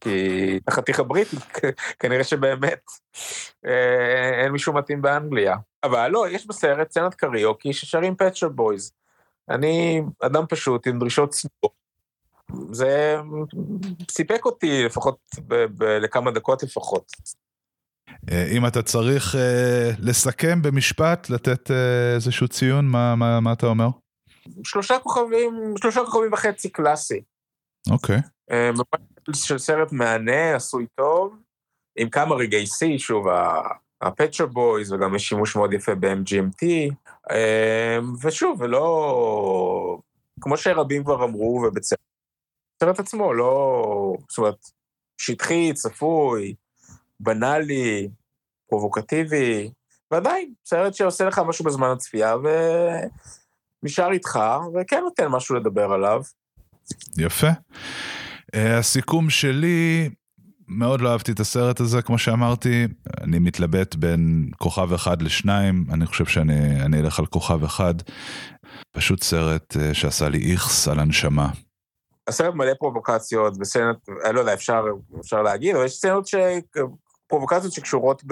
כי 0.01 0.59
החתיך 0.69 1.01
הבריטי, 1.01 1.37
כנראה 1.99 2.25
שבאמת 2.25 2.81
אה, 3.67 3.69
אין 4.45 4.53
מישהו 4.53 4.73
מתאים 4.73 5.03
באנגליה. 5.03 5.57
אבל 5.85 6.09
לא, 6.09 6.29
יש 6.29 6.47
בסרט 6.47 6.91
סצנת 6.91 7.15
קריוקי 7.15 7.73
ששרים 7.73 8.17
Pet 8.17 8.31
Shop 8.31 8.49
Boys. 8.49 8.93
אני 9.51 10.03
אדם 10.23 10.45
פשוט 10.49 10.87
עם 10.87 10.99
דרישות 10.99 11.31
צנועות. 11.31 11.81
זה 12.71 13.17
סיפק 14.11 14.45
אותי 14.45 14.85
לפחות 14.85 15.19
ב- 15.47 15.65
ב- 15.77 15.85
לכמה 15.85 16.31
דקות 16.31 16.63
לפחות. 16.63 17.13
אה, 18.31 18.47
אם 18.53 18.67
אתה 18.67 18.83
צריך 18.83 19.35
uh, 19.35 19.39
לסכם 19.99 20.63
במשפט, 20.63 21.31
לתת 21.31 21.71
uh, 21.71 21.75
איזשהו 22.15 22.49
ציון, 22.49 22.87
מה, 22.87 23.15
מה, 23.17 23.41
מה 23.41 23.53
אתה 23.53 23.67
אומר? 23.67 23.89
שלושה 24.65 24.99
כוכבים, 24.99 25.75
שלושה 25.81 26.01
כוכבים 26.01 26.33
וחצי 26.33 26.69
קלאסי. 26.69 27.21
אוקיי. 27.91 28.17
Okay. 28.17 28.53
Uh, 28.53 29.35
של 29.35 29.59
סרט 29.59 29.93
מהנה, 29.93 30.57
עשוי 30.57 30.87
טוב, 30.95 31.37
עם 31.97 32.11
כמה 32.11 32.35
רגעי 32.35 32.67
שיא, 32.67 32.99
שוב, 32.99 33.27
הפצ'ר 34.01 34.47
בויז, 34.47 34.93
וגם 34.93 35.15
יש 35.15 35.29
שימוש 35.29 35.57
מאוד 35.57 35.73
יפה 35.73 35.95
ב-MGMT, 35.95 36.65
uh, 37.31 38.27
ושוב, 38.27 38.61
ולא... 38.61 39.99
כמו 40.41 40.57
שרבים 40.57 41.05
כבר 41.05 41.25
אמרו, 41.25 41.63
ובצדק, 41.67 41.99
הסרט 42.77 43.01
עצמו 43.01 43.35
לא... 43.35 44.15
זאת 44.29 44.39
אומרת, 44.39 44.71
שטחי, 45.19 45.73
צפוי, 45.75 46.55
בנאלי, 47.21 48.09
פרובוקטיבי, 48.69 49.71
ועדיין, 50.11 50.53
סרט 50.65 50.95
שעושה 50.95 51.25
לך 51.25 51.39
משהו 51.39 51.65
בזמן 51.65 51.89
הצפייה 51.89 52.35
ונשאר 53.83 54.13
איתך, 54.13 54.39
וכן 54.75 55.01
נותן 55.01 55.27
משהו 55.27 55.55
לדבר 55.55 55.93
עליו. 55.93 56.23
יפה. 57.19 57.49
Uh, 57.49 58.59
הסיכום 58.59 59.31
שלי, 59.31 60.11
מאוד 60.69 61.01
לא 61.01 61.13
אהבתי 61.13 61.33
את 61.33 61.41
הסרט 61.41 61.81
הזה, 61.81 62.03
כמו 62.03 62.19
שאמרתי, 62.19 62.87
אני 63.21 63.39
מתלבט 63.39 63.95
בין 63.95 64.51
כוכב 64.59 64.93
אחד 64.93 65.23
לשניים, 65.23 65.85
אני 65.93 66.07
חושב 66.07 66.27
שאני 66.27 67.01
אלך 67.01 67.19
על 67.19 67.27
כוכב 67.27 67.65
אחד. 67.65 67.95
פשוט 68.93 69.23
סרט 69.23 69.77
uh, 69.77 69.95
שעשה 69.95 70.29
לי 70.29 70.53
איכס 70.53 70.89
על 70.89 71.01
הנשמה. 71.01 71.51
הסרט 72.29 72.55
מלא 72.55 72.75
פרובוקציות 72.79 73.55
וסצנות, 73.61 73.97
אני 74.25 74.35
לא 74.35 74.41
יודע, 74.41 74.55
אפשר, 74.55 74.85
אפשר 75.21 75.43
להגיד, 75.43 75.77
אבל 75.77 75.85
יש 75.85 75.93
סצנות 75.93 76.27
ש... 76.27 76.35
פרובוקציות 77.31 77.73
שקשורות. 77.73 78.23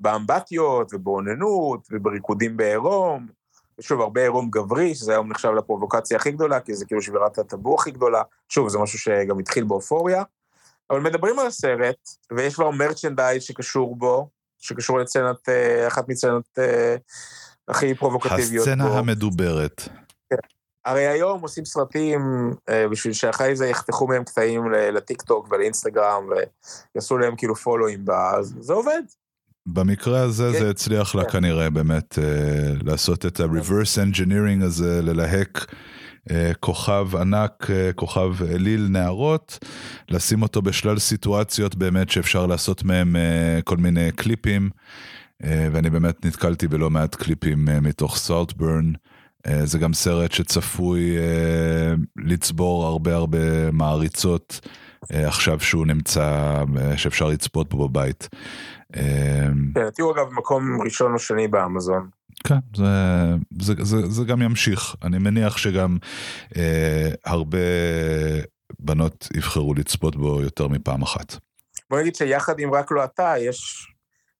באמבטיות 0.00 0.94
ובאוננות 0.94 1.88
ובריקודים 1.92 2.56
בעירום. 2.56 3.41
שוב, 3.82 4.00
הרבה 4.00 4.20
עירום 4.20 4.50
גברי, 4.50 4.94
שזה 4.94 5.12
היום 5.12 5.28
נחשב 5.28 5.48
לפרובוקציה 5.48 6.16
הכי 6.16 6.30
גדולה, 6.30 6.60
כי 6.60 6.74
זה 6.74 6.84
כאילו 6.86 7.02
שבירת 7.02 7.38
הטבור 7.38 7.80
הכי 7.80 7.90
גדולה. 7.90 8.22
שוב, 8.48 8.68
זה 8.68 8.78
משהו 8.78 8.98
שגם 8.98 9.38
התחיל 9.38 9.64
באופוריה. 9.64 10.22
אבל 10.90 11.00
מדברים 11.00 11.38
על 11.38 11.46
הסרט, 11.46 12.08
ויש 12.32 12.54
כבר 12.54 12.70
מרצ'נדייז 12.70 13.42
שקשור 13.42 13.96
בו, 13.96 14.28
שקשור 14.58 14.98
לסצנת, 14.98 15.48
אה, 15.48 15.86
אחת 15.86 16.08
מצצנות 16.08 16.44
אה, 16.58 16.96
הכי 17.68 17.94
פרובוקטיביות. 17.94 18.66
הסצנה 18.66 18.88
בו. 18.88 18.98
המדוברת. 18.98 19.88
הרי 20.84 21.06
היום 21.06 21.40
עושים 21.40 21.64
סרטים 21.64 22.20
אה, 22.68 22.88
בשביל 22.88 23.12
שאחרי 23.12 23.56
זה 23.56 23.66
יחתכו 23.66 24.06
מהם 24.06 24.24
קטעים 24.24 24.72
לטיק 24.72 25.22
טוק 25.22 25.48
ולאינסטגרם 25.50 26.28
ויעשו 26.94 27.18
להם 27.18 27.36
כאילו 27.36 27.54
פולואים, 27.54 28.04
אז 28.10 28.54
זה 28.60 28.72
עובד. 28.72 29.02
במקרה 29.66 30.20
הזה 30.20 30.50
כן. 30.52 30.58
זה 30.58 30.70
הצליח 30.70 31.14
לה 31.14 31.24
כן. 31.24 31.30
כנראה 31.30 31.70
באמת 31.70 32.18
אה, 32.18 32.72
לעשות 32.84 33.26
את 33.26 33.40
ה-reverse 33.40 34.12
engineering 34.12 34.64
הזה, 34.64 35.02
ללהק 35.02 35.74
אה, 36.30 36.52
כוכב 36.60 37.08
ענק, 37.16 37.70
אה, 37.70 37.92
כוכב 37.92 38.42
אליל 38.42 38.86
נערות, 38.90 39.58
לשים 40.08 40.42
אותו 40.42 40.62
בשלל 40.62 40.98
סיטואציות 40.98 41.74
באמת 41.74 42.10
שאפשר 42.10 42.46
לעשות 42.46 42.84
מהם 42.84 43.16
אה, 43.16 43.62
כל 43.64 43.76
מיני 43.76 44.12
קליפים, 44.12 44.70
אה, 45.44 45.68
ואני 45.72 45.90
באמת 45.90 46.24
נתקלתי 46.26 46.68
בלא 46.68 46.90
מעט 46.90 47.14
קליפים 47.14 47.68
אה, 47.68 47.80
מתוך 47.80 48.16
סולטברן. 48.16 48.92
אה, 49.46 49.66
זה 49.66 49.78
גם 49.78 49.92
סרט 49.92 50.32
שצפוי 50.32 51.18
אה, 51.18 51.94
לצבור 52.16 52.86
הרבה 52.86 53.14
הרבה 53.14 53.70
מעריצות 53.72 54.60
אה, 55.12 55.28
עכשיו 55.28 55.60
שהוא 55.60 55.86
נמצא, 55.86 56.58
שאפשר 56.96 57.28
לצפות 57.28 57.74
בו 57.74 57.88
בבית. 57.88 58.28
כן, 58.92 59.90
תראו 59.94 60.12
אגב 60.12 60.32
מקום 60.32 60.82
ראשון 60.84 61.12
או 61.12 61.18
שני 61.18 61.48
באמזון. 61.48 62.08
כן, 62.44 62.58
זה, 62.76 62.84
זה, 63.60 63.74
זה, 63.84 63.96
זה 64.06 64.24
גם 64.24 64.42
ימשיך. 64.42 64.96
אני 65.02 65.18
מניח 65.18 65.56
שגם 65.56 65.98
אה, 66.56 67.10
הרבה 67.24 67.58
בנות 68.78 69.28
יבחרו 69.34 69.74
לצפות 69.74 70.16
בו 70.16 70.42
יותר 70.42 70.68
מפעם 70.68 71.02
אחת. 71.02 71.36
בוא 71.90 72.00
נגיד 72.00 72.14
שיחד 72.14 72.58
עם 72.58 72.74
רק 72.74 72.90
לא 72.90 73.04
אתה, 73.04 73.34
יש 73.38 73.88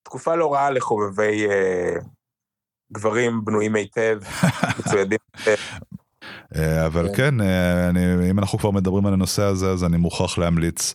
תקופה 0.03 0.35
לא 0.35 0.53
רעה 0.53 0.71
לחובבי 0.71 1.47
אה, 1.51 1.95
גברים 2.93 3.45
בנויים 3.45 3.75
היטב, 3.75 4.21
מצוידים 4.79 5.19
אבל 6.87 7.09
כן, 7.09 7.15
כן 7.15 7.41
אה, 7.41 7.88
אני, 7.88 8.31
אם 8.31 8.38
אנחנו 8.38 8.59
כבר 8.59 8.71
מדברים 8.71 9.07
על 9.07 9.12
הנושא 9.12 9.43
הזה, 9.43 9.71
אז 9.71 9.85
אני 9.85 9.97
מוכרח 9.97 10.38
להמליץ 10.38 10.95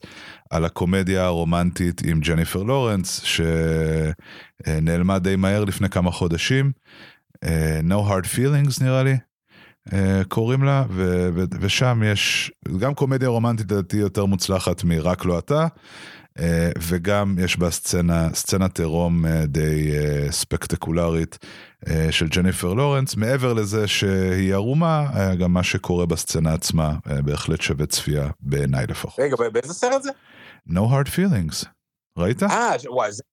על 0.49 0.65
הקומדיה 0.65 1.25
הרומנטית 1.25 2.01
עם 2.05 2.19
ג'ניפר 2.19 2.63
לורנס, 2.63 3.21
שנעלמה 4.63 5.19
די 5.19 5.35
מהר 5.35 5.63
לפני 5.63 5.89
כמה 5.89 6.11
חודשים. 6.11 6.71
אה, 7.43 7.79
no 7.89 8.09
hard 8.09 8.25
feelings 8.35 8.83
נראה 8.83 9.03
לי, 9.03 9.17
קוראים 10.27 10.63
לה, 10.63 10.83
ו- 10.89 11.29
ו- 11.35 11.43
ושם 11.59 12.01
יש 12.05 12.51
גם 12.79 12.93
קומדיה 12.93 13.27
רומנטית 13.27 13.71
לדעתי 13.71 13.97
יותר 13.97 14.25
מוצלחת 14.25 14.83
מרק 14.83 15.25
לא 15.25 15.39
אתה. 15.39 15.67
אה, 16.39 16.71
וגם 16.87 17.35
יש 17.39 17.59
בה 17.59 17.71
סצנה, 17.71 18.29
סצנת 18.33 18.79
עירום 18.79 19.25
אה, 19.25 19.45
די 19.45 19.91
אה, 19.93 20.31
ספקטקולרית 20.31 21.37
של 22.11 22.27
ג'ניפר 22.27 22.73
לורנס. 22.73 23.15
מעבר 23.15 23.53
לזה 23.53 23.87
שהיא 23.87 24.53
ערומה, 24.53 25.07
גם 25.39 25.53
מה 25.53 25.63
שקורה 25.63 26.05
בסצנה 26.05 26.53
עצמה 26.53 26.93
בהחלט 27.05 27.61
שווה 27.61 27.85
צפייה, 27.85 28.29
בעיניי 28.39 28.87
לפחות. 28.87 29.19
רגע, 29.19 29.35
באיזה 29.53 29.73
סרט 29.73 30.03
זה? 30.03 30.09
No 30.69 30.79
hard 30.79 31.07
feelings. 31.07 31.65
ראית? 32.17 32.43
אה, 32.43 32.75
וואי, 32.89 33.11
זה, 33.11 33.23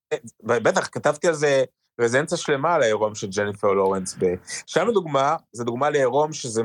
בטח, 0.45 0.89
כתבתי 0.93 1.29
על 1.29 1.35
זה 1.35 1.65
רזנציה 2.01 2.39
שלמה 2.39 2.75
על 2.75 2.83
העירום 2.83 3.15
של 3.15 3.27
ג'ניפר 3.37 3.73
לורנס. 3.73 4.19
שם 4.67 4.87
לדוגמה, 4.89 5.37
זה 5.53 5.65
דוגמה 5.65 5.91
לעירום 5.91 6.33
שזה, 6.33 6.63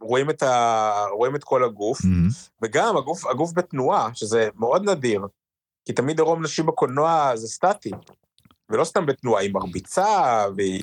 רואים 0.00 0.30
את, 0.30 0.42
ה, 0.42 0.90
רואים 1.12 1.36
את 1.36 1.44
כל 1.44 1.64
הגוף, 1.64 2.00
mm-hmm. 2.00 2.50
וגם 2.62 2.96
הגוף, 2.96 3.26
הגוף 3.26 3.52
בתנועה, 3.54 4.10
שזה 4.14 4.48
מאוד 4.56 4.90
נדיר. 4.90 5.26
כי 5.88 5.92
תמיד 5.92 6.18
עירום 6.18 6.42
נשים 6.42 6.66
בקולנוע 6.66 7.32
זה 7.36 7.48
סטטי, 7.48 7.90
ולא 8.70 8.84
סתם 8.84 9.06
בתנועה, 9.06 9.42
היא 9.42 9.54
מרביצה, 9.54 10.44
והיא... 10.56 10.82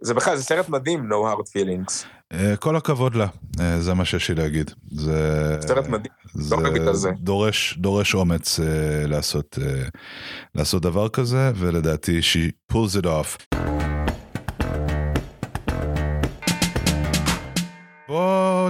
זה 0.00 0.14
בכלל, 0.14 0.36
זה 0.36 0.42
סרט 0.42 0.68
מדהים, 0.68 1.08
No 1.12 1.14
Hard 1.14 1.42
Feelings. 1.42 2.04
Uh, 2.32 2.56
כל 2.58 2.76
הכבוד 2.76 3.14
לה, 3.14 3.26
uh, 3.56 3.60
זה 3.78 3.94
מה 3.94 4.04
שיש 4.04 4.28
לי 4.28 4.34
להגיד. 4.34 4.70
זה... 4.90 5.58
סרט 5.60 5.86
מדהים, 5.86 6.12
זה 6.34 6.56
לא 6.56 6.70
בגלל 6.70 6.94
זה. 6.94 7.10
דורש, 7.18 7.74
דורש 7.78 8.14
אומץ 8.14 8.60
uh, 8.60 8.62
לעשות, 9.06 9.58
לעשות 10.54 10.82
דבר 10.82 11.08
כזה, 11.08 11.52
ולדעתי 11.54 12.20
she 12.20 12.72
pulls 12.72 13.02
it 13.02 13.06
off. 13.06 13.56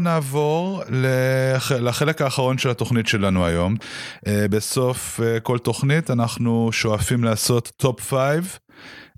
נעבור 0.01 0.83
לח... 0.89 1.73
לחלק 1.73 2.23
האחרון 2.23 2.59
של 2.59 2.71
התוכנית 2.71 3.07
שלנו 3.07 3.47
היום. 3.47 3.75
אה, 4.27 4.47
בסוף 4.51 5.21
אה, 5.21 5.41
כל 5.41 5.59
תוכנית 5.59 6.11
אנחנו 6.11 6.69
שואפים 6.73 7.25
לעשות 7.25 7.73
top 7.77 8.01
five, 8.01 8.59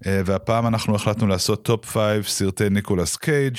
אה, 0.07 0.21
והפעם 0.25 0.67
אנחנו 0.67 0.95
החלטנו 0.95 1.27
לעשות 1.27 1.65
top 1.65 1.87
five 1.87 2.23
סרטי 2.23 2.71
ניקולס 2.71 3.17
קייג'. 3.17 3.57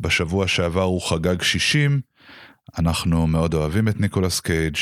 בשבוע 0.00 0.48
שעבר 0.48 0.82
הוא 0.82 1.02
חגג 1.02 1.42
60, 1.42 2.00
אנחנו 2.78 3.26
מאוד 3.26 3.54
אוהבים 3.54 3.88
את 3.88 4.00
ניקולס 4.00 4.40
קייג', 4.40 4.76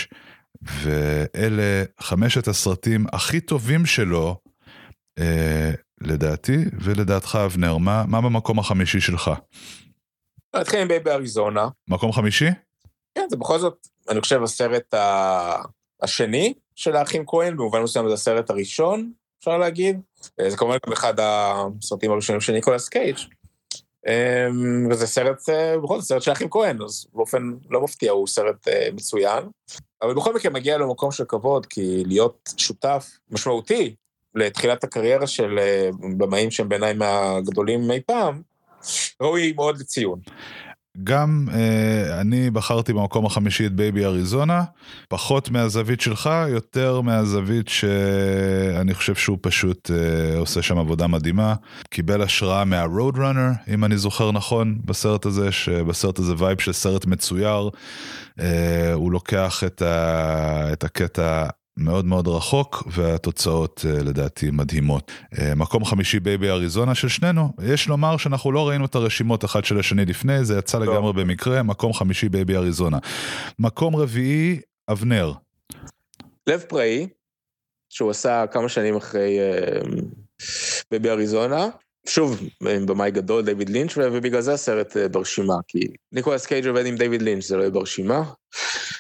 ואלה 0.62 1.84
חמשת 2.00 2.48
הסרטים 2.48 3.06
הכי 3.12 3.40
טובים 3.40 3.86
שלו, 3.86 4.36
לדעתי 6.00 6.56
ולדעתך 6.80 7.38
אבנר, 7.44 7.76
מה, 7.76 8.04
מה 8.08 8.20
במקום 8.20 8.58
החמישי 8.58 9.00
שלך? 9.00 9.30
נתחיל 10.56 10.80
עם 10.80 10.88
בייבי 10.88 11.10
אריזונה. 11.10 11.68
מקום 11.88 12.12
חמישי? 12.12 12.48
כן, 13.14 13.26
זה 13.30 13.36
בכל 13.36 13.58
זאת, 13.58 13.86
אני 14.08 14.20
חושב, 14.20 14.42
הסרט 14.42 14.94
ה... 14.94 15.62
השני 16.02 16.54
של 16.76 16.96
האחים 16.96 17.24
כהן, 17.26 17.56
במובן 17.56 17.82
מסוים 17.82 18.08
זה 18.08 18.14
הסרט 18.14 18.50
הראשון, 18.50 19.12
אפשר 19.38 19.58
להגיד. 19.58 20.00
אה, 20.40 20.50
זה 20.50 20.56
כמובן 20.56 20.76
גם 20.86 20.92
אחד 20.92 21.14
הסרטים 21.18 22.10
הראשונים 22.10 22.40
של 22.40 22.52
ניקולס 22.52 22.88
קייג'. 22.88 23.16
אמ, 24.06 24.86
וזה 24.90 25.06
סרט, 25.06 25.48
אה, 25.48 25.78
בכל 25.78 26.00
זאת, 26.00 26.08
סרט 26.08 26.22
של 26.22 26.30
האחים 26.30 26.50
כהן, 26.50 26.82
אז 26.82 27.06
באופן 27.14 27.52
לא 27.70 27.80
מפתיע, 27.80 28.12
הוא 28.12 28.26
סרט 28.26 28.68
אה, 28.68 28.88
מצוין. 28.92 29.44
אבל 30.02 30.14
בכל 30.14 30.34
מקרה 30.34 30.52
מגיע 30.52 30.78
לו 30.78 30.90
מקום 30.90 31.12
של 31.12 31.24
כבוד, 31.24 31.66
כי 31.66 32.04
להיות 32.06 32.54
שותף 32.56 33.10
משמעותי 33.30 33.94
לתחילת 34.34 34.84
הקריירה 34.84 35.26
של 35.26 35.58
במאים 36.16 36.50
שהם 36.50 36.68
בעיניי 36.68 36.94
מהגדולים 36.94 37.90
אי 37.90 38.00
פעם, 38.06 38.42
ראוי 39.20 39.52
מאוד 39.56 39.78
לציון. 39.78 40.18
גם 41.04 41.46
אה, 41.54 42.20
אני 42.20 42.50
בחרתי 42.50 42.92
במקום 42.92 43.26
החמישי 43.26 43.66
את 43.66 43.72
בייבי 43.72 44.04
אריזונה, 44.04 44.64
פחות 45.08 45.50
מהזווית 45.50 46.00
שלך, 46.00 46.30
יותר 46.48 47.00
מהזווית 47.00 47.68
שאני 47.68 48.94
חושב 48.94 49.14
שהוא 49.14 49.38
פשוט 49.40 49.90
אה, 49.90 50.38
עושה 50.38 50.62
שם 50.62 50.78
עבודה 50.78 51.06
מדהימה. 51.06 51.54
קיבל 51.90 52.22
השראה 52.22 52.64
מה 52.64 52.82
Road 52.82 53.18
Runner, 53.18 53.50
אם 53.74 53.84
אני 53.84 53.96
זוכר 53.96 54.32
נכון, 54.32 54.78
בסרט 54.84 55.26
הזה, 55.26 55.52
שבסרט 55.52 56.18
הזה 56.18 56.34
vibe 56.38 56.60
של 56.60 56.72
סרט 56.72 57.06
מצויר. 57.06 57.70
אה, 58.40 58.92
הוא 58.92 59.12
לוקח 59.12 59.64
את, 59.66 59.82
ה, 59.82 60.72
את 60.72 60.84
הקטע 60.84 61.46
מאוד 61.76 62.04
מאוד 62.04 62.28
רחוק 62.28 62.82
והתוצאות 62.90 63.84
אה, 63.88 64.02
לדעתי 64.02 64.50
מדהימות. 64.50 65.12
אה, 65.38 65.54
מקום 65.54 65.84
חמישי 65.84 66.20
בייבי 66.20 66.50
אריזונה 66.50 66.94
של 66.94 67.08
שנינו, 67.08 67.52
יש 67.62 67.88
לומר 67.88 68.16
שאנחנו 68.16 68.52
לא 68.52 68.68
ראינו 68.68 68.84
את 68.84 68.94
הרשימות 68.94 69.44
אחד 69.44 69.64
של 69.64 69.78
השני 69.78 70.04
לפני, 70.04 70.44
זה 70.44 70.58
יצא 70.58 70.78
לא. 70.78 70.84
לגמרי 70.84 71.12
במקרה, 71.12 71.62
מקום 71.62 71.92
חמישי 71.92 72.28
בייבי 72.28 72.56
אריזונה. 72.56 72.98
מקום 73.58 73.96
רביעי, 73.96 74.60
אבנר. 74.90 75.32
לב 76.46 76.60
פראי, 76.60 77.08
שהוא 77.88 78.10
עשה 78.10 78.44
כמה 78.50 78.68
שנים 78.68 78.96
אחרי 78.96 79.38
בייבי 80.90 81.10
אריזונה, 81.10 81.68
שוב, 82.06 82.40
במאי 82.60 83.10
גדול, 83.10 83.44
דיוויד 83.44 83.68
לינץ', 83.68 83.96
ובגלל 83.96 84.40
זה 84.40 84.52
הסרט 84.52 84.96
ברשימה, 84.96 85.54
כי 85.68 85.80
ניקולס 86.12 86.46
קייג' 86.46 86.66
עובד 86.66 86.86
עם 86.86 86.96
דיוויד 86.96 87.22
לינץ', 87.22 87.46
זה 87.46 87.56
לא 87.56 87.62
יהיה 87.62 87.70
ברשימה. 87.70 88.22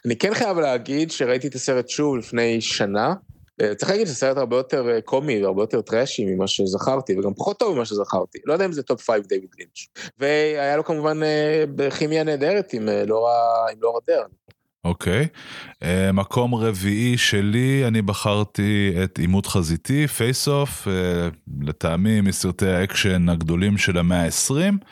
אני 0.06 0.16
כן 0.16 0.34
חייב 0.34 0.58
להגיד 0.58 1.10
שראיתי 1.10 1.48
את 1.48 1.54
הסרט 1.54 1.88
שוב 1.88 2.16
לפני 2.16 2.60
שנה. 2.60 3.14
אה, 3.60 3.74
צריך 3.74 3.90
להגיד 3.90 4.06
שזה 4.06 4.16
סרט 4.16 4.36
הרבה 4.36 4.56
יותר 4.56 4.90
אה, 4.90 5.00
קומי 5.00 5.44
והרבה 5.44 5.62
יותר 5.62 5.80
טראשי 5.80 6.24
ממה 6.24 6.46
שזכרתי, 6.46 7.18
וגם 7.18 7.34
פחות 7.34 7.58
טוב 7.58 7.74
ממה 7.74 7.84
שזכרתי. 7.84 8.38
לא 8.46 8.52
יודע 8.52 8.64
אם 8.64 8.72
זה 8.72 8.82
top 8.82 9.00
five 9.00 9.26
דיוויד 9.26 9.50
לינץ'. 9.58 10.10
והיה 10.18 10.76
לו 10.76 10.84
כמובן 10.84 11.22
אה, 11.22 11.90
כימיה 11.98 12.24
נהדרת 12.24 12.72
עם 12.72 12.88
לורה, 13.06 13.70
עם 13.72 13.78
דרן. 14.06 14.28
אוקיי. 14.84 15.26
אוקיי. 15.26 15.84
אה, 15.84 16.12
מקום 16.12 16.54
רביעי 16.54 17.18
שלי, 17.18 17.84
אני 17.86 18.02
בחרתי 18.02 18.92
את 19.04 19.18
עימות 19.18 19.46
חזיתי, 19.46 20.06
Face 20.06 20.48
Off, 20.48 20.88
אה, 20.88 20.90
לטעמי 21.60 22.20
מסרטי 22.20 22.68
האקשן 22.68 23.28
הגדולים 23.28 23.78
של 23.78 23.98
המאה 23.98 24.24
ה-20. 24.24 24.84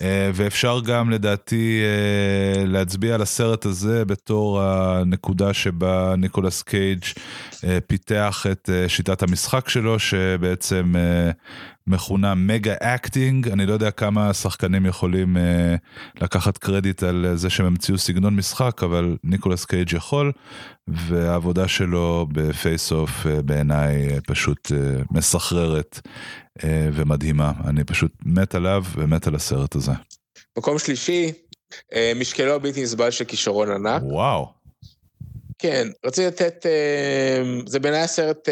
אה, 0.00 0.30
ואפשר 0.34 0.80
גם 0.80 1.10
לדעתי 1.10 1.80
אה, 1.82 2.64
להצביע 2.66 3.14
על 3.14 3.22
הסרט 3.22 3.66
הזה 3.66 4.04
בתור 4.04 4.62
הנקודה 4.62 5.54
שבה 5.54 6.14
ניקולס 6.18 6.62
קייג' 6.62 7.04
אה, 7.64 7.78
פיתח 7.86 8.46
את 8.52 8.70
שיטת 8.88 9.22
המשחק 9.22 9.68
שלו, 9.68 9.98
שבעצם 9.98 10.92
מכונה 11.86 12.34
mega 12.34 12.74
acting, 12.80 13.48
אני 13.48 13.66
לא 13.66 13.72
יודע 13.72 13.90
כמה 13.90 14.34
שחקנים 14.34 14.86
יכולים 14.86 15.36
לקחת 16.20 16.58
קרדיט 16.58 17.02
על 17.02 17.26
זה 17.34 17.50
שהם 17.50 17.66
המציאו 17.66 17.98
סגנון 17.98 18.36
משחק, 18.36 18.82
אבל 18.82 19.16
ניקולס 19.24 19.64
קייג' 19.64 19.92
יכול, 19.92 20.32
והעבודה 20.88 21.68
שלו 21.68 22.26
ב 22.32 22.44
Face 22.44 22.92
Off 22.92 23.26
בעיניי 23.44 24.20
פשוט 24.26 24.72
מסחררת 25.10 26.00
אה, 26.64 26.88
ומדהימה. 26.92 27.52
אני 27.66 27.84
פשוט 27.84 28.12
מת 28.26 28.54
עליו 28.54 28.84
ומת 28.94 29.26
על 29.26 29.34
הסרט 29.34 29.74
הזה. 29.74 29.92
מקום 30.58 30.78
שלישי, 30.78 31.32
אה, 31.94 32.12
משקלו 32.16 32.54
הבלתי 32.54 32.82
נסבל 32.82 33.10
של 33.10 33.24
כישרון 33.24 33.70
ענק. 33.70 34.02
וואו. 34.02 34.61
כן, 35.62 35.88
רציתי 36.04 36.26
לתת, 36.26 36.66
אה, 36.66 37.42
זה 37.66 37.78
בעיניי 37.78 38.00
הסרט 38.00 38.48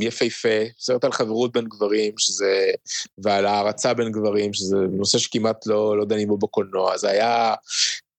יפהפה, 0.00 0.48
סרט 0.78 1.04
על 1.04 1.12
חברות 1.12 1.52
בין 1.52 1.64
גברים, 1.64 2.12
שזה, 2.18 2.70
ועל 3.18 3.46
הערצה 3.46 3.94
בין 3.94 4.12
גברים, 4.12 4.52
שזה 4.52 4.76
נושא 4.76 5.18
שכמעט 5.18 5.66
לא, 5.66 5.98
לא 5.98 6.04
דנים 6.04 6.28
בו 6.28 6.36
בקולנוע, 6.36 6.96
זה 6.96 7.10
היה 7.10 7.54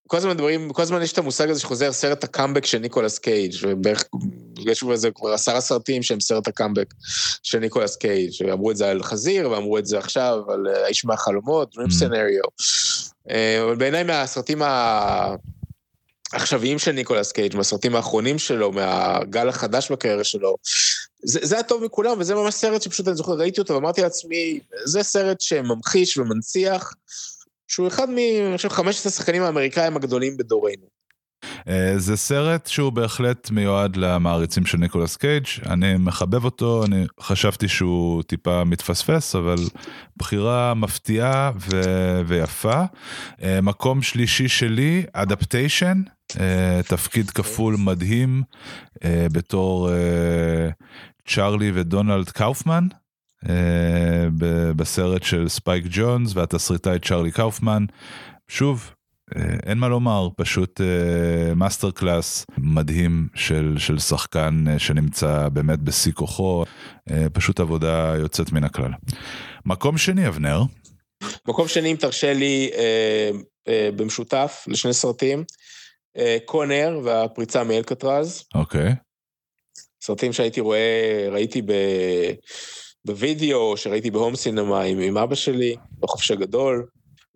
כל 0.07 0.17
הזמן 0.17 0.31
מדברים, 0.31 0.69
כל 0.69 0.81
הזמן 0.81 1.01
יש 1.01 1.13
את 1.13 1.17
המושג 1.17 1.49
הזה 1.49 1.59
שחוזר 1.59 1.91
סרט 1.91 2.23
הקאמבק 2.23 2.65
של 2.65 2.79
ניקולס 2.79 3.19
קייג' 3.19 3.53
ובערך, 3.61 4.03
יש 4.57 4.83
בזה 4.83 5.11
כבר 5.11 5.33
עשרה 5.33 5.61
סרטים 5.61 6.03
שהם 6.03 6.19
סרט 6.19 6.47
הקאמבק 6.47 6.93
של 7.43 7.59
ניקולס 7.59 7.95
קייג', 7.95 8.31
אמרו 8.51 8.71
את 8.71 8.77
זה 8.77 8.89
על 8.89 9.03
חזיר 9.03 9.51
ואמרו 9.51 9.77
את 9.77 9.85
זה 9.85 9.97
עכשיו 9.97 10.39
על 10.49 10.67
אה, 10.67 10.83
האיש 10.83 11.05
מהחלומות, 11.05 11.75
Dream 11.75 11.91
Scenario. 11.91 12.43
אה, 13.29 13.63
אבל 13.63 13.75
בעיניי 13.75 14.03
מהסרטים 14.03 14.61
העכשוויים 16.35 16.79
של 16.79 16.91
ניקולס 16.91 17.31
קייג', 17.31 17.55
מהסרטים 17.55 17.95
האחרונים 17.95 18.39
שלו, 18.39 18.71
מהגל 18.71 19.49
החדש 19.49 19.91
בקריירה 19.91 20.23
שלו, 20.23 20.55
זה, 21.23 21.39
זה 21.43 21.59
הטוב 21.59 21.83
מכולם, 21.83 22.19
וזה 22.19 22.35
ממש 22.35 22.53
סרט 22.53 22.81
שפשוט 22.81 23.07
אני 23.07 23.15
זוכר, 23.15 23.31
ראיתי 23.31 23.61
אותו 23.61 23.73
ואמרתי 23.73 24.01
לעצמי, 24.01 24.59
זה 24.85 25.03
סרט 25.03 25.41
שממחיש 25.41 26.17
ומנציח. 26.17 26.93
שהוא 27.67 27.87
אחד 27.87 28.09
מ... 28.09 28.17
אני 28.47 28.57
חושב, 28.57 28.69
חמשת 28.69 29.05
השחקנים 29.05 29.43
האמריקאים 29.43 29.95
הגדולים 29.95 30.37
בדורנו. 30.37 30.95
אה, 31.67 31.93
זה 31.97 32.17
סרט 32.17 32.67
שהוא 32.67 32.91
בהחלט 32.91 33.51
מיועד 33.51 33.95
למעריצים 33.95 34.65
של 34.65 34.77
ניקולס 34.77 35.15
קייג', 35.15 35.45
אני 35.65 35.97
מחבב 35.97 36.45
אותו, 36.45 36.85
אני 36.85 37.05
חשבתי 37.21 37.67
שהוא 37.67 38.23
טיפה 38.23 38.63
מתפספס, 38.63 39.35
אבל 39.35 39.55
בחירה 40.17 40.73
מפתיעה 40.73 41.51
ו- 41.69 42.21
ויפה. 42.27 42.83
אה, 43.43 43.61
מקום 43.61 44.01
שלישי 44.01 44.47
שלי, 44.47 45.05
Adaptation, 45.13 46.01
תפקיד 46.87 47.29
כפול 47.29 47.75
מדהים 47.75 48.43
בתור 49.05 49.89
צ'ארלי 51.27 51.71
ודונלד 51.73 52.29
קאופמן. 52.29 52.87
אה, 53.49 54.27
בסרט 54.75 55.23
של 55.23 55.49
ספייק 55.49 55.85
ג'ונס 55.89 56.35
והתסריטאי 56.35 56.99
צ'ארלי 56.99 57.31
קאופמן. 57.31 57.85
שוב, 58.47 58.91
אה, 59.35 59.41
אין 59.65 59.77
מה 59.77 59.87
לומר, 59.87 60.27
פשוט 60.37 60.81
master 61.55 61.91
class 61.91 62.45
מדהים 62.57 63.27
של, 63.35 63.75
של 63.77 63.99
שחקן 63.99 64.65
שנמצא 64.77 65.49
באמת 65.49 65.79
בשיא 65.79 66.11
כוחו, 66.11 66.65
פשוט 67.33 67.59
עבודה 67.59 68.13
יוצאת 68.19 68.51
מן 68.51 68.63
הכלל. 68.63 68.91
מקום 69.65 69.97
שני, 69.97 70.27
אבנר. 70.27 70.61
מקום 71.47 71.67
שני, 71.67 71.91
אם 71.91 71.95
תרשה 71.95 72.33
לי, 72.33 72.69
במשותף 73.95 74.65
לשני 74.67 74.93
סרטים, 74.93 75.43
קונר 76.45 76.99
והפריצה 77.03 77.63
מאלקטרז. 77.63 78.43
אוקיי. 78.55 78.93
סרטים 80.01 80.33
שהייתי 80.33 80.59
רואה, 80.59 81.27
ראיתי 81.31 81.61
ב... 81.61 81.71
בווידאו 83.05 83.77
שראיתי 83.77 84.11
ב 84.11 84.16
home 84.16 84.35
cinema 84.35 84.81
עם, 84.81 84.99
עם 84.99 85.17
אבא 85.17 85.35
שלי, 85.35 85.75
בחופש 85.99 86.31
הגדול. 86.31 86.85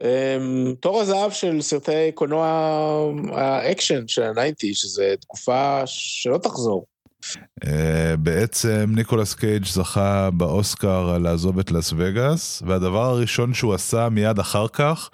אם, 0.02 0.76
תור 0.80 1.02
הזהב 1.02 1.32
של 1.32 1.62
סרטי 1.62 2.12
קולנוע 2.14 2.48
האקשן 3.32 4.08
של 4.08 4.24
ה 4.24 4.29
nineties, 4.29 4.74
שזה 4.74 5.16
תקופה 5.22 5.82
שלא 5.86 6.38
תחזור. 6.38 6.86
אה, 7.66 7.68
בעצם 8.20 8.92
ניקולס 8.96 9.34
קייג' 9.34 9.66
זכה 9.66 10.30
באוסקר 10.32 11.12
על 11.16 11.22
לעזוב 11.22 11.60
את 11.60 11.72
לס 11.72 11.94
וגאס, 11.98 12.64
והדבר 12.68 13.04
הראשון 13.04 13.54
שהוא 13.54 13.74
עשה 13.74 14.10
מיד 14.10 14.40
אחר 14.40 14.68
כך 14.68 15.10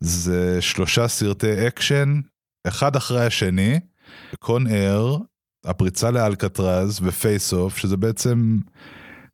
זה 0.00 0.62
שלושה 0.62 1.08
סרטי 1.08 1.66
אקשן, 1.66 2.20
אחד 2.64 2.96
אחרי 2.96 3.26
השני, 3.26 3.80
Con 4.38 4.66
Air, 4.66 5.16
הפריצה 5.64 6.10
לאלקטרז 6.10 7.00
ו 7.02 7.12
Face 7.12 7.52
Off, 7.52 7.76
שזה 7.78 7.96
בעצם 7.96 8.58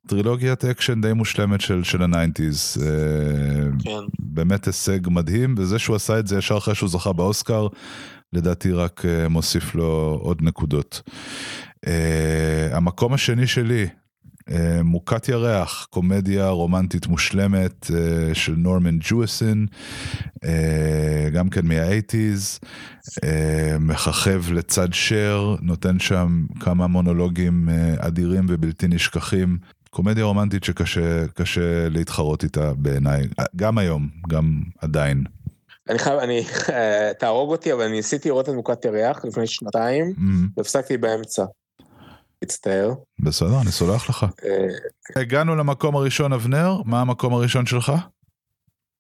טרילוגיית 0.09 0.65
אקשן 0.65 1.01
די 1.01 1.13
מושלמת 1.13 1.61
של, 1.61 1.85
של 1.85 2.03
ה 2.03 2.10
nineties. 2.10 2.77
אה, 2.83 3.71
כן. 3.85 4.19
באמת 4.19 4.67
הישג 4.67 4.99
מדהים, 5.07 5.55
וזה 5.59 5.79
שהוא 5.79 5.97
עשה 5.97 6.19
את 6.19 6.27
זה 6.27 6.39
ישר 6.39 6.57
אחרי 6.57 6.75
שהוא 6.75 6.89
זכה 6.89 7.13
באוסקר, 7.13 7.69
לדעתי 8.33 8.73
רק 8.73 9.05
אה, 9.05 9.29
מוסיף 9.29 9.75
לו 9.75 10.19
עוד 10.23 10.43
נקודות. 10.43 11.03
אה, 11.87 11.91
המקום 12.77 13.13
השני 13.13 13.47
שלי, 13.47 13.87
מוכת 14.85 15.29
ירח, 15.29 15.87
קומדיה 15.91 16.49
רומנטית 16.49 17.07
מושלמת 17.07 17.87
אה, 17.87 17.91
של 18.35 18.55
נורמן 18.57 18.99
ג'ואיסון, 19.01 19.67
אה, 20.45 20.49
גם 21.33 21.51
כן 21.51 21.67
מה-80's, 21.67 22.59
אה, 23.09 23.27
מככב 23.81 24.53
לצד 24.53 24.93
שר, 24.93 25.55
נותן 25.63 25.99
שם 25.99 26.47
כמה 26.61 26.87
מונולוגים 26.87 27.69
אדירים 27.99 28.47
ובלתי 28.49 28.89
נשכחים. 28.89 29.59
קומדיה 29.91 30.25
רומנטית 30.25 30.65
שקשה 30.65 31.89
להתחרות 31.89 32.45
איתה 32.45 32.73
בעיניי, 32.75 33.23
גם 33.57 33.79
היום, 33.79 34.09
גם 34.29 34.61
עדיין. 34.79 35.25
אני 35.89 35.99
חייב, 35.99 36.19
אני, 36.19 36.45
אה, 36.73 37.11
תהרוג 37.19 37.51
אותי, 37.51 37.73
אבל 37.73 37.83
אני 37.83 37.93
ניסיתי 37.93 38.29
לראות 38.29 38.49
את 38.49 38.55
מוקת 38.55 38.85
ירח 38.85 39.25
לפני 39.25 39.47
שנתיים, 39.47 40.13
והפסקתי 40.57 40.97
באמצע. 40.97 41.45
מצטער. 42.45 42.93
בסדר, 43.21 43.61
אני 43.63 43.71
סולח 43.73 44.11
לך. 44.11 44.27
אה, 44.45 45.21
הגענו 45.21 45.57
למקום 45.57 45.97
הראשון, 45.97 46.33
אבנר, 46.33 46.77
מה 46.85 47.01
המקום 47.01 47.35
הראשון 47.35 47.67
שלך? 47.67 47.93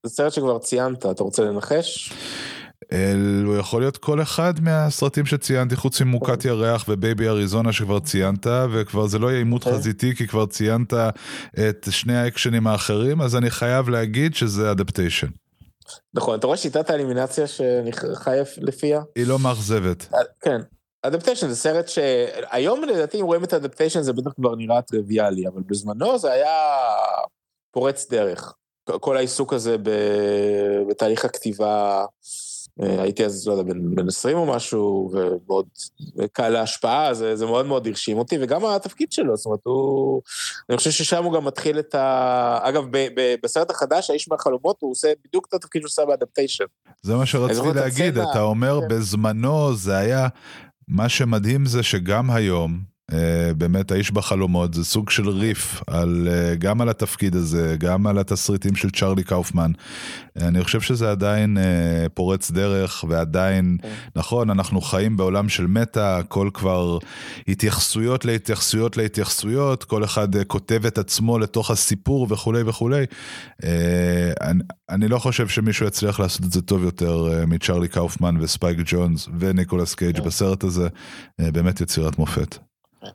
זה 0.06 0.12
סרט 0.12 0.32
שכבר 0.32 0.58
ציינת, 0.58 1.06
אתה 1.06 1.22
רוצה 1.22 1.42
לנחש? 1.42 2.12
אל- 2.92 3.42
הוא 3.46 3.56
יכול 3.56 3.82
להיות 3.82 3.96
כל 3.96 4.22
אחד 4.22 4.54
מהסרטים 4.60 5.26
שציינתי, 5.26 5.76
חוץ 5.76 6.00
ממוקת 6.00 6.44
ירח 6.44 6.84
ובייבי 6.88 7.28
אריזונה 7.28 7.72
שכבר 7.72 8.00
ציינת, 8.00 8.46
וכבר 8.72 9.06
זה 9.06 9.18
לא 9.18 9.26
יהיה 9.26 9.38
עימות 9.38 9.62
אוקיי. 9.66 9.78
חזיתי, 9.78 10.14
כי 10.16 10.26
כבר 10.26 10.46
ציינת 10.46 10.94
את 11.68 11.86
שני 11.90 12.16
האקשנים 12.16 12.66
האחרים, 12.66 13.20
אז 13.22 13.36
אני 13.36 13.50
חייב 13.50 13.88
להגיד 13.88 14.34
שזה 14.34 14.70
אדפטיישן. 14.70 15.26
נכון, 16.14 16.38
אתה 16.38 16.46
רואה 16.46 16.56
שיטת 16.58 16.90
האלימינציה 16.90 17.46
שאני 17.46 17.92
חי 18.14 18.36
לפיה? 18.58 19.00
היא 19.16 19.26
לא 19.26 19.38
מאכזבת. 19.38 20.08
אה, 20.14 20.18
כן. 20.40 20.60
אדפטיישן 21.08 21.48
זה 21.48 21.56
סרט 21.56 21.88
שהיום 21.88 22.84
לדעתי 22.84 23.20
אם 23.20 23.24
רואים 23.24 23.44
את 23.44 23.54
אדפטיישן 23.54 24.02
זה 24.02 24.12
בטח 24.12 24.30
כבר 24.32 24.54
נראה 24.54 24.82
טריוויאלי, 24.82 25.48
אבל 25.48 25.62
בזמנו 25.66 26.18
זה 26.18 26.32
היה 26.32 26.56
פורץ 27.70 28.10
דרך. 28.10 28.54
כל 29.00 29.16
העיסוק 29.16 29.52
הזה 29.52 29.76
בתהליך 30.88 31.24
הכתיבה, 31.24 32.04
אה, 32.82 33.02
הייתי 33.02 33.24
אז, 33.24 33.48
לא 33.48 33.52
יודע, 33.52 33.62
בן, 33.62 33.94
בן 33.94 34.08
20 34.08 34.36
או 34.36 34.46
משהו, 34.46 35.10
ומאוד 35.12 35.66
קל 36.32 36.48
להשפעה, 36.48 37.14
זה, 37.14 37.36
זה 37.36 37.46
מאוד 37.46 37.66
מאוד 37.66 37.86
הרשים 37.86 38.18
אותי, 38.18 38.38
וגם 38.40 38.64
התפקיד 38.64 39.12
שלו, 39.12 39.36
זאת 39.36 39.46
אומרת, 39.46 39.60
הוא... 39.64 40.22
אני 40.70 40.76
חושב 40.76 40.90
ששם 40.90 41.24
הוא 41.24 41.32
גם 41.32 41.44
מתחיל 41.44 41.78
את 41.78 41.94
ה... 41.94 42.58
אגב, 42.62 42.84
ב, 42.90 43.08
ב, 43.16 43.34
בסרט 43.42 43.70
החדש, 43.70 44.10
האיש 44.10 44.28
מהחלומות, 44.28 44.76
הוא 44.80 44.90
עושה 44.90 45.12
בדיוק 45.24 45.46
את 45.48 45.54
התפקיד 45.54 45.82
שהוא 45.82 45.88
עושה 45.88 46.04
באדפטיישן. 46.04 46.64
זה 47.02 47.14
מה 47.14 47.26
שרציתי 47.26 47.68
להגיד, 47.74 48.18
הצבע, 48.18 48.30
אתה 48.30 48.40
אומר 48.40 48.80
כן. 48.80 48.88
בזמנו 48.88 49.74
זה 49.74 49.96
היה, 49.96 50.28
מה 50.88 51.08
שמדהים 51.08 51.66
זה 51.66 51.82
שגם 51.82 52.30
היום, 52.30 52.80
באמת 53.56 53.90
האיש 53.90 54.10
בחלומות 54.10 54.74
זה 54.74 54.84
סוג 54.84 55.10
של 55.10 55.28
ריף 55.28 55.82
על, 55.86 56.28
אה, 56.30 56.54
גם 56.54 56.80
על 56.80 56.88
התפקיד 56.88 57.36
הזה, 57.36 57.76
גם 57.78 58.06
על 58.06 58.18
התסריטים 58.18 58.76
של 58.76 58.90
צ'רלי 58.90 59.24
קאופמן. 59.24 59.72
אני 60.36 60.64
חושב 60.64 60.80
שזה 60.80 61.10
עדיין 61.10 61.58
אה, 61.58 62.08
פורץ 62.14 62.50
דרך 62.50 63.04
ועדיין. 63.08 63.76
נכון, 64.16 64.50
אנחנו 64.50 64.80
חיים 64.80 65.16
בעולם 65.16 65.48
של 65.48 65.66
מטא, 65.66 66.18
הכל 66.18 66.50
כבר 66.54 66.98
התייחסויות 67.48 68.24
להתייחסויות 68.24 68.96
להתייחסויות, 68.96 69.84
כל 69.84 70.04
אחד 70.04 70.36
אה, 70.36 70.44
כותב 70.44 70.86
את 70.86 70.98
עצמו 70.98 71.38
לתוך 71.38 71.70
הסיפור 71.70 72.26
וכולי 72.30 72.62
וכולי. 72.66 73.04
אה, 73.64 74.32
אני, 74.40 74.62
אני 74.90 75.08
לא 75.08 75.18
חושב 75.18 75.48
שמישהו 75.48 75.86
יצליח 75.86 76.20
לעשות 76.20 76.44
את 76.44 76.52
זה 76.52 76.62
טוב 76.62 76.84
יותר 76.84 77.28
אה, 77.32 77.46
מצ'רלי 77.46 77.88
קאופמן 77.88 78.36
וספייק 78.40 78.78
ג'ונס 78.86 79.28
וניקולס 79.38 79.94
קייג' 79.94 80.16
כן. 80.16 80.24
בסרט 80.24 80.64
הזה, 80.64 80.88
אה, 81.40 81.50
באמת 81.50 81.80
יצירת 81.80 82.18
מופת. 82.18 82.67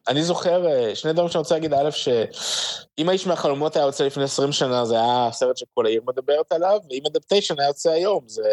אני 0.07 0.23
זוכר 0.23 0.67
אה, 0.67 0.95
שני 0.95 1.13
דברים 1.13 1.29
שאני 1.29 1.39
רוצה 1.39 1.55
להגיד, 1.55 1.73
א', 1.73 1.89
שאם 1.91 3.09
האיש 3.09 3.27
מהחלומות 3.27 3.75
היה 3.75 3.85
יוצא 3.85 4.03
לפני 4.03 4.23
20 4.23 4.51
שנה, 4.51 4.85
זה 4.85 4.95
היה 4.95 5.29
סרט 5.31 5.57
שכל 5.57 5.85
העיר 5.85 6.01
מדברת 6.07 6.51
עליו, 6.51 6.79
ואם 6.89 7.01
Adaptation 7.07 7.59
היה 7.59 7.67
יוצא 7.67 7.89
היום, 7.89 8.23
זה... 8.27 8.43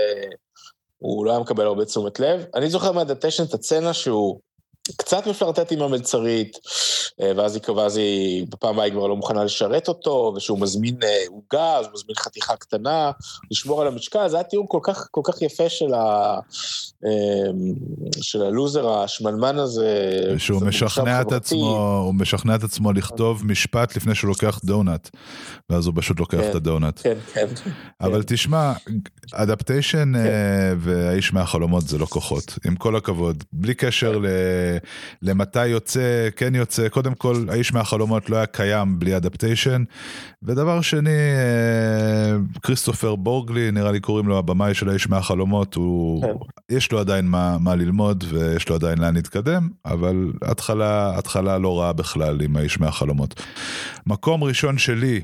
הוא 0.98 1.26
לא 1.26 1.30
היה 1.30 1.40
מקבל 1.40 1.66
הרבה 1.66 1.84
תשומת 1.84 2.20
לב. 2.20 2.44
אני 2.54 2.70
זוכר 2.70 2.92
מאדפטיישן 2.92 3.42
את 3.42 3.54
הצצנה 3.54 3.92
שהוא 3.92 4.40
קצת 4.96 5.26
מפלרטט 5.26 5.72
עם 5.72 5.82
המלצרית, 5.82 6.56
אה, 7.20 7.32
ואז 7.36 7.54
היא, 7.54 7.70
ואז 7.76 7.96
היא, 7.96 8.46
בפעם 8.50 8.70
הבאה 8.74 8.84
היא 8.84 8.92
כבר 8.92 9.06
לא 9.06 9.16
מוכנה 9.16 9.44
לשרת 9.44 9.88
אותו, 9.88 10.32
ושהוא 10.36 10.60
מזמין 10.60 10.96
אה, 11.02 11.08
עוגה, 11.28 11.76
אז 11.76 11.84
הוא 11.84 11.92
מזמין 11.94 12.16
חתיכה 12.16 12.56
קטנה, 12.56 13.10
לשמור 13.50 13.80
על 13.80 13.86
המשקל, 13.86 14.28
זה 14.28 14.36
היה 14.36 14.44
תיאור 14.44 14.68
כל 14.68 14.78
כך, 14.82 15.08
כל 15.10 15.20
כך 15.24 15.42
יפה 15.42 15.68
של, 15.68 15.94
ה, 15.94 16.38
אה, 17.06 17.10
של 18.20 18.42
הלוזר 18.42 18.88
השמנמן 18.88 19.58
הזה. 19.58 20.20
שהוא 20.38 20.62
משכנע 20.62 21.20
את. 21.20 21.32
עצמו, 21.32 22.00
הוא 22.06 22.14
משכנע 22.14 22.54
את 22.54 22.64
עצמו 22.64 22.92
לכתוב 22.92 23.46
משפט 23.46 23.96
לפני 23.96 24.14
שהוא 24.14 24.28
לוקח 24.28 24.60
דונלד, 24.64 25.08
ואז 25.70 25.86
הוא 25.86 25.94
פשוט 25.96 26.20
לוקח 26.20 26.38
כן. 26.38 26.50
את 26.50 26.54
הדונלד. 26.54 26.98
כן, 26.98 27.18
כן. 27.34 27.46
אבל 28.00 28.22
תשמע, 28.26 28.72
אדפטיישן 29.32 30.12
והאיש 30.78 31.32
מהחלומות 31.32 31.88
זה 31.88 31.98
לא 31.98 32.06
כוחות, 32.06 32.58
עם 32.66 32.76
כל 32.76 32.96
הכבוד. 32.96 33.44
בלי 33.52 33.74
קשר 33.74 34.18
ל- 34.18 34.26
למתי 35.22 35.66
יוצא, 35.66 36.28
כן 36.36 36.54
יוצא, 36.54 36.88
קודם 36.88 37.14
כל, 37.14 37.36
האיש 37.48 37.72
מהחלומות 37.72 38.30
לא 38.30 38.36
היה 38.36 38.46
קיים 38.46 38.98
בלי 38.98 39.16
אדפטיישן. 39.16 39.84
ודבר 40.42 40.80
שני, 40.80 41.10
אה, 41.10 42.36
כריסטופר 42.62 43.16
בורגלי, 43.16 43.70
נראה 43.70 43.92
לי 43.92 44.00
קוראים 44.00 44.28
לו 44.28 44.38
הבמאי 44.38 44.74
של 44.74 44.88
האיש 44.88 45.08
מהחלומות, 45.08 45.74
הוא, 45.74 46.22
כן. 46.22 46.32
יש 46.70 46.92
לו 46.92 46.98
עדיין 46.98 47.26
מה, 47.26 47.58
מה 47.58 47.74
ללמוד 47.74 48.24
ויש 48.28 48.68
לו 48.68 48.74
עדיין 48.74 48.98
לאן 48.98 49.14
להתקדם, 49.14 49.68
אבל 49.84 50.32
התחלה, 50.42 51.18
התחלה 51.18 51.58
לא 51.58 51.80
רעה 51.80 51.92
בכלל 51.92 52.42
עם 52.42 52.56
האיש 52.56 52.80
מהחלומות. 52.80 53.42
מקום 54.06 54.44
ראשון 54.44 54.78
שלי 54.78 55.20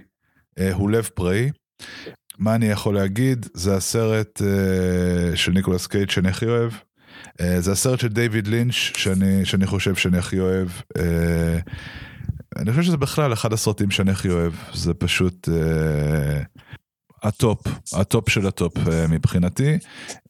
אה, 0.59 0.73
הוא 0.73 0.91
לב 0.91 1.09
פראי. 1.15 1.51
מה 2.39 2.55
אני 2.55 2.67
יכול 2.67 2.95
להגיד? 2.95 3.47
זה 3.55 3.77
הסרט 3.77 4.43
אה, 4.43 5.37
של 5.37 5.53
ניקולס 5.53 5.87
קייג' 5.87 6.11
שאני 6.11 6.29
הכי 6.29 6.47
אוהב. 6.47 6.73
אה, 7.41 7.61
זה 7.61 7.73
הסרט 7.73 8.01
של 8.01 8.09
דיוויד 8.09 8.47
לינץ' 8.47 8.73
שאני, 8.73 9.45
שאני 9.45 9.67
חושב 9.67 9.95
שאני 9.95 10.19
הכי 10.19 10.41
אוהב. 10.41 10.69
אה, 10.99 11.59
אני 12.57 12.71
חושב 12.71 12.83
שזה 12.83 12.97
בכלל 12.97 13.33
אחד 13.33 13.53
הסרטים 13.53 13.91
שאני 13.91 14.11
הכי 14.11 14.29
אוהב. 14.29 14.53
זה 14.75 14.95
פשוט 14.95 15.49
אה, 15.49 16.43
הטופ, 17.23 17.67
הטופ 17.95 18.31
של 18.31 18.47
הטופ 18.47 18.89
אה, 18.89 19.07
מבחינתי. 19.09 19.79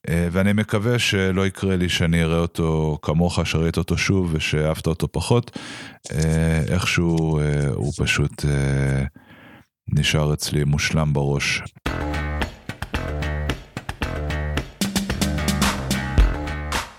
אה, 0.08 0.28
ואני 0.32 0.52
מקווה 0.52 0.98
שלא 0.98 1.46
יקרה 1.46 1.76
לי 1.76 1.88
שאני 1.88 2.22
אראה 2.22 2.38
אותו 2.38 2.98
כמוך, 3.02 3.46
שראית 3.46 3.78
אותו 3.78 3.98
שוב 3.98 4.30
ושאהבת 4.32 4.86
אותו 4.86 5.12
פחות. 5.12 5.58
אה, 6.12 6.62
איכשהו 6.68 7.38
אה, 7.38 7.68
הוא 7.74 7.92
פשוט 7.98 8.44
אה, 8.44 9.04
נשאר 9.94 10.34
אצלי 10.34 10.64
מושלם 10.64 11.12
בראש. 11.12 11.62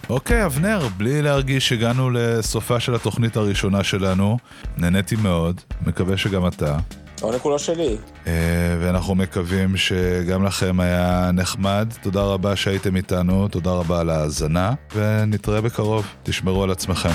אוקיי, 0.10 0.46
אבנר, 0.46 0.88
בלי 0.98 1.22
להרגיש 1.22 1.70
שהגענו 1.70 2.10
לסופה 2.10 2.80
של 2.80 2.96
התוכנית 2.96 3.36
הראשונה 3.38 3.84
שלנו, 3.84 4.38
נהניתי 4.78 5.16
מאוד, 5.16 5.62
מקווה 5.86 6.18
שגם 6.18 6.48
אתה. 6.48 6.78
העונג 7.22 7.38
כולו 7.38 7.60
שלי. 7.60 7.98
אה, 8.28 8.34
ואנחנו 8.80 9.16
מקווים 9.16 9.78
שגם 9.78 10.46
לכם 10.46 10.80
היה 10.80 11.32
נחמד. 11.34 11.94
תודה 12.02 12.22
רבה 12.22 12.56
שהייתם 12.56 12.96
איתנו, 12.96 13.48
תודה 13.48 13.72
רבה 13.72 14.00
על 14.00 14.10
ההאזנה, 14.10 14.74
ונתראה 14.96 15.62
בקרוב. 15.62 16.08
תשמרו 16.24 16.64
על 16.64 16.72
עצמכם. 16.72 17.14